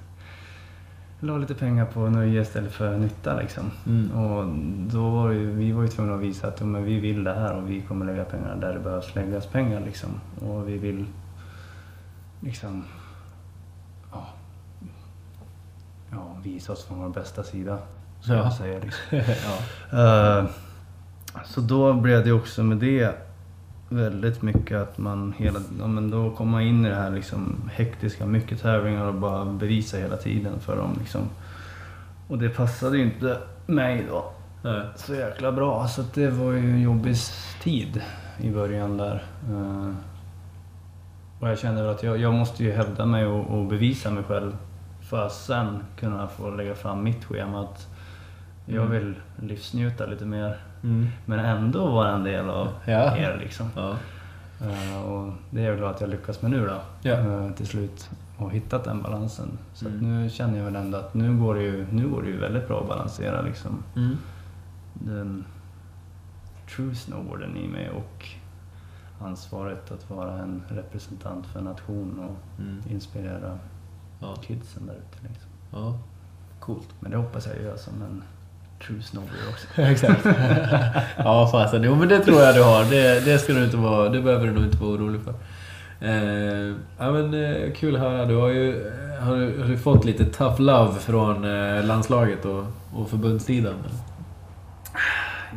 [1.19, 3.63] la lite pengar på nöje istället för nytta liksom.
[3.85, 4.11] Mm.
[4.11, 4.45] Och
[4.93, 7.55] då var ju, vi var ju tvungna att visa att men vi vill det här
[7.55, 10.09] och vi kommer lägga pengar där det behövs läggas pengar liksom.
[10.39, 11.05] Och vi vill
[12.39, 12.83] liksom
[14.11, 14.27] ja,
[16.13, 17.77] ja, visa oss från vår bästa sida.
[18.23, 18.33] Ja.
[18.33, 19.01] jag säga liksom.
[19.91, 20.39] ja.
[20.39, 20.45] Eh,
[21.45, 23.15] så då blev det också med det
[23.89, 27.69] väldigt mycket att man hela, ja, men då kom man in i det här liksom
[27.73, 31.21] hektiska, mycket tävlingar och bara bevisa hela tiden för dem liksom.
[32.27, 34.81] Och det passade ju inte mig då Nej.
[34.95, 35.87] så jäkla bra.
[35.87, 37.15] Så det var ju en jobbig
[37.61, 38.01] tid
[38.37, 39.23] i början där.
[39.49, 39.93] Eh,
[41.39, 44.23] och jag kände väl att jag, jag måste ju hävda mig och, och bevisa mig
[44.23, 44.57] själv
[45.13, 47.61] för att sen kunna få lägga fram mitt schema.
[47.61, 47.87] Att
[48.65, 48.91] jag Mm.
[48.91, 49.15] vill
[49.47, 50.57] livsnjuta lite mer.
[50.83, 51.07] Mm.
[51.25, 53.17] Men ändå vara en del av Ja.
[53.17, 53.69] er liksom.
[53.75, 53.95] Ja.
[54.61, 56.81] Eh, och det är jag glad att jag lyckas med nu då.
[57.01, 57.13] Ja.
[57.13, 58.09] eh, till slut.
[58.37, 59.57] Och hittat den balansen.
[59.73, 59.99] Så Mm.
[60.23, 62.67] nu känner jag väl ändå att nu går det ju, nu går det ju väldigt
[62.67, 63.83] bra att balansera liksom.
[63.95, 64.17] Mm.
[64.93, 65.45] Den
[66.75, 68.27] true snowboarden i mig och
[69.21, 72.81] ansvaret att vara en representant för en nation och Mm.
[72.89, 73.57] inspirera
[74.23, 74.35] Ja.
[74.41, 75.27] kidsen där ute.
[75.27, 75.49] Liksom.
[75.71, 75.97] ja.
[76.59, 76.87] Coolt.
[76.99, 78.23] Men det hoppas jag göra som en
[78.87, 79.81] true snowboarder också.
[79.81, 80.25] Exakt.
[81.17, 81.83] ja, fasen.
[81.83, 82.85] Jo, men det tror jag du har.
[82.85, 85.33] Det, det, ska du inte vara, det behöver du nog inte vara orolig för.
[86.01, 88.25] Eh, ja, men, eh, kul att höra.
[88.25, 92.65] Du har ju har du, har du fått lite tough love från eh, landslaget och,
[92.93, 93.73] och förbundssidan.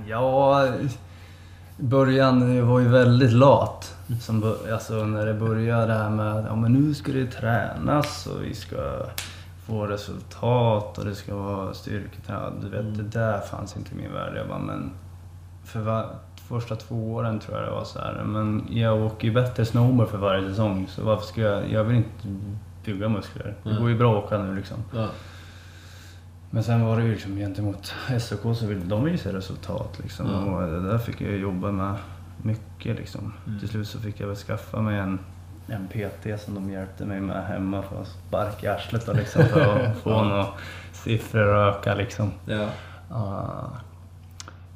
[0.06, 0.68] Ja,
[1.76, 3.95] början var ju väldigt lat.
[4.20, 8.26] Som, alltså när det började det här med att ja, men nu ska det tränas
[8.26, 8.76] och vi ska
[9.66, 12.60] få resultat och det ska vara styrketräning.
[12.60, 14.32] Du vet, det där fanns inte i min värld.
[14.36, 14.90] Jag bara, men
[15.64, 16.04] för va,
[16.48, 18.24] första två åren tror jag det var så här.
[18.24, 21.72] Men jag åker ju bättre snowboard för varje säsong så varför ska jag...
[21.72, 22.28] Jag vill inte
[22.84, 23.54] bygga muskler.
[23.62, 23.80] Det Nej.
[23.80, 24.76] går ju bra att åka nu liksom.
[24.94, 25.06] Ja.
[26.50, 30.26] Men sen var det ju liksom gentemot SOK så vill de ju se resultat liksom.
[30.26, 30.38] Ja.
[30.38, 31.94] Och det där fick jag jobba med
[32.46, 33.32] mycket liksom.
[33.46, 33.58] Mm.
[33.60, 35.18] Till slut så fick jag väl skaffa mig en,
[35.66, 39.44] en PT som de hjälpte mig med hemma för att sparka i arslet och liksom
[39.44, 40.24] för att få Ja.
[40.24, 40.46] några
[40.92, 42.30] siffror att öka liksom.
[42.46, 42.68] Ja.
[43.10, 43.68] Ah.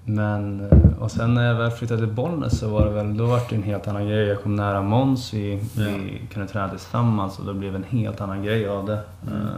[0.05, 0.69] Men,
[1.01, 3.57] och sen när jag väl flyttade till Bollnäs så var det väl, då var det
[3.57, 4.27] en helt annan grej.
[4.29, 8.21] Jag kom nära Måns, vi, vi kunde träna tillsammans och då blev det en helt
[8.21, 9.01] annan grej av det.
[9.27, 9.43] Mm.
[9.43, 9.49] Eh,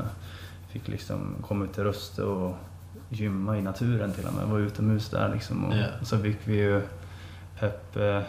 [0.69, 2.57] Fick liksom komma ut till Röste och
[3.09, 4.47] gymma i naturen till och med.
[4.47, 5.65] Var utomhus där liksom.
[5.65, 5.85] Och, Ja.
[6.01, 6.83] och så fick vi ju
[7.63, 8.23] Peppe,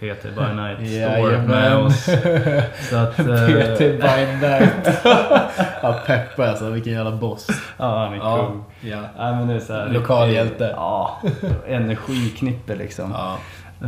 [0.00, 1.46] Peter by Night Store Jajamän.
[1.46, 2.04] med oss.
[2.90, 5.04] Så att, eh, PT by night.
[5.82, 6.70] ja, Peppe alltså.
[6.70, 7.46] Vilken jävla boss.
[7.78, 8.46] ja, han är Ja.
[8.46, 8.64] kung.
[8.80, 9.00] Ja.
[9.18, 10.72] Nej, men det är så här, Lokal riktigt- hjälte.
[10.76, 11.20] Ja,
[11.66, 13.12] energiknippe liksom.
[13.12, 13.36] Ja.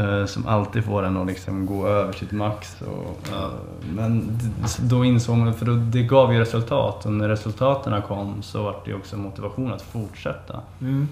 [0.01, 2.81] Eh, som alltid får en att liksom gå över sitt max.
[2.83, 3.51] Och, Ja.
[3.95, 4.39] men
[4.81, 8.77] då insåg man, för då, det gav ju resultat och när resultaten kom så var
[8.85, 10.61] det också motivation att fortsätta.
[10.81, 11.09] Mm.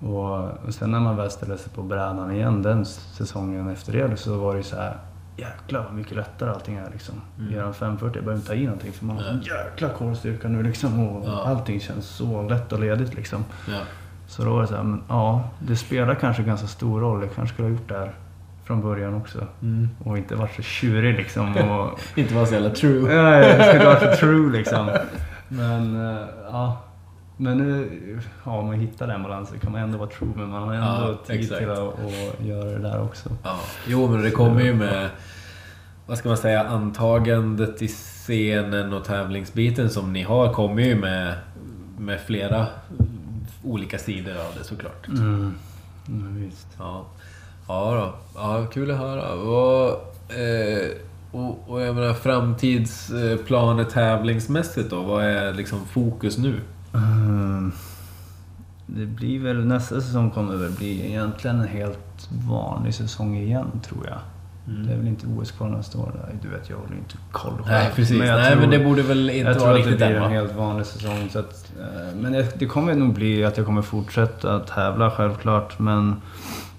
[0.00, 4.16] Och, och sen när man väl ställde sig på brädan igen den säsongen efter det
[4.16, 4.96] så var det ju så här
[5.38, 7.14] Jäklar vad mycket lättare allting är liksom.
[7.38, 7.52] Mm.
[7.52, 9.42] Göra en 540, jag behöver inte ta i någonting för man har Nej.
[9.66, 11.08] jäkla korstyrka nu liksom.
[11.08, 11.44] Och Ja.
[11.46, 13.44] allting känns så lätt och ledigt liksom.
[13.68, 13.78] Ja.
[14.28, 17.20] Så då var det så här, men ja, det spelar kanske ganska stor roll.
[17.22, 18.10] Jag kanske skulle ha gjort det här
[18.64, 19.38] från början också.
[19.62, 19.88] Mm.
[20.04, 21.56] Och inte varit så tjurig liksom.
[21.56, 23.14] Och, Inte vara så jävla true.
[23.14, 24.90] ja, jag skulle varit så true liksom.
[25.48, 26.22] Men eh,
[26.52, 26.78] ja.
[27.36, 30.28] Men nu, ja, om man hittar den balansen kan man ändå vara true.
[30.36, 31.58] Men man har ändå Ja, tid exakt.
[31.60, 33.28] till att, att göra det där också.
[33.42, 33.56] Ja.
[33.86, 35.08] Jo, men det kommer ju med...
[36.06, 36.64] Vad ska man säga?
[36.64, 41.34] Antagandet i scenen och tävlingsbiten som ni har kommer ju med,
[41.98, 42.66] med flera
[43.64, 45.08] olika sidor av det såklart.
[45.08, 45.54] Mm.
[46.08, 46.66] Mm, visst.
[46.78, 47.04] Ja,
[47.68, 48.14] ja då.
[48.40, 49.32] Ja, kul att höra.
[49.32, 49.90] Och,
[50.36, 50.88] eh,
[51.32, 55.02] och, och jag menar framtidsplanet tävlingsmässigt då?
[55.02, 56.60] Vad är liksom fokus nu?
[56.96, 57.72] Ehm,
[58.86, 64.06] Det blir väl, nästa säsong kommer väl bli egentligen en helt vanlig säsong igen tror
[64.06, 64.18] jag.
[64.86, 66.12] Det är väl inte OS kvar nästa år.
[66.42, 67.66] Du vet, jag håller inte koll själv.
[67.66, 68.18] Nej, precis.
[68.18, 70.16] Men Nej, tror- men det borde väl inte jag tror vara att det riktigt blir
[70.16, 71.28] en helt vanlig säsong.
[71.32, 75.78] Så att, eh, men det, det kommer nog bli att jag kommer fortsätta tävla självklart.
[75.78, 76.16] Men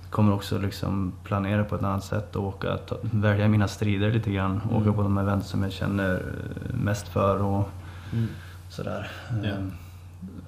[0.09, 4.31] kommer också liksom planera på ett annat sätt och åka, ta, välja mina strider lite
[4.31, 4.61] grann.
[4.69, 4.75] Mm.
[4.75, 7.69] Åka på de event som jag känner eh, mest för och
[8.13, 8.27] Mm.
[8.69, 9.11] sådär.
[9.43, 9.49] Ja.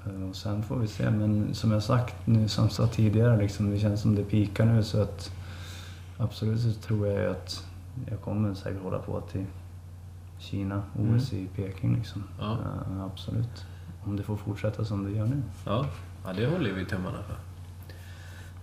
[0.10, 1.10] Eh, Och sen får vi se.
[1.12, 4.84] Men som jag sagt nu, som sa tidigare, liksom, det känns som det pikar nu.
[4.84, 5.32] Så att
[6.18, 7.66] absolut så tror jag ju att
[8.10, 9.46] jag kommer säkert hålla på till
[10.40, 12.24] Kina, OS i Peking liksom.
[12.42, 12.50] Mm.
[12.50, 12.58] Ja.
[12.98, 13.66] Eh, absolut.
[14.04, 15.42] Om det får fortsätta som det gör nu.
[15.66, 15.86] Ja,
[16.26, 17.36] ja det håller vi tummarna för.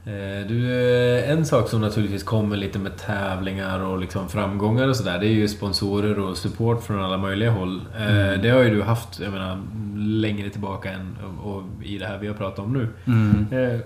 [0.07, 0.71] Eh, Du,
[1.19, 5.27] eh, en sak som naturligtvis kommer lite med tävlingar och liksom framgångar och sådär, det
[5.27, 7.81] är ju sponsorer och support från alla möjliga håll.
[7.99, 8.43] Eh, Mm.
[8.43, 9.59] Det har ju du haft, jag menar,
[9.97, 12.89] längre tillbaka än och, och i det här vi har pratat om nu.
[13.07, 13.47] Mm.
[13.53, 13.81] Eh,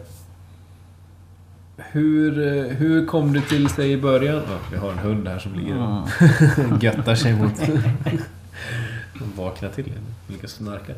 [1.92, 2.32] Hur,
[2.74, 4.36] hur kom det till sig i början?
[4.36, 6.08] Ja, vi har en hund här som ligger och
[6.60, 6.78] Mm.
[6.80, 7.52] göttar sig mot...
[9.18, 9.92] De vaknar till
[10.44, 10.96] och snarkar.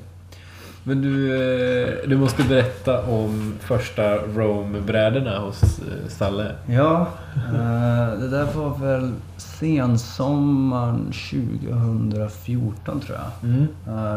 [0.85, 6.55] Men du, eh, du måste berätta om första Rome-brädorna hos eh, Stalle.
[6.67, 13.51] Ja, eh, det där var väl sensommaren 2014 tror jag.
[13.51, 13.67] Mm.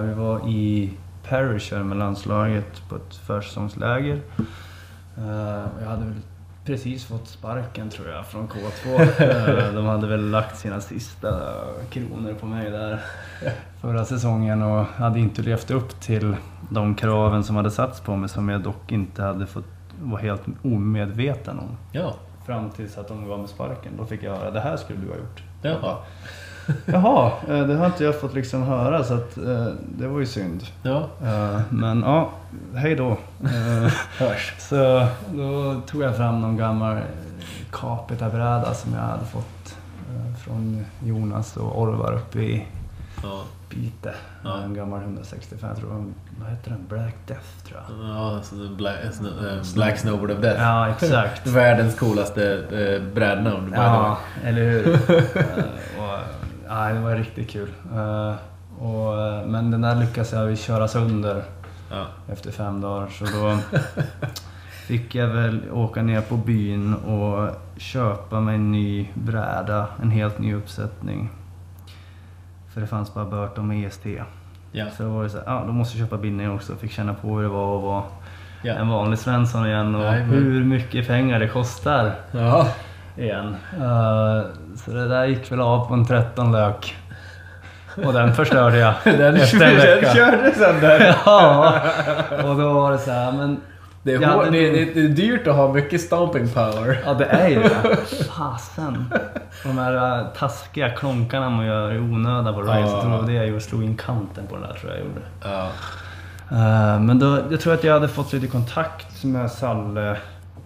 [0.07, 0.93] Vi var i
[1.29, 4.21] Paris med landslaget på ett försäsongsläger.
[5.81, 6.21] Jag hade väl
[6.65, 9.01] precis fått sparken tror jag från K2.
[9.67, 11.41] Eh, De hade väl lagt sina sista
[11.89, 12.99] kronor på mig där
[13.81, 16.35] förra säsongen och hade inte levt upp till
[16.69, 19.65] de kraven som hade satts på mig som jag dock inte hade fått
[20.01, 21.77] vara helt omedveten om.
[21.91, 22.15] Ja.
[22.45, 23.91] Fram tills att de gav mig sparken.
[23.97, 25.43] Då fick jag höra det här skulle du ha gjort.
[25.61, 25.97] Jaha.
[26.85, 30.25] Jaha, eh, det har inte jag fått liksom höra så att eh, det var ju
[30.25, 30.63] synd.
[30.83, 31.09] Ja.
[31.23, 32.29] Eh, Men ja,
[32.75, 33.17] hej då.
[34.17, 34.53] Hörs.
[34.59, 36.97] Så då tog jag fram någon gammal
[37.71, 39.75] Capita-bräda som jag hade fått
[40.45, 42.65] från Jonas och Orvar uppe i
[43.23, 43.41] Ja.
[43.69, 44.13] Pite.
[44.43, 44.61] Ja.
[44.61, 46.85] En gammal 165, jag tror den, vad heter den?
[46.89, 48.09] Black Death tror jag.
[48.09, 48.97] Ja, så det Black,
[49.75, 50.61] Black Snowboard of Death.
[50.61, 51.47] Ja, exakt.
[51.47, 53.73] Världens coolaste eh, brädnamn.
[53.75, 54.93] Ja, eller hur?
[55.97, 56.19] Och,
[56.69, 57.69] ja, det var riktigt kul.
[57.95, 58.33] Eh,
[58.85, 61.43] och, eh, men den där lyckades jag ju köra sönder
[61.91, 62.05] Ja.
[62.33, 63.07] efter fem dagar.
[63.07, 63.57] Så då
[64.87, 70.39] fick jag väl åka ner på byn och köpa mig en ny bräda, en helt
[70.39, 71.29] ny uppsättning.
[72.73, 74.05] För det fanns bara Burton med EST.
[74.71, 74.85] Ja.
[74.97, 76.75] Så då var det så här, ja då måste jag köpa bindning också.
[76.75, 78.03] Fick känna på hur det var att vara
[78.63, 78.73] Ja.
[78.73, 80.29] en vanlig Svensson igen och Jajamän.
[80.29, 82.67] hur mycket pengar det kostar Ja.
[83.17, 83.55] Igen.
[83.73, 84.41] Eh,
[84.85, 86.95] så det där gick väl av på en 13 lök.
[88.05, 90.13] Och den förstörde jag Den efter en vecka.
[90.13, 91.15] körde sönder.
[91.25, 91.73] ja,
[92.43, 93.57] och då var det så här, men
[94.03, 97.01] Det är, hår, det, det, det är dyrt att ha mycket stomping power.
[97.05, 97.97] Ja, det är ju det.
[98.29, 99.13] Fasen.
[99.63, 102.65] De här äh, taskiga klonkarna man gör i onödan på.
[102.65, 102.79] Ja.
[102.79, 103.61] Jag tror det jag gjorde.
[103.61, 105.21] Slog in kanten på den där tror jag jag gjorde.
[105.43, 105.67] Ja.
[106.51, 110.17] Eh, men då, jag tror att jag hade fått lite kontakt med Salle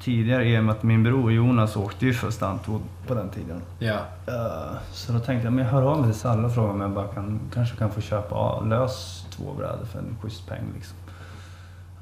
[0.02, 3.62] tidigare i och med att min bror Jonas åkte ju för Stuntwood på den tiden.
[3.80, 3.98] Ja.
[4.28, 6.82] Eh, så då tänkte jag, men jag hör av mig till Salle och frågar om
[6.82, 10.98] jag bara kan, kanske kan få köpa lös två brädor för en schysst peng liksom.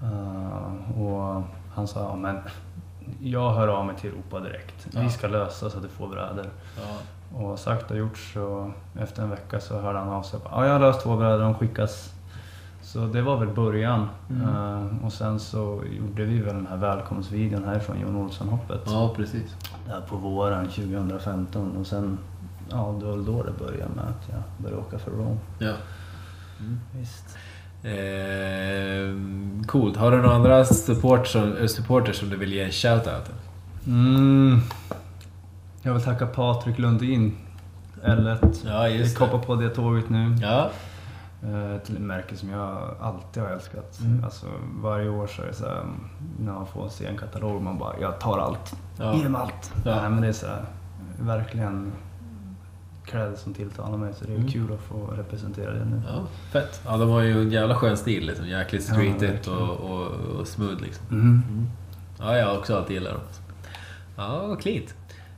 [0.04, 1.44] Eh, och
[1.76, 2.40] han sa, ja men
[3.20, 4.88] jag hör av mig till Europa direkt.
[4.92, 5.02] Ja.
[5.02, 6.46] Vi ska lösa så att du får brädor.
[6.78, 6.98] Ja.
[7.38, 10.40] Och sagt och gjort så efter en vecka så hörde han av sig.
[10.52, 12.14] Ja, jag har löst två brädor, de skickas.
[12.88, 14.08] Så det var väl början.
[14.30, 14.42] Mm.
[14.42, 18.82] Eh, och sen så gjorde vi väl den här välkomstvideon härifrån Jon Olsson-hoppet.
[18.86, 19.56] ja, precis.
[19.88, 22.18] Där på våren 2015 och sen,
[22.70, 25.38] ja det var väl då det började med att jag började åka för Rome.
[25.60, 25.74] Ja.
[27.00, 27.38] Visst.
[27.84, 29.98] Eh, coolt.
[29.98, 33.32] Har du några andra support som, supporters som du vill ge en shoutout?
[33.88, 34.60] Mm.
[35.82, 37.38] Jag vill tacka Patrik Lundin,
[38.04, 38.66] L1.
[38.66, 40.36] Ja, Vi koppar på det tåget nu.
[40.42, 40.72] Ja.
[41.44, 44.00] Eh, Till ett märke som jag alltid har älskat.
[44.00, 44.24] Mm.
[44.24, 44.46] Alltså,
[44.82, 45.84] varje år så är det så här,
[46.40, 48.76] när man får se en katalog, man bara jag tar allt.
[49.00, 49.16] Ja.
[49.16, 49.74] Ge mig allt.
[49.86, 50.02] Ja.
[50.02, 50.66] Nej, men det är så här,
[51.20, 51.92] verkligen
[53.06, 54.14] cred som tilltalar mig.
[54.14, 54.48] Så det är Mm.
[54.52, 56.02] kul att få representera det nu.
[56.08, 56.24] ja.
[56.52, 56.82] Fett.
[56.86, 58.48] Ja, de har ju en jävla skön stil liksom.
[58.48, 59.60] Jäkligt Ja, streetigt verkligen.
[59.60, 60.08] och, och,
[60.40, 61.06] och smooth liksom.
[61.12, 61.42] Mm.
[62.20, 63.22] Ja, jag har också alltid gillat dem.
[64.18, 64.96] Ja, cleant.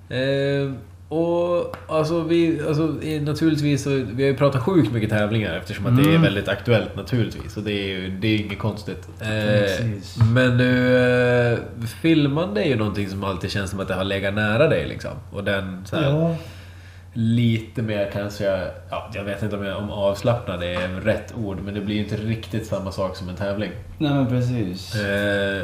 [0.10, 0.74] Eh,
[1.10, 2.82] och alltså, vi, alltså
[3.22, 6.22] naturligtvis, så, vi har ju pratat sjukt mycket tävlingar eftersom att det är Mm.
[6.22, 7.58] väldigt aktuellt naturligtvis.
[7.58, 9.08] Och det är ju det är inget konstigt.
[9.22, 9.86] Eh,
[10.34, 10.98] men nu,
[11.54, 11.60] eh,
[12.02, 15.12] filmande är ju någonting som alltid känns som att det har legat nära dig liksom.
[15.32, 16.36] Och den så här, Ja.
[17.14, 18.44] lite mer kanske,
[18.90, 22.02] ja, jag vet inte om, jag, om avslappnad är rätt ord, men det blir ju
[22.04, 23.72] inte riktigt samma sak som en tävling.
[23.98, 24.96] Nej men precis.
[24.96, 25.62] Eh,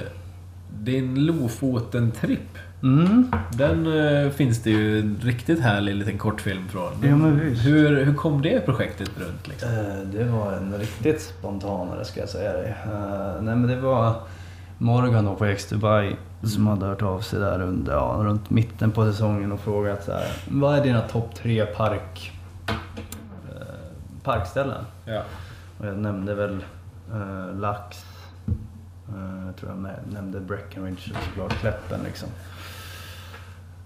[0.80, 3.32] din Lofoten-tripp, Mm.
[3.54, 6.92] den eh, finns det ju en riktigt härlig liten kortfilm från.
[7.04, 7.66] Ja, men visst.
[7.66, 9.70] hur, hur kom det projektet runt liksom?
[9.70, 12.76] Eh, Det var en riktigt spontanare ska jag säga dig.
[12.86, 14.14] Eh, Nej men det var
[14.78, 18.92] Morgan då på X Dubai som hade hört av sig där under, ja, runt mitten
[18.92, 22.32] på säsongen och frågat så här, vad är dina topp tre park,
[24.24, 24.86] parkställen?
[25.06, 25.22] Ja.
[25.80, 26.64] Och jag nämnde väl
[27.60, 28.06] Lax,
[29.46, 32.30] jag tror jag nämnde Breckenridge och såklart Kläppen liksom.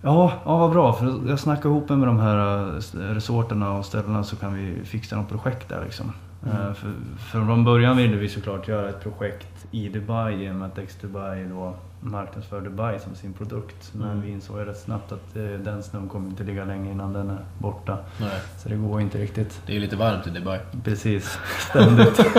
[0.02, 0.94] Ja, ja, vad bra.
[0.94, 4.86] För jag snackade ihop mig med de här eh, resorterna och ställena så kan vi
[4.86, 6.14] fixa något projekt där liksom.
[6.46, 6.58] Mm.
[6.58, 10.56] Eh, För, för från början ville vi såklart göra ett projekt i Dubai i och
[10.56, 13.92] med att X Dubai då marknadsför Dubai som sin produkt.
[13.94, 14.22] Men Mm.
[14.22, 17.30] vi insåg ju rätt snabbt att eh, den snön kommer inte ligga länge innan den
[17.30, 17.98] är borta.
[18.22, 19.62] Nej, Så det går inte riktigt.
[19.66, 20.60] det är ju lite varmt i Dubai.
[20.84, 21.40] Precis,
[21.70, 22.20] ständigt.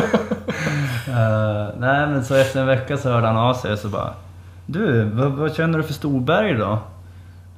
[1.09, 4.15] Eh, nej men så efter en vecka så hörde han av sig och så bara
[4.67, 6.79] Du, vad, vad känner du för Storberg då?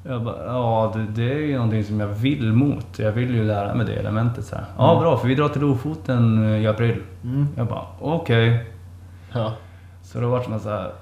[0.04, 2.98] Jag bara, ja det, det är ju någonting som jag vill mot.
[2.98, 4.64] Jag vill ju lära mig det elementet så här.
[4.78, 5.02] Ja Mm.
[5.02, 7.02] bra, för vi drar till Lofoten eh, i april.
[7.56, 8.70] Jag bara, okej.
[9.32, 9.52] Ja.
[10.02, 10.92] Så då vart man så här.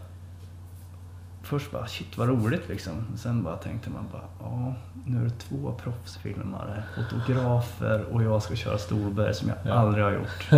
[1.42, 2.92] Först bara shit vad roligt liksom.
[3.16, 4.74] Sen bara tänkte man bara ja
[5.06, 9.72] nu är det två proffsfilmare, fotografer och jag ska köra Storberg som jag Ja.
[9.72, 10.48] aldrig har gjort.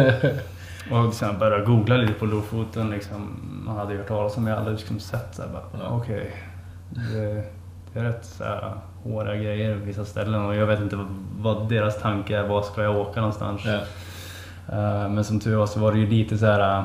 [1.09, 3.37] och sen började jag googla lite på Lofoten liksom.
[3.67, 5.89] Man hade ju hört talas om jag hade liksom sett så här bara Ja.
[5.97, 6.33] okej.
[6.91, 7.45] Det,
[7.93, 8.73] det är rätt så här,
[9.05, 11.07] hårda grejer på vissa ställen och jag vet inte vad,
[11.39, 12.49] vad deras tanke är.
[12.49, 13.61] Var ska jag åka någonstans?
[13.65, 13.79] Ja.
[14.77, 16.85] Eh, Men som tur var så var det ju lite så här eh,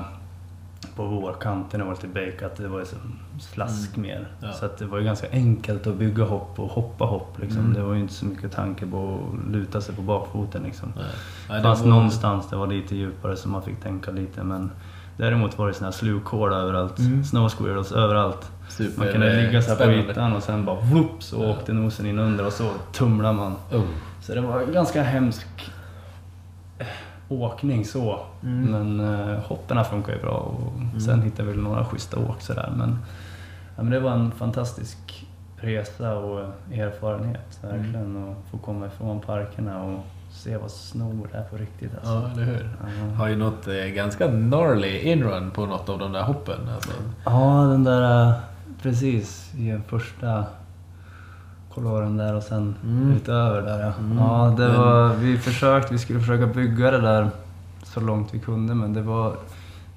[0.95, 2.85] på vårkanten, det var lite bakat, det var ju
[3.39, 4.15] slask mer.
[4.15, 4.25] Mm.
[4.41, 4.51] Ja.
[4.53, 7.39] Så att det var ju ganska enkelt att bygga hopp och hoppa hopp.
[7.41, 7.59] Liksom.
[7.61, 7.73] Mm.
[7.73, 10.63] Det var ju inte så mycket tanke på att luta sig på bakfoten.
[10.63, 10.93] Liksom.
[10.95, 11.05] Nej.
[11.49, 14.71] Nej, fanns var- någonstans det var lite djupare så man fick tänka lite men
[15.18, 16.99] däremot var det såna här slukhål överallt.
[16.99, 17.23] Mm.
[17.23, 18.52] Snow squirrels överallt.
[18.69, 21.49] Super, Man kunde ligga så här på ytan och sen bara whoop, så Ja.
[21.49, 23.56] åkte nosen in under och så tumlade man.
[23.72, 23.84] Oh.
[24.22, 25.48] Så det var en ganska hemsk
[27.30, 28.19] åkning så.
[28.44, 28.72] Mm.
[28.95, 30.31] Men eh, hopperna funkar ju bra
[30.95, 32.73] och sen hittade vi några schyssta åk sådär.
[32.77, 32.98] Men,
[33.76, 35.27] ja, men det var en fantastisk
[35.57, 36.39] resa och
[36.73, 38.31] erfarenhet verkligen.
[38.31, 40.06] Att få komma ifrån parkerna och
[40.38, 41.91] se vad snor är på riktigt.
[41.95, 42.11] Alltså.
[42.14, 42.69] Ja, eller hur?
[42.81, 43.15] Ja.
[43.15, 46.69] Har ju något eh, ganska gnarly inrun på något av de där hoppen.
[46.76, 46.91] Alltså.
[47.26, 48.27] Ja, den där...
[48.30, 48.34] eh,
[48.81, 50.45] Precis, i den första
[51.73, 53.11] koloren där och sen Mm.
[53.11, 53.93] utöver där ja.
[53.99, 55.14] Mm, Ja, det men- var...
[55.15, 57.30] Vi försökte, vi skulle försöka bygga det där
[57.84, 59.35] så långt vi kunde men det var...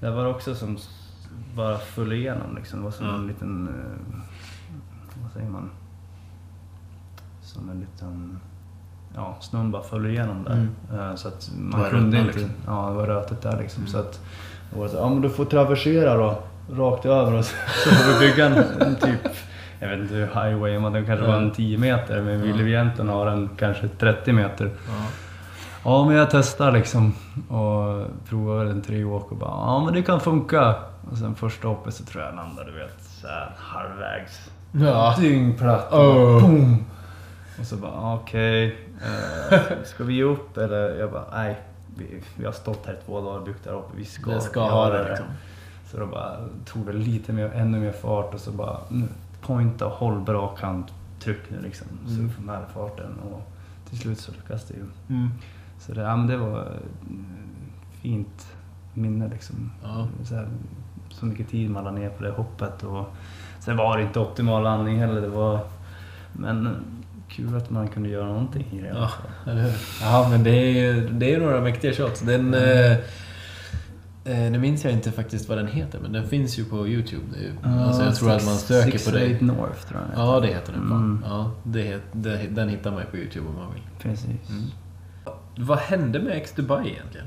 [0.00, 0.78] Det var också som
[1.56, 2.78] bara föll igenom liksom.
[2.78, 3.14] Det var som Ja.
[3.14, 3.68] en liten...
[3.68, 4.20] eh,
[5.22, 5.70] Vad säger man?
[7.42, 8.40] Som en liten...
[9.14, 10.52] Ja, snön bara föll igenom där.
[10.52, 10.70] Mm.
[11.10, 12.38] Eh, Så att Det man var kunde rötet, inte...
[12.38, 12.56] liksom.
[12.74, 13.80] Ja, det var rötet där liksom.
[13.82, 13.92] Mm.
[13.92, 14.20] Så att
[14.72, 16.38] det var så, ja men du får traversera då.
[16.72, 17.54] Rakt över och så
[17.84, 19.20] så får vi bygga en, en typ...
[19.80, 22.70] Jag vet inte hur highway men den kanske var en 10 meter men ville vi
[22.72, 24.70] egentligen ha den kanske 30 meter.
[24.88, 24.92] Ja.
[25.84, 27.14] Ja men jag testar liksom
[27.48, 30.74] och provar en tre åk och bara ja men det kan funka.
[31.10, 34.50] Och sen första hoppet så tror jag landade du vet så här halvvägs.
[34.72, 35.14] Ja.
[35.20, 35.92] Dyngplatt.
[35.92, 36.40] och Oh.
[36.42, 36.84] boom.
[37.60, 38.72] Och så bara okej, eh,
[39.84, 40.94] ska vi ge upp eller?
[40.98, 41.58] Jag bara nej.
[41.96, 43.96] Vi, vi har stått här två dagar och byggt där uppe.
[43.96, 45.26] Vi ska, Det ska ha det liksom.
[45.90, 49.06] Så då bara tog det lite mer, ännu mer fart och så bara nu,
[49.40, 50.86] pointa och håll bra kant.
[51.20, 51.86] Tryck nu liksom.
[52.06, 52.26] Så Mm.
[52.28, 53.42] vi får med farten och
[53.88, 54.84] till slut så lyckas det ju.
[55.16, 55.28] Mm.
[55.80, 58.46] Så det, ja, men det var ett fint
[58.94, 59.70] minne liksom.
[59.82, 60.06] Ja.
[60.24, 60.48] Så, här,
[61.10, 62.82] så mycket tid man la ner på det hoppet.
[62.82, 63.06] Och
[63.60, 65.20] sen var det inte optimal landning heller.
[65.20, 65.60] Det var,
[66.32, 66.76] men
[67.30, 69.10] kul att man kunde göra någonting i det Ja,
[69.46, 69.72] eller hur?
[70.02, 72.20] Ja, men det är ju det är några mäktiga shots.
[72.20, 72.54] Den...
[72.54, 72.92] Eh,
[74.24, 77.22] eh, nu minns jag inte faktiskt vad den heter, men den finns ju på Youtube.
[77.36, 79.20] Är ju, alltså jag tror att man söker Six på det.
[79.20, 80.82] Eight North tror jag den Ja, det heter den.
[80.82, 80.92] Mm.
[80.96, 81.22] Mm.
[81.26, 83.82] Ja, det, det, den hittar man ju på Youtube om man vill.
[84.02, 84.48] Precis.
[84.50, 84.62] Mm.
[85.56, 87.26] Vad hände med X Dubai egentligen?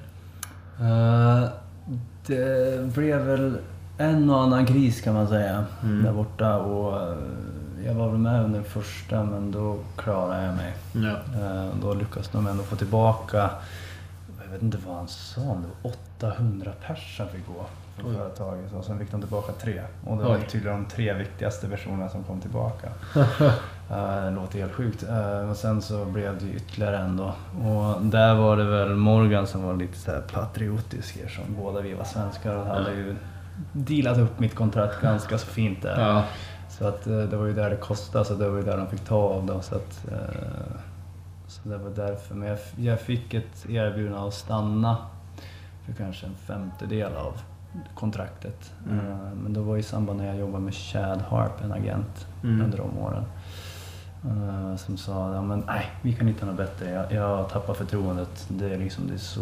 [0.79, 1.49] Eh,
[2.27, 3.57] det blev väl
[3.97, 6.03] en och annan kris kan man säga Mm.
[6.03, 6.57] där borta.
[6.57, 7.17] Och, eh,
[7.85, 10.73] jag var väl med under första men då klarade jag mig.
[10.93, 11.41] Ja.
[11.45, 13.49] Eh, Då lyckades de ändå få tillbaka,
[14.45, 15.47] jag vet inte vad han sa, det
[15.83, 17.65] var 800 pers som fick gå
[17.97, 18.17] från Oj.
[18.17, 18.73] företaget.
[18.73, 19.81] Och sen fick de tillbaka tre.
[20.05, 20.29] Och det Oj.
[20.29, 22.87] var tydligen de tre viktigaste personerna som kom tillbaka.
[23.91, 25.03] Eh, Det låter helt sjukt.
[25.09, 27.33] Eh, Och sen så blev det ytterligare en då.
[27.69, 32.03] Och där var det väl Morgan som var lite så patriotisk eftersom båda vi var
[32.03, 33.15] svenskar och hade ju
[33.71, 36.01] dealat upp mitt kontrakt ganska så fint där.
[36.01, 36.23] Ja.
[36.77, 38.87] Så att eh, det var ju där det kostade, så det var ju där de
[38.87, 39.61] fick ta av det.
[39.61, 40.75] Så, att, eh,
[41.47, 42.35] så det var därför.
[42.35, 44.97] Men jag, fick ett erbjudande att stanna
[45.85, 47.33] för kanske en femtedel av
[47.95, 48.71] kontraktet.
[48.89, 48.99] Mm.
[49.11, 52.61] Eh, Men det var i samband när jag jobbade med Chad Harp, en agent, Mm.
[52.65, 53.23] under de åren.
[54.77, 56.89] Som sa, ja, men nej, vi kan hitta något bättre.
[56.89, 58.45] Jag, jag tappar förtroendet.
[58.49, 59.41] Det är, liksom, det är så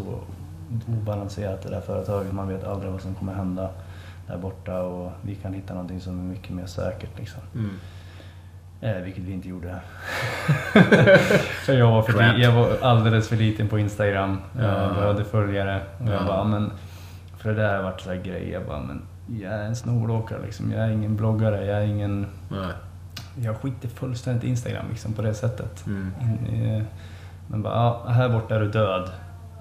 [0.87, 2.33] obalanserat det där företaget.
[2.33, 3.69] Man vet aldrig vad som kommer hända
[4.31, 7.19] där borta och vi kan hitta någonting som är mycket mer säkert.
[7.19, 7.41] Liksom.
[7.55, 7.71] Mm.
[8.81, 9.75] Eh, vilket vi inte gjorde.
[11.65, 14.41] för jag var, för jag var alldeles för liten på Instagram.
[14.59, 14.83] Ja.
[14.83, 15.81] Jag behövde följare.
[15.99, 16.25] Och jag Ja.
[16.27, 16.71] bara, men,
[17.37, 18.49] för det där har varit här grej.
[18.49, 19.01] Jag bara, men
[19.41, 20.71] jag är en snowboardåkare liksom.
[20.71, 21.65] Jag är ingen bloggare.
[21.65, 22.27] Jag är ingen...
[22.49, 22.71] Nej.
[23.35, 25.85] Jag skiter fullständigt i Instagram liksom, på det sättet.
[25.87, 26.11] Mm.
[26.21, 26.83] In, eh,
[27.47, 29.09] men bara, ja, här borta är du död.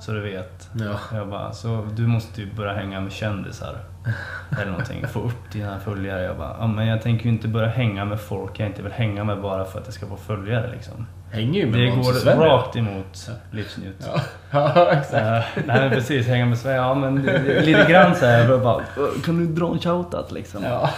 [0.01, 0.70] Så du vet.
[0.72, 1.16] Ja.
[1.16, 3.77] Jag bara, så du måste ju börja hänga med kändisar.
[4.60, 5.06] Eller någonting.
[5.09, 6.22] Få upp dina följare.
[6.22, 8.93] Jag bara, ja, men jag tänker ju inte börja hänga med folk jag inte vill
[8.93, 11.06] hänga med bara för att jag ska få följare liksom.
[11.32, 13.97] Hänger ju med Det går rakt emot livsnjut.
[14.06, 14.20] Ja.
[14.74, 15.14] ja, exakt.
[15.14, 16.77] Eh, nej men precis, hänga med Sverige.
[16.77, 17.22] Ja men
[17.64, 18.81] lite grann så här, jag bara,
[19.24, 20.64] kan du dra en shoutout liksom?
[20.64, 20.90] Ja.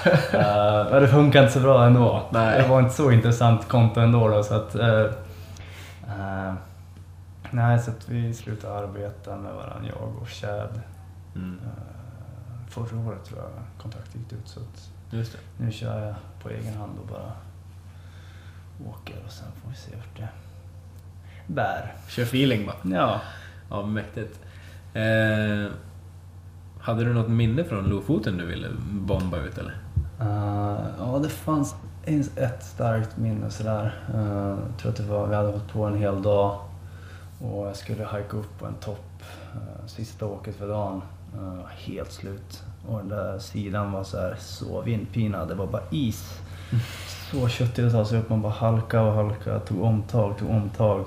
[0.90, 2.22] Men det funkar inte så bra ändå.
[2.30, 2.62] Nej.
[2.62, 4.74] Det var inte så intressant konto ändå då, så att...
[4.74, 5.04] eh,
[7.52, 10.80] nej, så att vi slutade arbeta med varandra, jag och Chad.
[11.34, 11.58] Mm.
[11.64, 13.50] Eh, förra året tror jag
[13.82, 14.90] kontraktet gick ut så att
[15.58, 17.32] nu kör jag på egen hand och bara
[18.90, 20.28] åker och sen får vi se vart det
[21.46, 21.94] bär.
[22.08, 22.96] Kör feeling bara.
[22.96, 23.20] Ja.
[23.70, 24.40] Ja, mäktigt.
[24.94, 25.72] Eh,
[26.80, 29.76] hade du något minne från Lofoten du ville bomba ut eller?
[30.20, 31.74] Eh, ja, det fanns
[32.36, 34.00] ett starkt minne sådär.
[34.14, 36.60] Eh, Jag tror att det var, vi hade hållit på en hel dag
[37.42, 39.22] och jag skulle hajka upp på en topp.
[39.54, 41.02] Eh, sista åket för dagen.
[41.34, 42.62] Eh, Helt slut.
[42.88, 45.48] Och den där sidan var så, här, så vindpinad.
[45.48, 46.40] Det var bara is.
[47.30, 48.28] Så köttigt att ta sig upp.
[48.28, 49.58] Man bara halka och halka.
[49.58, 51.04] Tog omtag, tog omtag.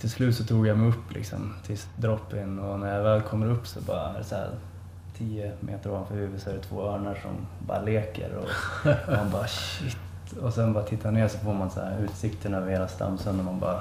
[0.00, 2.58] Till slut så tog jag mig upp liksom till droppen.
[2.58, 4.50] och när jag väl kommer upp så bara är det så här
[5.18, 8.48] 10 meter ovanför huvudet så är det två örnar som bara leker och
[9.16, 9.96] man bara shit.
[10.42, 13.44] Och sen bara tittar ner så får man så här utsikten över hela Stamsund och
[13.44, 13.80] man bara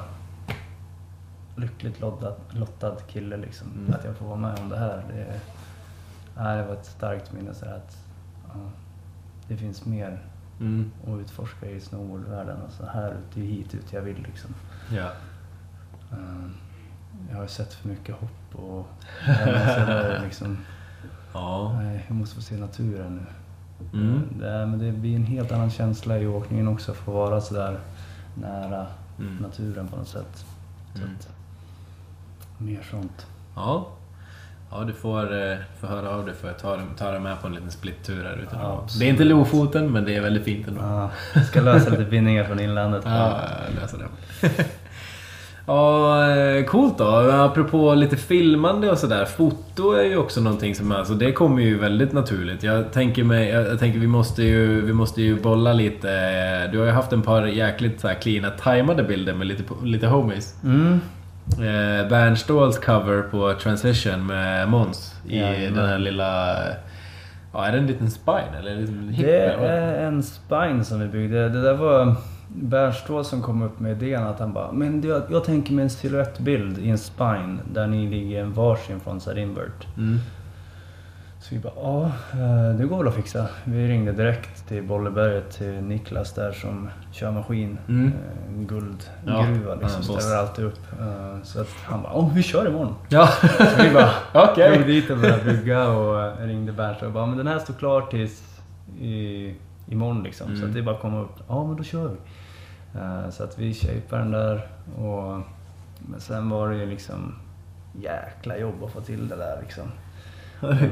[1.58, 3.68] lyckligt lottad, lottad kille liksom.
[3.72, 3.94] Mm.
[3.94, 5.04] Att jag får vara med om det här.
[5.10, 5.40] Det,
[6.38, 7.98] nej, det var ett starkt minne så att
[8.48, 8.60] ja,
[9.48, 10.24] det finns mer
[10.60, 10.92] Mm.
[11.08, 12.58] att utforska i snowboardvärlden.
[12.64, 14.50] Alltså här ute, det hit ut jag vill liksom.
[14.92, 15.12] Ja.
[16.12, 16.50] Eh,
[17.32, 18.88] Jag har sett för mycket hopp och
[19.26, 20.58] där, liksom,
[21.34, 21.74] Ja.
[21.82, 24.00] nej, jag måste få se naturen nu.
[24.00, 24.22] Mm.
[24.40, 27.42] Det, är- men det blir en helt annan känsla i åkningen också, att få vara
[27.42, 27.80] sådär
[28.36, 28.88] nära
[29.20, 29.36] Mm.
[29.36, 30.46] naturen på något sätt.
[30.96, 31.16] Så Mm.
[31.16, 31.30] att,
[32.58, 33.26] mer sånt.
[33.56, 33.88] Ja.
[34.72, 37.48] Ja, du får, eh, får höra av dig för att ta, ta dig med på
[37.48, 38.56] en liten splittur här ute.
[38.62, 40.82] Ja, det är inte Lofoten, men det är väldigt fint ändå.
[40.82, 43.02] Ja, jag ska lösa lite bindningar från inlandet.
[43.06, 44.66] Ja, jag löser det.
[45.68, 47.06] Ja, eh, coolt då.
[47.32, 49.26] Apropå lite filmande och sådär.
[49.26, 52.64] Foto är ju också någonting som, alltså det kommer ju väldigt naturligt.
[52.64, 56.08] Jag tänker mig, jag, jag tänker vi måste ju, vi måste ju bolla lite.
[56.68, 60.08] Du har ju haft en par jäkligt så här cleana, tajmade bilder med lite, lite
[60.08, 60.56] homies.
[60.64, 61.02] Mm.
[61.52, 65.74] Eh, Bernståls cover på Transition med Måns i Jajamän.
[65.74, 66.58] den här lilla...
[67.54, 69.26] Ja, är det en liten spine eller en liten hip?
[69.26, 71.50] Det är en spine som vi byggde.
[71.50, 72.16] Det där var
[72.48, 75.90] Bernstål som kom upp med idén att han bara Men jag, jag tänker mig en
[75.90, 79.98] silhuettbild i en spine där ni ligger en varsin från här invert.
[79.98, 80.20] Mm.
[81.50, 83.48] Så vi bara ja, eh, det går väl att fixa.
[83.64, 87.78] Vi ringde direkt till Bolleberget till Niklas där som kör maskin.
[87.88, 88.08] Mm.
[88.08, 90.04] Eh, guldgruva Ja, liksom.
[90.04, 90.80] Ställer alltid upp.
[91.00, 92.96] Eh, Så att han bara vi kör imorgon.
[93.10, 93.28] Ja,
[93.76, 94.12] Så vi bara
[94.52, 94.72] okej.
[94.76, 98.02] drog dit och började bygga och ringde Bernt och bara men den här står klar
[98.02, 98.60] tills
[99.02, 99.56] i,
[99.88, 100.48] imorgon liksom.
[100.48, 100.68] Så Mm.
[100.68, 101.36] att det är bara att komma upp.
[101.48, 102.18] Ja men då kör vi.
[103.32, 104.68] Så att vi shapade den där
[104.98, 105.42] och
[106.00, 107.36] men sen var det ju liksom
[108.02, 109.84] jäkla jobb att få till det där liksom.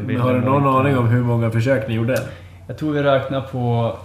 [0.06, 2.20] Men har du någon aning om hur många försök ni gjorde?
[2.68, 3.96] Jag tror vi räknar på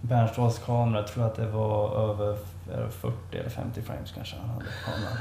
[0.00, 2.36] Bernståls kamera, jag tror att det var över
[2.74, 5.16] är det 40 eller 50 frames kanske han hade kameran.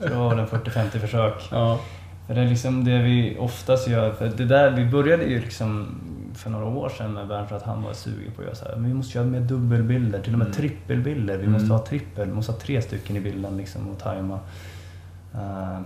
[0.00, 1.48] Så det var väl en 40-50 försök.
[1.50, 1.78] Ja.
[2.26, 5.88] För det är liksom det vi oftast gör, för det där, vi började ju liksom
[6.34, 8.76] för några år sedan med Bernt att han var sugen på att göra så här,
[8.76, 10.56] men vi måste göra mer dubbelbilder, till och med Mm.
[10.56, 11.36] trippelbilder.
[11.36, 11.52] Vi Mm.
[11.52, 14.38] måste ha trippel, vi måste ha tre stycken i bilden liksom och tajma.
[15.34, 15.78] Eh,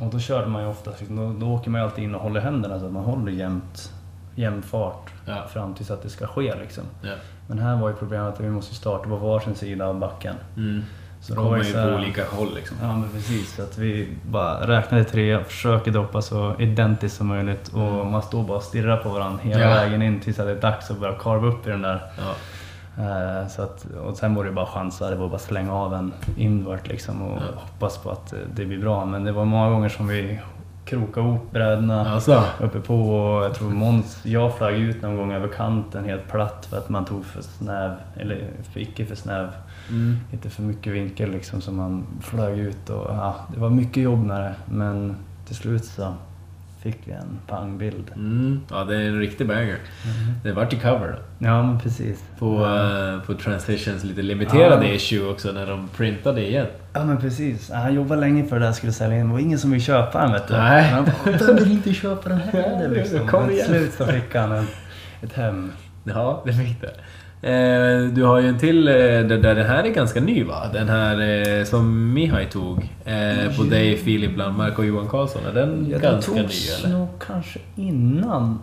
[0.00, 2.40] och då körde man ju liksom, då, då åker man ju alltid in och håller
[2.40, 3.92] händerna så att man håller jämnt,
[4.34, 5.46] jämn fart Ja.
[5.52, 6.84] fram tills att det ska ske liksom.
[7.02, 7.12] ja.
[7.48, 10.34] Men här var ju problemet att vi måste starta på varsin sida av backen.
[10.56, 10.82] Mm.
[11.20, 12.76] Så då kommer ju på olika håll liksom.
[12.82, 17.68] Ja men precis, så att vi bara räknade tre, försöker droppa så identiskt som möjligt
[17.68, 19.68] och man står bara och stirrar på varandra hela Ja.
[19.68, 22.02] vägen in tills att det är dags att börja karva upp i den där.
[22.18, 22.34] Ja.
[22.98, 26.12] Eh, Så att, och sen var det bara chansa, det var bara slänga av en
[26.36, 27.60] invert liksom och Ja.
[27.60, 29.04] hoppas på att eh, det blir bra.
[29.04, 30.40] Men det var många gånger som vi
[30.84, 32.42] krokade ihop brädorna Alltså.
[32.60, 36.66] uppe på och jag tror Måns, jag flög ut någon gång över kanten helt platt
[36.70, 39.48] för att man tog för snäv, eller för icke för snäv
[39.90, 40.16] Mm.
[40.32, 44.26] inte för mycket vinkel liksom som man flög ut och ja, det var mycket jobb
[44.26, 45.16] med det men
[45.46, 46.14] till slut så
[46.86, 48.10] fick vi en pangbild.
[48.14, 48.60] Mm.
[48.70, 49.78] Ja, det är en riktig banger.
[50.42, 51.46] Det vart ju cover då.
[51.46, 52.24] Ja men precis.
[52.38, 53.12] På, ja.
[53.14, 54.92] eh, på Transitions lite limiterade Ja.
[54.94, 56.66] issue också när de printade igen.
[56.92, 57.70] ja men precis.
[57.70, 59.26] Han jobbade länge för det här skulle sälja in.
[59.26, 60.54] Det var ingen som ville köpa den vet du.
[60.54, 60.82] Nej.
[60.82, 62.80] Men han bara, vem vill inte köpa den här?
[62.82, 63.28] Ja, liksom.
[63.28, 63.68] kom Men till igen.
[63.68, 64.66] slut så fick han en,
[65.22, 65.72] ett hem.
[66.04, 66.90] Ja, det fick det.
[67.46, 70.68] Eh, du har ju en till, eh, där, den här är ganska ny va?
[70.72, 71.20] Den här
[71.58, 72.92] eh, som Mihai tog.
[73.56, 75.46] På dig, Filip Landmark och Johan Karlsson.
[75.46, 76.98] Är den Ja, den ganska ny togs eller?
[76.98, 78.58] nog kanske innan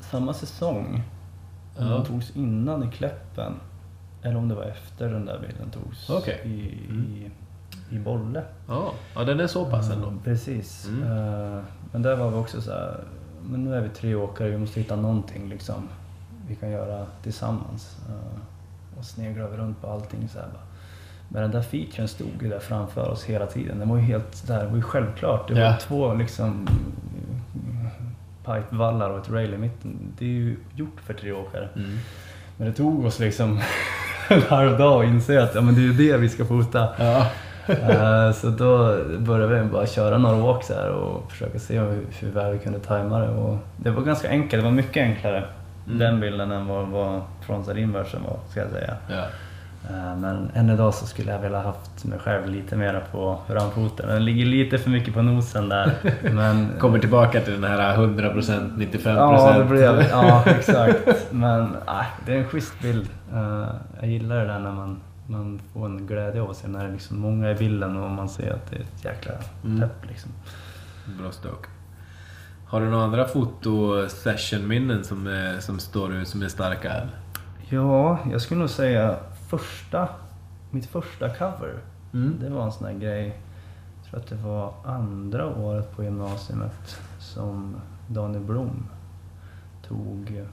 [0.00, 1.02] samma säsong.
[1.78, 1.84] Ja.
[1.84, 3.52] Den togs innan i Kläppen.
[4.22, 6.40] Eller om det var efter den där bilden togs Okej.
[6.44, 7.06] i, Mm.
[7.12, 7.30] i,
[7.96, 8.42] i Bolle.
[8.68, 10.12] Ja, ja, den är så pass ändå.
[10.24, 10.88] Precis.
[10.88, 11.62] Mm.
[11.92, 12.96] Men där var vi också så här,
[13.48, 15.88] men nu är vi tre åkare, vi måste hitta någonting liksom
[16.48, 17.96] vi kan göra tillsammans.
[18.08, 20.62] Eh, och sneglade vi runt på allting så här bara.
[21.28, 23.78] Men den där featuren stod ju där framför oss hela tiden.
[23.78, 25.48] Den var ju helt där, det var ju självklart.
[25.48, 25.76] Det var Ja.
[25.80, 26.68] två liksom
[28.44, 29.98] pipevallar och ett rail i mitten.
[30.18, 31.68] Det är ju gjort för tre åkare.
[31.76, 31.98] Mm.
[32.56, 33.60] Men det tog oss liksom
[34.28, 36.88] en halv dag att inse att ja, men det är ju det vi ska fota.
[36.98, 37.26] Ja.
[37.68, 42.30] Eh, så då började vi bara köra några åk så och försöka se hur, hur
[42.30, 43.28] väl vi kunde tajma det.
[43.28, 45.44] Och det var ganska enkelt, det var mycket enklare
[45.84, 48.96] den bilden än vad, vad Frontside Inversen var, ska jag säga.
[49.08, 49.24] Ja.
[49.90, 54.08] Eh, Men än idag så skulle jag vilja haft mig själv lite mer på framfoten.
[54.08, 55.92] Den ligger lite för mycket på nosen där.
[56.34, 59.16] Men, Kommer tillbaka till den här 100%, 95%.
[59.16, 61.26] Ja, det blev, ja exakt.
[61.32, 63.08] Men nej, det är en schysst bild.
[63.32, 63.66] Eh,
[64.00, 66.92] jag gillar det där när man, man får en glädje av se när det är
[66.92, 69.32] liksom många i bilden och man ser att det är ett jäkla
[69.64, 69.80] Mm.
[69.80, 70.30] pepp liksom.
[71.20, 71.68] Bra stoke.
[72.74, 77.08] Har du några andra fotosession-minnen som, är, som står ut som är starka?
[77.68, 79.16] Ja, jag skulle nog säga
[79.48, 80.08] första,
[80.70, 81.74] mitt första cover.
[82.12, 82.36] Mm.
[82.40, 83.40] Det var en sån här grej,
[83.96, 87.76] jag tror att det var andra året på gymnasiet som
[88.08, 88.86] Daniel Blom
[89.88, 90.46] tog eh,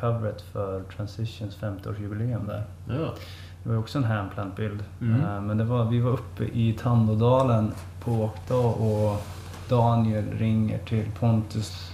[0.00, 2.64] coveret för Transitions 50-årsjubileum där.
[2.88, 3.14] Ja.
[3.62, 4.84] Det var också en handplantbild.
[5.00, 5.20] Mm.
[5.20, 9.22] Eh, Men det var, vi var uppe i Tandådalen på åkdag och
[9.68, 11.90] Daniel ringer till Pontus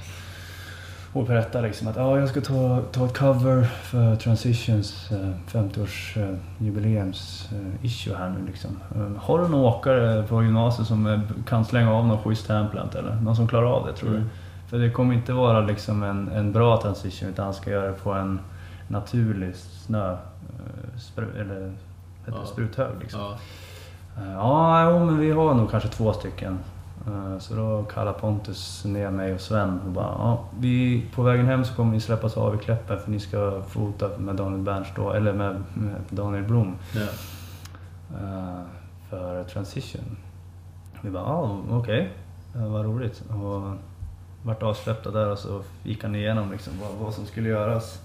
[1.12, 7.48] och berättar liksom att ah, jag ska ta, ta ett cover för Transitions eh, 50-årsjubileums
[8.12, 8.78] eh, här nu liksom.
[8.94, 13.14] Eh, har du någon åkare på gymnasiet som kan slänga av någon schysst handplant eller?
[13.14, 14.16] Någon som klarar av det tror du?
[14.16, 14.28] Mm.
[14.68, 17.92] För det kommer inte vara liksom en, en bra transition utan han ska göra det
[17.92, 18.40] på en
[18.88, 20.16] naturlig snö, eh,
[20.98, 21.72] spru, eller
[22.26, 22.46] Ja.
[22.46, 22.90] spruthög.
[23.00, 23.20] Liksom.
[23.20, 23.32] Ja.
[24.22, 26.58] Eh, Ja, jo, men vi har nog kanske två stycken.
[27.06, 31.46] Eh, Så då kallar Pontus ner mig och Sven och bara ja, vi, på vägen
[31.46, 35.12] hem så kommer ni släppas av i Kläppen för ni ska fota med Daniel Bernstå,
[35.12, 37.00] eller med, med Daniel Blom Ja.
[38.20, 38.60] eh,
[39.10, 40.16] för Transition.
[41.00, 42.12] Vi bara ja, okej,
[42.54, 43.22] Eh, vad roligt.
[43.28, 43.62] Och
[44.42, 48.02] vart avsläppta där och så gick han igenom liksom vad, vad som skulle göras.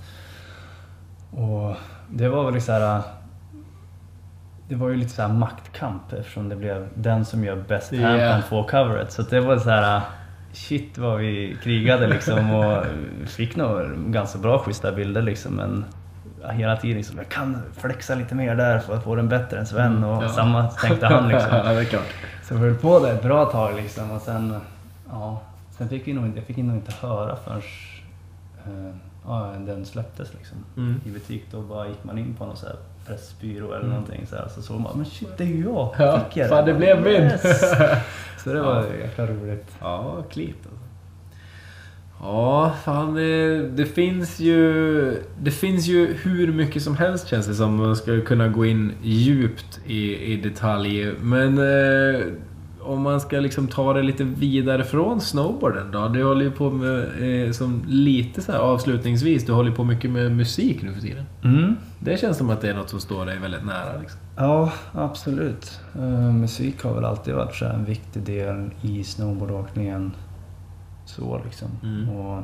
[1.31, 1.76] Och
[2.09, 3.01] det var väl så här,
[4.68, 8.08] det var ju lite så här maktkamp eftersom det blev den som gör bäst Ja.
[8.08, 9.12] handplant på coveret.
[9.12, 10.02] Så det var så här
[10.54, 12.84] shit vad vi krigade liksom och
[13.26, 13.82] fick nog
[14.12, 15.86] ganska bra schyssta bilder liksom men
[16.54, 19.66] hela tiden liksom, jag kan flexa lite mer där för att få den bättre än
[19.66, 20.30] Sven och Mm, Ja.
[20.30, 21.50] samma tänkte han liksom.
[21.58, 22.14] ja, det är klart.
[22.44, 24.56] Så vi höll på det ett bra tag liksom och sen,
[25.10, 25.42] ja,
[25.78, 27.62] sen fick vi nog inte, jag fick nog inte höra förrän
[28.66, 30.58] eh, ja, den släpptes liksom.
[30.78, 31.02] Mm.
[31.06, 32.76] I butik då bara gick man in på någon så här
[33.07, 33.90] pressbyrå eller Mm.
[33.90, 35.95] någonting så här, så såg man, men shit det är ju jag!
[35.99, 37.11] Ja, Fick jag fan, det blev min.
[37.11, 37.41] Yes.
[38.44, 39.06] Så det var Ja.
[39.06, 39.72] jäkla roligt.
[39.82, 40.80] Ja, klippt alltså.
[42.22, 45.23] Ja, fan det, det finns ju...
[45.40, 47.76] Det finns ju hur mycket som helst känns det som.
[47.76, 51.11] Man ska kunna gå in djupt i, i detalj.
[51.22, 52.22] Men eh,
[52.86, 56.07] om man ska liksom ta det lite vidare från snowboarden då?
[56.07, 60.32] Du håller ju på med, eh, som lite så avslutningsvis, du håller på mycket med
[60.32, 61.26] musik nu för tiden.
[61.44, 61.76] Mm.
[61.99, 64.20] Det känns som att det är något som står dig väldigt nära liksom.
[64.38, 65.80] Ja, absolut.
[65.95, 70.12] Eh, musik har väl alltid varit så en viktig del i snowboardåkningen.
[71.06, 71.68] Så liksom.
[71.84, 72.10] Mm.
[72.10, 72.44] Och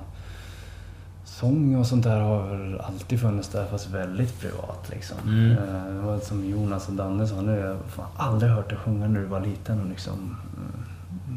[1.32, 5.18] sång och sånt där har alltid funnits där fast väldigt privat liksom.
[5.24, 5.52] Mm.
[5.52, 8.78] Eh, det var som Jonas och Danne sa nu, jag har fan aldrig hört dig
[8.78, 10.38] sjunga när du var liten och liksom...
[10.58, 11.36] eh,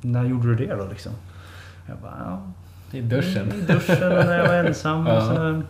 [0.00, 1.12] när gjorde du det då liksom?
[1.86, 3.52] Jag bara, ja, I duschen.
[3.52, 5.06] i duschen och när jag var ensam.
[5.06, 5.62] Och, så,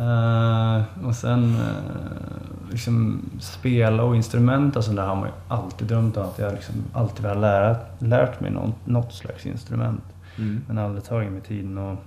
[0.00, 5.88] eh, och sen eh, liksom spela och instrument och sånt där har man ju alltid
[5.88, 6.24] drömt om.
[6.24, 10.04] Att jag liksom alltid vill ha lärt, lärt mig något, något slags instrument.
[10.38, 10.64] Mm.
[10.68, 11.98] Men aldrig tagit mig tiden att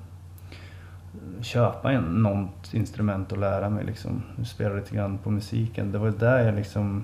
[1.42, 4.24] köpa en, något instrument och lära mig liksom.
[4.46, 5.92] Spela lite grann på musiken.
[5.92, 7.04] Det var där jag liksom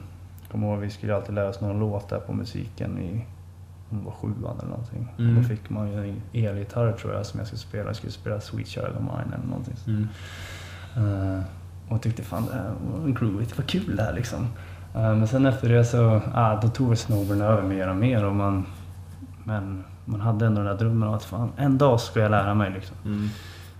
[0.52, 3.26] kommer ihåg vi skulle alltid lära oss några låtar på musiken i
[3.90, 5.08] om det var sjuan eller någonting.
[5.18, 5.38] Mm.
[5.38, 7.86] Och då fick man ju en elgitarr tror jag som jag skulle spela.
[7.86, 9.76] Jag skulle spela Sweet Child of Mine eller någonting.
[9.88, 11.38] Mm.
[11.38, 11.44] Eh,
[11.90, 12.72] och tyckte fan det här
[13.04, 14.48] var groovigt, det var kul det här liksom.
[14.96, 18.26] Eh, men sen efter det så, ah, då tog väl snowboarden över mer och mer
[18.26, 18.66] och man,
[19.44, 22.54] men man hade ändå den där drömmen om att fan, en dag ska jag lära
[22.54, 22.98] mig liksom.
[23.06, 23.30] Mm.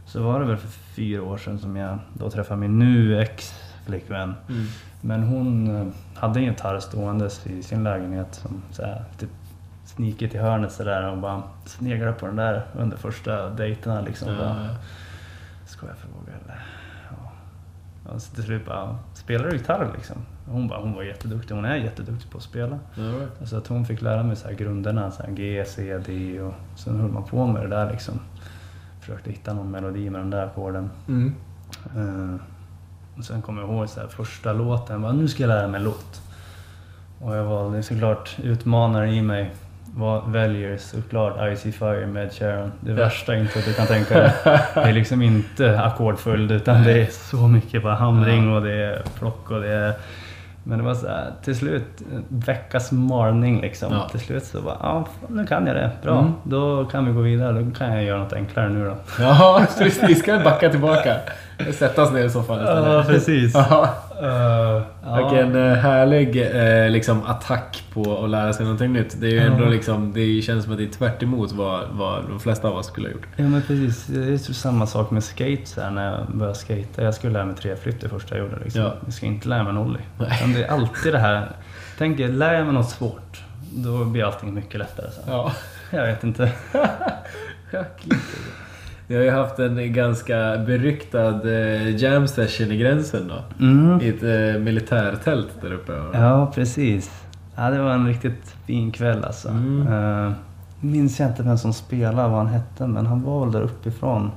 [0.10, 4.36] Så var det väl för fyra år sedan som jag då träffade min nu ex-flickvän.
[4.50, 4.66] Mm.
[5.02, 9.30] Men hon eh, hade en gitarr ståendes i sin lägenhet som så här, typ
[9.86, 14.38] snikit i hörnet sådär och bara sneglade på den där under första dejterna liksom.
[14.38, 14.76] Bara, Ja.
[15.66, 16.60] Ska jag fråga eller?
[18.14, 20.16] Och så till slut bara, spelar du gitarr liksom?
[20.48, 22.80] Hon, bara, hon var jätteduktig, hon är jätteduktig på att spela.
[22.96, 23.30] Right.
[23.40, 26.54] Alltså att hon fick lära mig så här grunderna, så här G, C, D och
[26.76, 28.20] sen höll man på med det där liksom.
[29.10, 30.90] Försökte hitta någon melodi med den där ackorden.
[31.08, 31.34] Mm.
[33.18, 35.78] Och sen kommer jag ihåg så här, första låten, bara, nu ska jag lära mig
[35.78, 36.22] en låt.
[37.22, 39.52] Och jag valde såklart utmanare i mig.
[39.96, 42.72] Var, väljer såklart Icy Fire med Sharon.
[42.80, 44.32] Det värsta introt du kan tänka dig.
[44.74, 49.04] Det är liksom inte ackordföljd utan det är så mycket bara hamring och det är
[49.20, 49.94] plock och det är
[50.64, 53.94] Men det var så här, till slut, veckas malning liksom.
[53.94, 54.10] Ja.
[54.10, 55.92] Till slut så bara, ja nu kan jag det.
[56.04, 56.32] Bra, Mm.
[56.44, 57.62] då kan vi gå vidare.
[57.62, 58.96] Då kan jag göra något enklare nu då.
[59.24, 60.20] Ja, precis.
[60.20, 61.16] Ska vi backa tillbaka?
[61.74, 63.08] Sätta oss ner i soffan istället.
[63.08, 63.54] precis.
[63.54, 63.96] Ja.
[64.22, 69.22] Uh, Vilken eh, härlig eh, liksom, attack på att lära sig någonting nytt.
[69.22, 71.24] Det är ju ändå liksom, det känns som att det är tvärt
[71.54, 73.28] vad, vad de flesta av oss skulle ha gjort.
[73.36, 77.04] Ja men precis, det är samma sak med skate så när jag började skata.
[77.04, 78.64] Jag skulle lära mig treflytt det första jag gjorde.
[78.64, 78.82] Liksom.
[78.82, 78.94] Ja.
[79.06, 80.02] Jag ska inte lära mig en ollie.
[80.56, 81.52] Det är alltid det här,
[81.98, 85.24] tänk lär jag mig något svårt, då blir allting mycket lättare sen.
[85.28, 85.52] Ja.
[85.92, 86.52] Jag vet inte.
[89.10, 93.66] Vi har ju haft en ganska beryktad eh, jam session i gränsen då.
[93.66, 94.02] Mm.
[94.02, 95.94] I ett eh, militärtält där uppe.
[96.14, 97.24] Ja, precis.
[97.56, 99.50] Ja, det var en riktigt fin kväll alltså.
[99.50, 99.88] Mm.
[99.88, 100.32] Uh,
[100.80, 104.32] minns jag inte vem som spelade, vad han hette, men han var väl där uppifrån.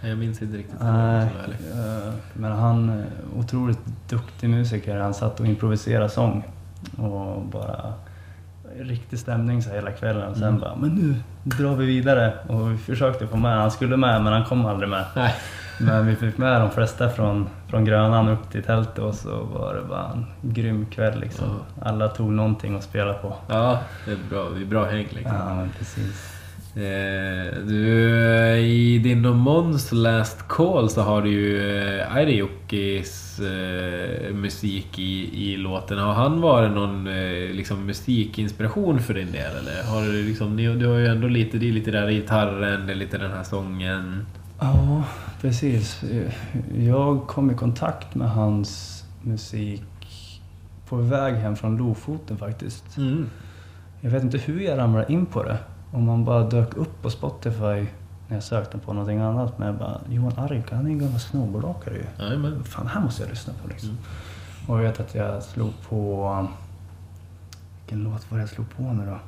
[0.00, 0.80] Jag minns inte riktigt.
[0.80, 1.56] Ärlig.
[1.72, 3.04] eh, men han
[3.38, 4.96] otroligt duktig musiker.
[4.96, 6.44] Han satt och improviserade sång.
[6.96, 7.92] Och bara
[8.84, 10.34] riktig stämning så hela kvällen.
[10.34, 10.60] Sen Mm.
[10.60, 11.14] bara, men nu
[11.44, 12.32] drar vi vidare.
[12.48, 15.04] Och vi försökte få med Han skulle med, men han kom aldrig med.
[15.16, 15.34] Nej.
[15.80, 19.74] Men vi fick med de flesta från, från Grönan upp till tältet och så var
[19.74, 21.46] det bara en grym kväll liksom.
[21.82, 23.36] Alla tog någonting att spela på.
[23.48, 24.48] Ja, det är bra.
[24.56, 25.34] Det är bra häng liksom.
[25.36, 26.37] Ja, precis.
[26.78, 28.08] Eh, du,
[28.58, 35.56] i din Måns Last Call så har du ju eh, Airijokkis eh, musik i, i
[35.56, 35.98] låten.
[35.98, 39.56] Har han varit någon eh, liksom, musikinspiration för din del?
[39.56, 42.86] Eller har du liksom, ni, du har ju ändå lite, det är lite där gitarren,
[42.86, 44.26] det är lite den här sången.
[44.60, 45.04] Ja,
[45.40, 46.02] precis.
[46.76, 49.82] Jag kom i kontakt med hans musik
[50.88, 52.96] på väg hem från Lofoten faktiskt.
[52.96, 53.30] Mm.
[54.00, 55.58] Jag vet inte hur jag ramlade in på det.
[55.92, 57.86] Om man bara dök upp på Spotify
[58.28, 59.58] när jag sökte på någonting annat.
[59.58, 62.24] Men jag bara, Johan Arika, han är en gammal snowboardåkare ju.
[62.24, 62.64] Jajamän.
[62.64, 63.90] Fan, här måste jag lyssna på liksom.
[63.90, 64.00] Mm.
[64.66, 66.48] Och jag vet att jag slog på...
[67.80, 69.18] Vilken låt var det jag slog på nu då?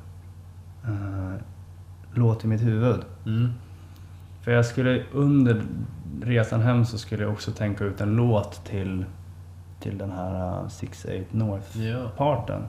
[0.90, 1.34] Uh,
[2.14, 3.00] låt i mitt huvud.
[3.26, 3.52] Mm.
[4.42, 5.62] För jag skulle under
[6.22, 9.04] resan hem så skulle jag också tänka ut en låt till,
[9.80, 12.10] till den här 6-8 North Ja.
[12.16, 12.62] parten.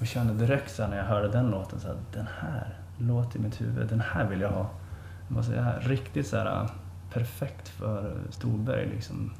[0.00, 3.38] Och kände direkt så när jag hörde den låten så här, den här låt i
[3.38, 4.66] mitt huvud, den här vill jag ha.
[5.28, 6.68] Jag måste säga, riktigt så här
[7.12, 9.30] perfekt för Storberg liksom.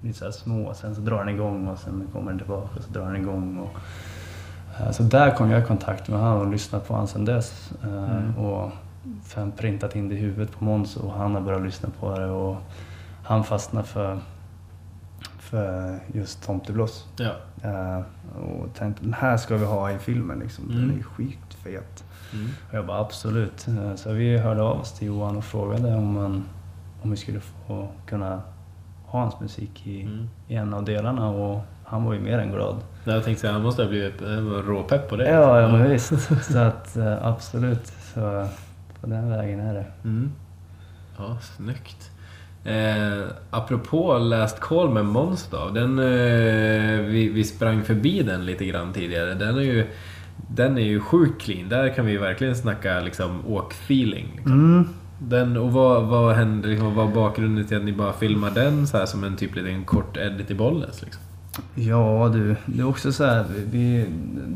[0.00, 2.90] Lite så små, sen så drar den igång och sen kommer den tillbaka och så
[2.92, 3.58] drar den igång.
[3.58, 3.78] Och,
[4.80, 7.72] eh, så där kom jag i kontakt med honom och lyssnat på honom sen dess.
[7.82, 8.36] Eh, Mm.
[8.38, 8.72] Och
[9.24, 12.26] sen printat in det i huvudet på Måns och han har börjat lyssna på det
[12.26, 12.56] och
[13.24, 14.18] han fastnade för,
[15.38, 17.06] för just Tomtebloss.
[17.16, 17.32] Ja.
[18.40, 20.68] Och tänkte den här ska vi ha i filmen liksom.
[20.68, 20.98] Den Mm.
[20.98, 22.04] är skitfet.
[22.32, 22.48] Mm.
[22.68, 23.66] Och jag bara absolut.
[23.68, 26.44] Eh, Så vi hörde av oss till Johan och frågade om, han,
[27.02, 28.42] om vi skulle få kunna
[29.06, 30.28] ha hans musik i, Mm.
[30.48, 32.76] i en av delarna och han var ju mer än glad.
[33.04, 34.26] Jag tänkte säga, han måste ha blivit eh,
[34.66, 35.30] råpepp på det.
[35.30, 36.12] Ja, ja men visst.
[36.52, 37.86] Så att eh, absolut.
[38.14, 38.46] Så
[39.00, 39.84] på den vägen är det.
[40.04, 40.32] Mm.
[41.18, 42.10] Ja, snyggt.
[42.64, 45.68] Eh, apropå Last Call med Måns då.
[45.68, 49.34] Den, eh, vi, vi sprang förbi den lite grann tidigare.
[49.34, 49.86] Den är ju,
[50.48, 51.68] den är ju sjukt clean.
[51.68, 54.32] Där kan vi ju verkligen snacka liksom åkfeeling.
[54.36, 54.52] Liksom.
[54.52, 54.88] Mm.
[55.18, 58.86] Den, och vad, vad hände, liksom, vad var bakgrunden till att ni bara filmar den
[58.86, 61.02] så här som en typ liten kort edit i Bollnäs?
[61.02, 61.22] Liksom?
[61.74, 64.06] Ja du, det är också så här, vi,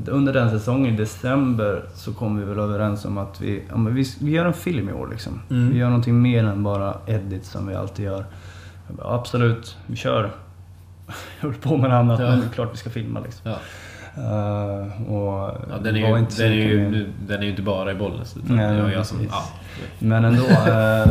[0.07, 4.05] under den säsongen i december så kom vi väl överens om att vi, ja, vi,
[4.21, 5.41] vi gör en film i år liksom.
[5.51, 5.71] Mm.
[5.73, 8.25] Vi gör någonting mer än bara edit som vi alltid gör.
[8.89, 10.31] Bara, absolut, vi kör.
[11.41, 12.31] Jag håller på med något annat, Ja.
[12.31, 13.51] men det är klart vi ska filma liksom.
[13.51, 13.59] Ja.
[14.17, 17.93] Eh, och Ja, den, är ju, inte den, är ju, den är ju inte bara
[17.93, 18.37] i Bollnäs.
[18.43, 19.27] Nej, jag som...
[19.31, 19.45] Ja.
[19.99, 20.45] Men ändå.
[20.45, 21.07] Eh,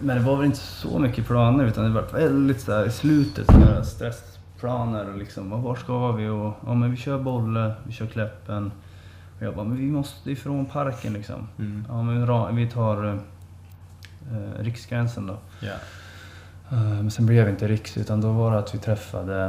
[0.00, 2.90] men det var väl inte så mycket planer utan det var väldigt så här, i
[2.90, 5.62] slutet så här, stressplaner och liksom.
[5.62, 6.28] Var ska vi?
[6.28, 8.72] Och, ja men vi kör Bolle, vi kör Kläppen.
[9.36, 11.48] Och jag bara, men vi måste ifrån parken liksom.
[11.58, 11.84] Mm.
[11.88, 13.14] Ja men vi tar eh,
[14.32, 15.36] eh, Riksgränsen då.
[15.60, 15.74] Ja.
[16.76, 19.44] Eh, men sen blev det inte Riks utan då var det att vi träffade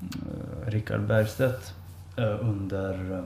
[0.00, 1.74] eh, Rickard Bergstedt
[2.24, 3.22] under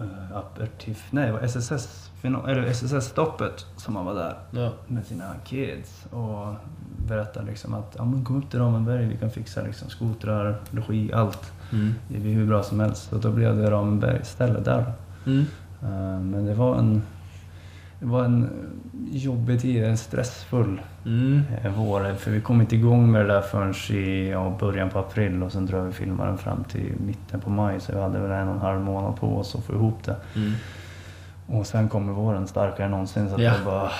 [0.00, 4.72] uh, aperitif, nej det var SSS, eller SSS-stoppet som han var där Ja.
[4.86, 6.54] med sina kids och
[7.06, 11.12] berättade liksom att ja, men kom upp till Ramenberg, vi kan fixa liksom skotrar, logi,
[11.12, 11.52] allt.
[11.72, 11.94] Mm.
[12.08, 13.12] Det är hur bra som helst.
[13.12, 14.92] Och då blev det Ramenberg istället där.
[15.26, 15.44] Mm.
[15.82, 17.02] Eh, men det var en,
[18.00, 18.50] det var en
[19.10, 21.42] jobbig tid, en stressfull Mm.
[21.64, 22.14] eh, vår.
[22.14, 25.52] För vi kom inte igång med det där förrän i ja, början på april och
[25.52, 27.80] sen drog vi filmaren fram till mitten på maj.
[27.80, 30.16] Så vi hade väl en och en halv månad på oss att få ihop det.
[30.36, 30.52] Mm.
[31.46, 33.52] Och sen kommer våren starkare än någonsin så att Ja.
[33.56, 33.90] jag bara...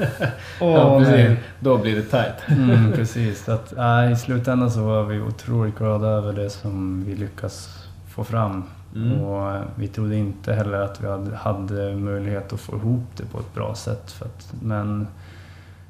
[0.60, 1.14] Ja, Åh, precis.
[1.14, 1.36] nej.
[1.60, 2.34] Då blir det tight.
[2.48, 3.44] Mm, precis.
[3.44, 7.84] Så att, äh, I slutändan så var vi otroligt glada över det som vi lyckas
[8.08, 8.64] få fram.
[8.94, 9.20] Mm.
[9.20, 13.24] Och eh, vi trodde inte heller att vi hade, hade möjlighet att få ihop det
[13.26, 14.10] på ett bra sätt.
[14.10, 15.06] För att, men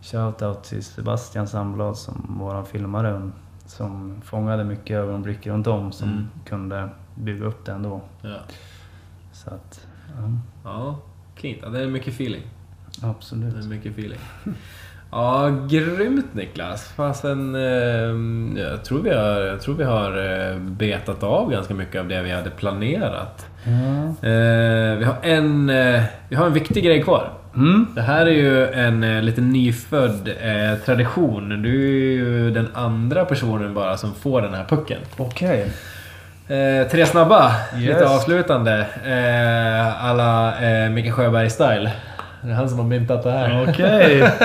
[0.02, 3.30] shout-out till Sebastian Sandblad som våran filmare
[3.66, 6.28] som fångade mycket ögonblick runt om som Mm.
[6.46, 8.00] kunde bygga upp det ändå.
[8.22, 8.36] Ja,
[9.32, 10.30] Så att, ja,
[10.64, 10.98] ja.
[11.62, 12.42] Ja, det är mycket feeling.
[13.00, 13.54] Det absolut.
[13.54, 14.18] är mycket feeling.
[15.12, 16.92] Ja, grymt Niklas.
[16.96, 20.10] Fasen, eh, jag, tror vi har, jag tror vi har
[20.50, 23.46] eh, betat av ganska mycket av det vi hade planerat.
[23.64, 24.28] Ja.
[24.28, 27.30] Eh, vi, har en, eh, vi har en viktig grej kvar.
[27.56, 27.86] Mm.
[27.94, 31.62] Det här är ju en eh, lite nyfödd eh, tradition.
[31.62, 34.98] Du är ju den andra personen bara som får den här pucken.
[35.16, 35.66] Okej.
[36.48, 37.88] Eh, tre snabba, Yes.
[37.88, 38.86] lite avslutande.
[39.06, 41.90] Eh, alla eh, Micke Sjöberg-style.
[42.42, 43.68] Det är han som har myntat det här.
[43.68, 44.32] Okej.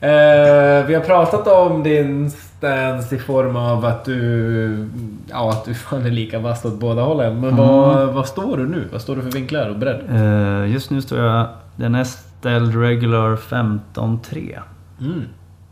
[0.00, 4.88] Eh, vi har pratat om din stance i form av att du...
[5.28, 7.40] Ja, att du fan är lika vass åt båda hållen.
[7.40, 8.88] Men vad, vad står du nu?
[8.92, 10.00] Vad står du för vinklar och bredd?
[10.10, 11.46] Eh, just nu står jag...
[11.76, 14.58] Den är ställd regular 15-3.
[15.00, 15.22] Mm.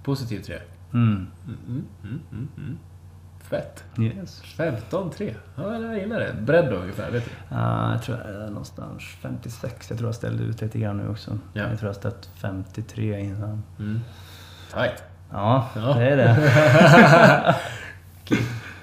[0.05, 0.55] Positiv 3.
[0.95, 1.07] Mm.
[1.07, 1.27] Mm,
[1.69, 2.79] mm, mm, mm, mm.
[3.51, 3.85] Fett.
[3.99, 4.43] Yes.
[4.59, 5.35] 15-3.
[5.57, 6.35] Ja, jag gillar det.
[6.41, 7.55] Bredd då ungefär, vet du?
[7.57, 9.87] Uh, jag tror jag är någonstans 56.
[9.91, 11.39] Jag tror jag ställde ut lite grann nu också.
[11.53, 11.63] Ja.
[11.69, 13.63] Jag tror jag ställt 53 innan.
[13.79, 14.01] Mm.
[14.75, 15.03] Tight.
[15.33, 15.95] Ja, Ja.
[15.95, 17.55] det är det.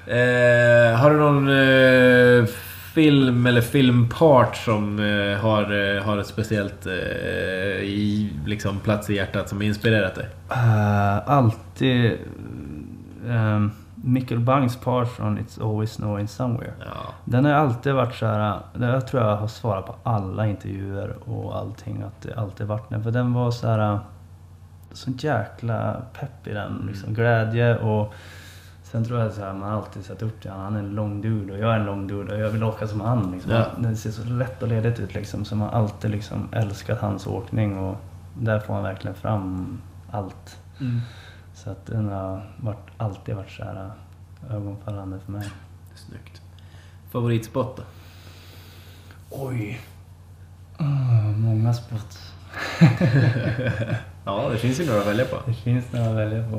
[0.08, 2.46] Eh, har du någon eh,
[2.94, 6.94] film eller filmpart som eh, har, eh, har ett speciellt eh,
[7.84, 10.26] i, liksom, plats i hjärtat som inspirerat dig?
[10.52, 12.18] Uh, alltid...
[13.28, 13.72] Um,
[14.06, 16.74] Mikkel Bangs part från It's Always Snowing Somewhere.
[16.80, 17.14] Ja.
[17.26, 18.60] Den har alltid varit så här.
[18.80, 22.02] Jag tror jag har svarat på alla intervjuer och allting.
[22.02, 23.04] Att det alltid varit den.
[23.04, 24.00] För den var så här.
[24.92, 26.84] Sån jäkla pepp i den.
[26.88, 28.14] Liksom, glädje och
[28.94, 30.66] Sen tror jag så här, man har alltid sett upp till honom.
[30.66, 32.88] Han är en lång dude och jag är en lång dude och jag vill åka
[32.88, 33.32] som han.
[33.32, 33.52] Liksom.
[33.52, 33.66] Ja.
[33.78, 35.46] Det ser så lätt och ledigt ut liksom.
[35.46, 37.96] Så man har alltid liksom älskat hans åkning och
[38.34, 39.82] där får han verkligen fram
[40.12, 40.58] allt.
[40.80, 41.00] Mm.
[41.64, 43.92] Så att den har varit, alltid varit så här
[44.50, 45.50] ögonfallande för mig.
[45.96, 46.42] Snyggt.
[47.12, 47.84] Favoritspot då?
[49.30, 49.80] Oj.
[50.78, 52.34] Ah, många spots.
[54.26, 55.38] Ja, det finns ju några att välja på.
[55.46, 56.58] Det finns några att välja på.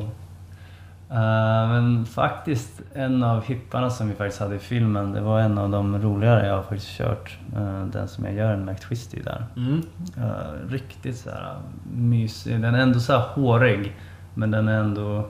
[1.14, 5.58] Eh, men faktiskt en av hipparna som vi faktiskt hade i filmen, det var en
[5.58, 7.38] av de roligare jag har faktiskt kört.
[7.56, 9.46] Eh, den som jag gör en McTwisty där.
[9.56, 9.82] Mm.
[10.16, 11.56] Eh, riktigt så här
[11.94, 12.60] mysig.
[12.60, 13.96] Den är ändå så här hårig.
[14.34, 15.26] Men den är ändå...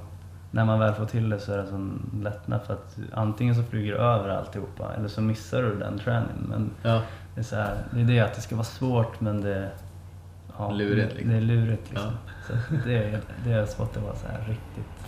[0.50, 3.62] När man väl får till det så är det sån lättnad för att antingen så
[3.62, 6.46] flyger du över alltihopa eller så missar du den träningen.
[6.48, 7.02] Men Ja.
[7.34, 9.70] det är så här, det är det att det ska vara svårt men det...
[10.58, 11.30] Ja, Lurigt, liksom.
[11.30, 12.10] Det är lurigt liksom.
[12.46, 15.06] Så att det, det spottet var så här riktigt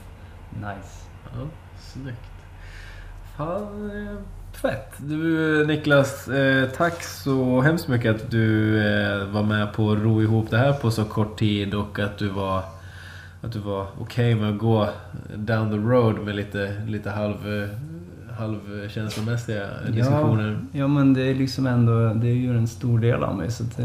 [0.55, 1.05] nice.
[1.25, 1.47] Ja,
[1.81, 2.31] snyggt.
[3.37, 4.17] Fan, eh,
[4.53, 4.95] fett.
[4.99, 10.23] Du Niklas, eh, tack så hemskt mycket att du eh, var med på att ro
[10.23, 12.63] ihop det här på så kort tid och att du var
[13.47, 14.89] att du var okej med att gå
[15.35, 17.69] down the road med lite, lite halv, eh,
[18.39, 20.59] halvkänslomässiga diskussioner.
[20.73, 23.51] Ja, ja men det är liksom ändå, det är ju en stor del av mig
[23.51, 23.83] så det,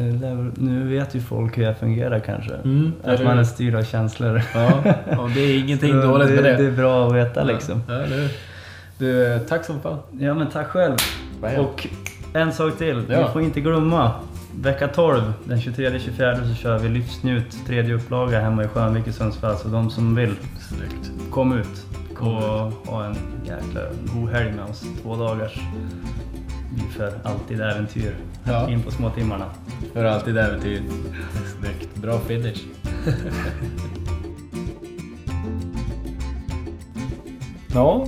[0.57, 2.53] nu vet ju folk hur jag fungerar kanske.
[2.55, 4.41] Mm, Att man är styrd av känslor.
[4.53, 4.83] Ja,
[5.19, 6.57] och det är ingenting dåligt med det.
[6.57, 7.81] Det är bra att veta liksom.
[7.87, 8.29] Ja, hur?
[8.97, 9.97] Du, eh, tack som fan.
[10.19, 10.95] Ja men tack själv.
[11.59, 11.87] Och
[12.33, 13.27] en sak till, Ja.
[13.27, 14.11] vi får inte glömma.
[14.55, 19.57] Vecka 12, den 23-24 så kör vi Livsnjut, tredje upplaga hemma i Skönvik i Sundsvall.
[19.57, 21.11] Så de som vill, Snyggt.
[21.31, 23.15] kom ut Kom och ha en
[23.45, 23.81] jäkla
[24.13, 24.83] god helg med oss.
[25.01, 25.59] Två dagars.
[26.97, 28.15] För alltid äventyr.
[28.43, 28.69] Ja.
[28.69, 29.45] In på småtimmarna.
[29.93, 30.81] För alltid äventyr.
[31.59, 31.95] Snyggt.
[31.95, 32.63] Bra finish.
[37.73, 38.07] Ja,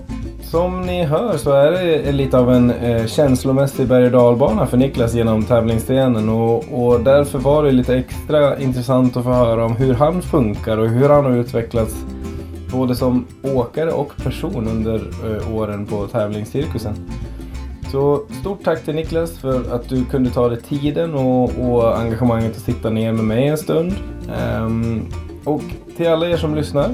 [0.54, 4.78] som ni hör så är det lite av en eh, känslomässig berg och dalbana för
[4.78, 9.76] Niklas genom tävlingsstenen och, och därför var det lite extra intressant att få höra om
[9.76, 11.96] hur han funkar och hur han har utvecklats
[12.72, 16.96] både som åkare och person under eh, åren på tävlingscirkusen.
[17.92, 22.52] Så stort tack till Niklas för att du kunde ta dig tiden och, och engagemanget
[22.52, 23.94] att sitta ner med mig en stund.
[24.40, 25.02] Ehm,
[25.44, 25.64] och
[25.98, 26.90] till alla er som lyssnar.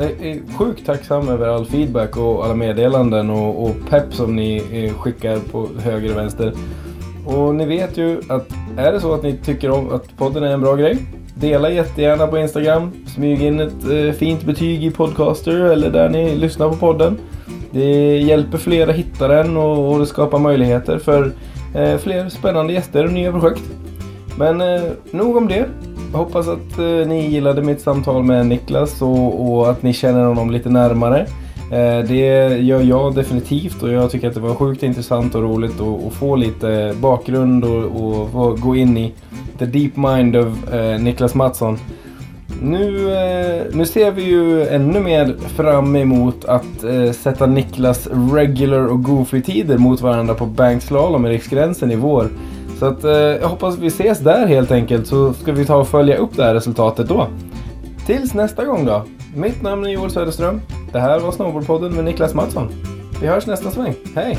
[0.00, 4.56] Jag är sjukt tacksam över all feedback och alla meddelanden och, och pepp som ni
[4.72, 6.52] eh, skickar på höger och vänster.
[7.26, 10.50] Och ni vet ju att är det så att ni tycker om att podden är
[10.50, 10.98] en bra grej.
[11.34, 12.90] Dela jättegärna på Instagram.
[13.06, 17.18] Smyg in ett eh, fint betyg i Podcaster eller där ni lyssnar på podden.
[17.70, 21.32] Det hjälper fler att hitta den och, och det skapar möjligheter för
[21.74, 23.62] eh, fler spännande gäster och nya projekt.
[24.38, 25.66] Men eh, nog om det.
[26.12, 30.24] Jag hoppas att eh, ni gillade mitt samtal med Niklas och, och att ni känner
[30.24, 31.20] honom lite närmare.
[31.72, 35.80] Eh, det gör jag definitivt och jag tycker att det var sjukt intressant och roligt
[35.80, 39.12] att, att få lite bakgrund och, och gå in i
[39.58, 41.78] the deep mind of eh, Niklas Mattsson.
[42.62, 48.86] Nu, eh, nu ser vi ju ännu mer fram emot att eh, sätta Niklas regular
[48.86, 52.30] och goofy-tider mot varandra på bankslalom i Riksgränsen i vår.
[52.80, 55.88] Så att, eh, jag hoppas vi ses där helt enkelt så ska vi ta och
[55.88, 57.26] följa upp det här resultatet då.
[58.06, 59.04] Tills nästa gång då.
[59.34, 60.60] Mitt namn är Joel Söderström.
[60.92, 62.68] Det här var Snowboardpodden med Niklas Mattsson.
[63.20, 63.94] Vi hörs nästa sväng.
[64.14, 64.38] Hej!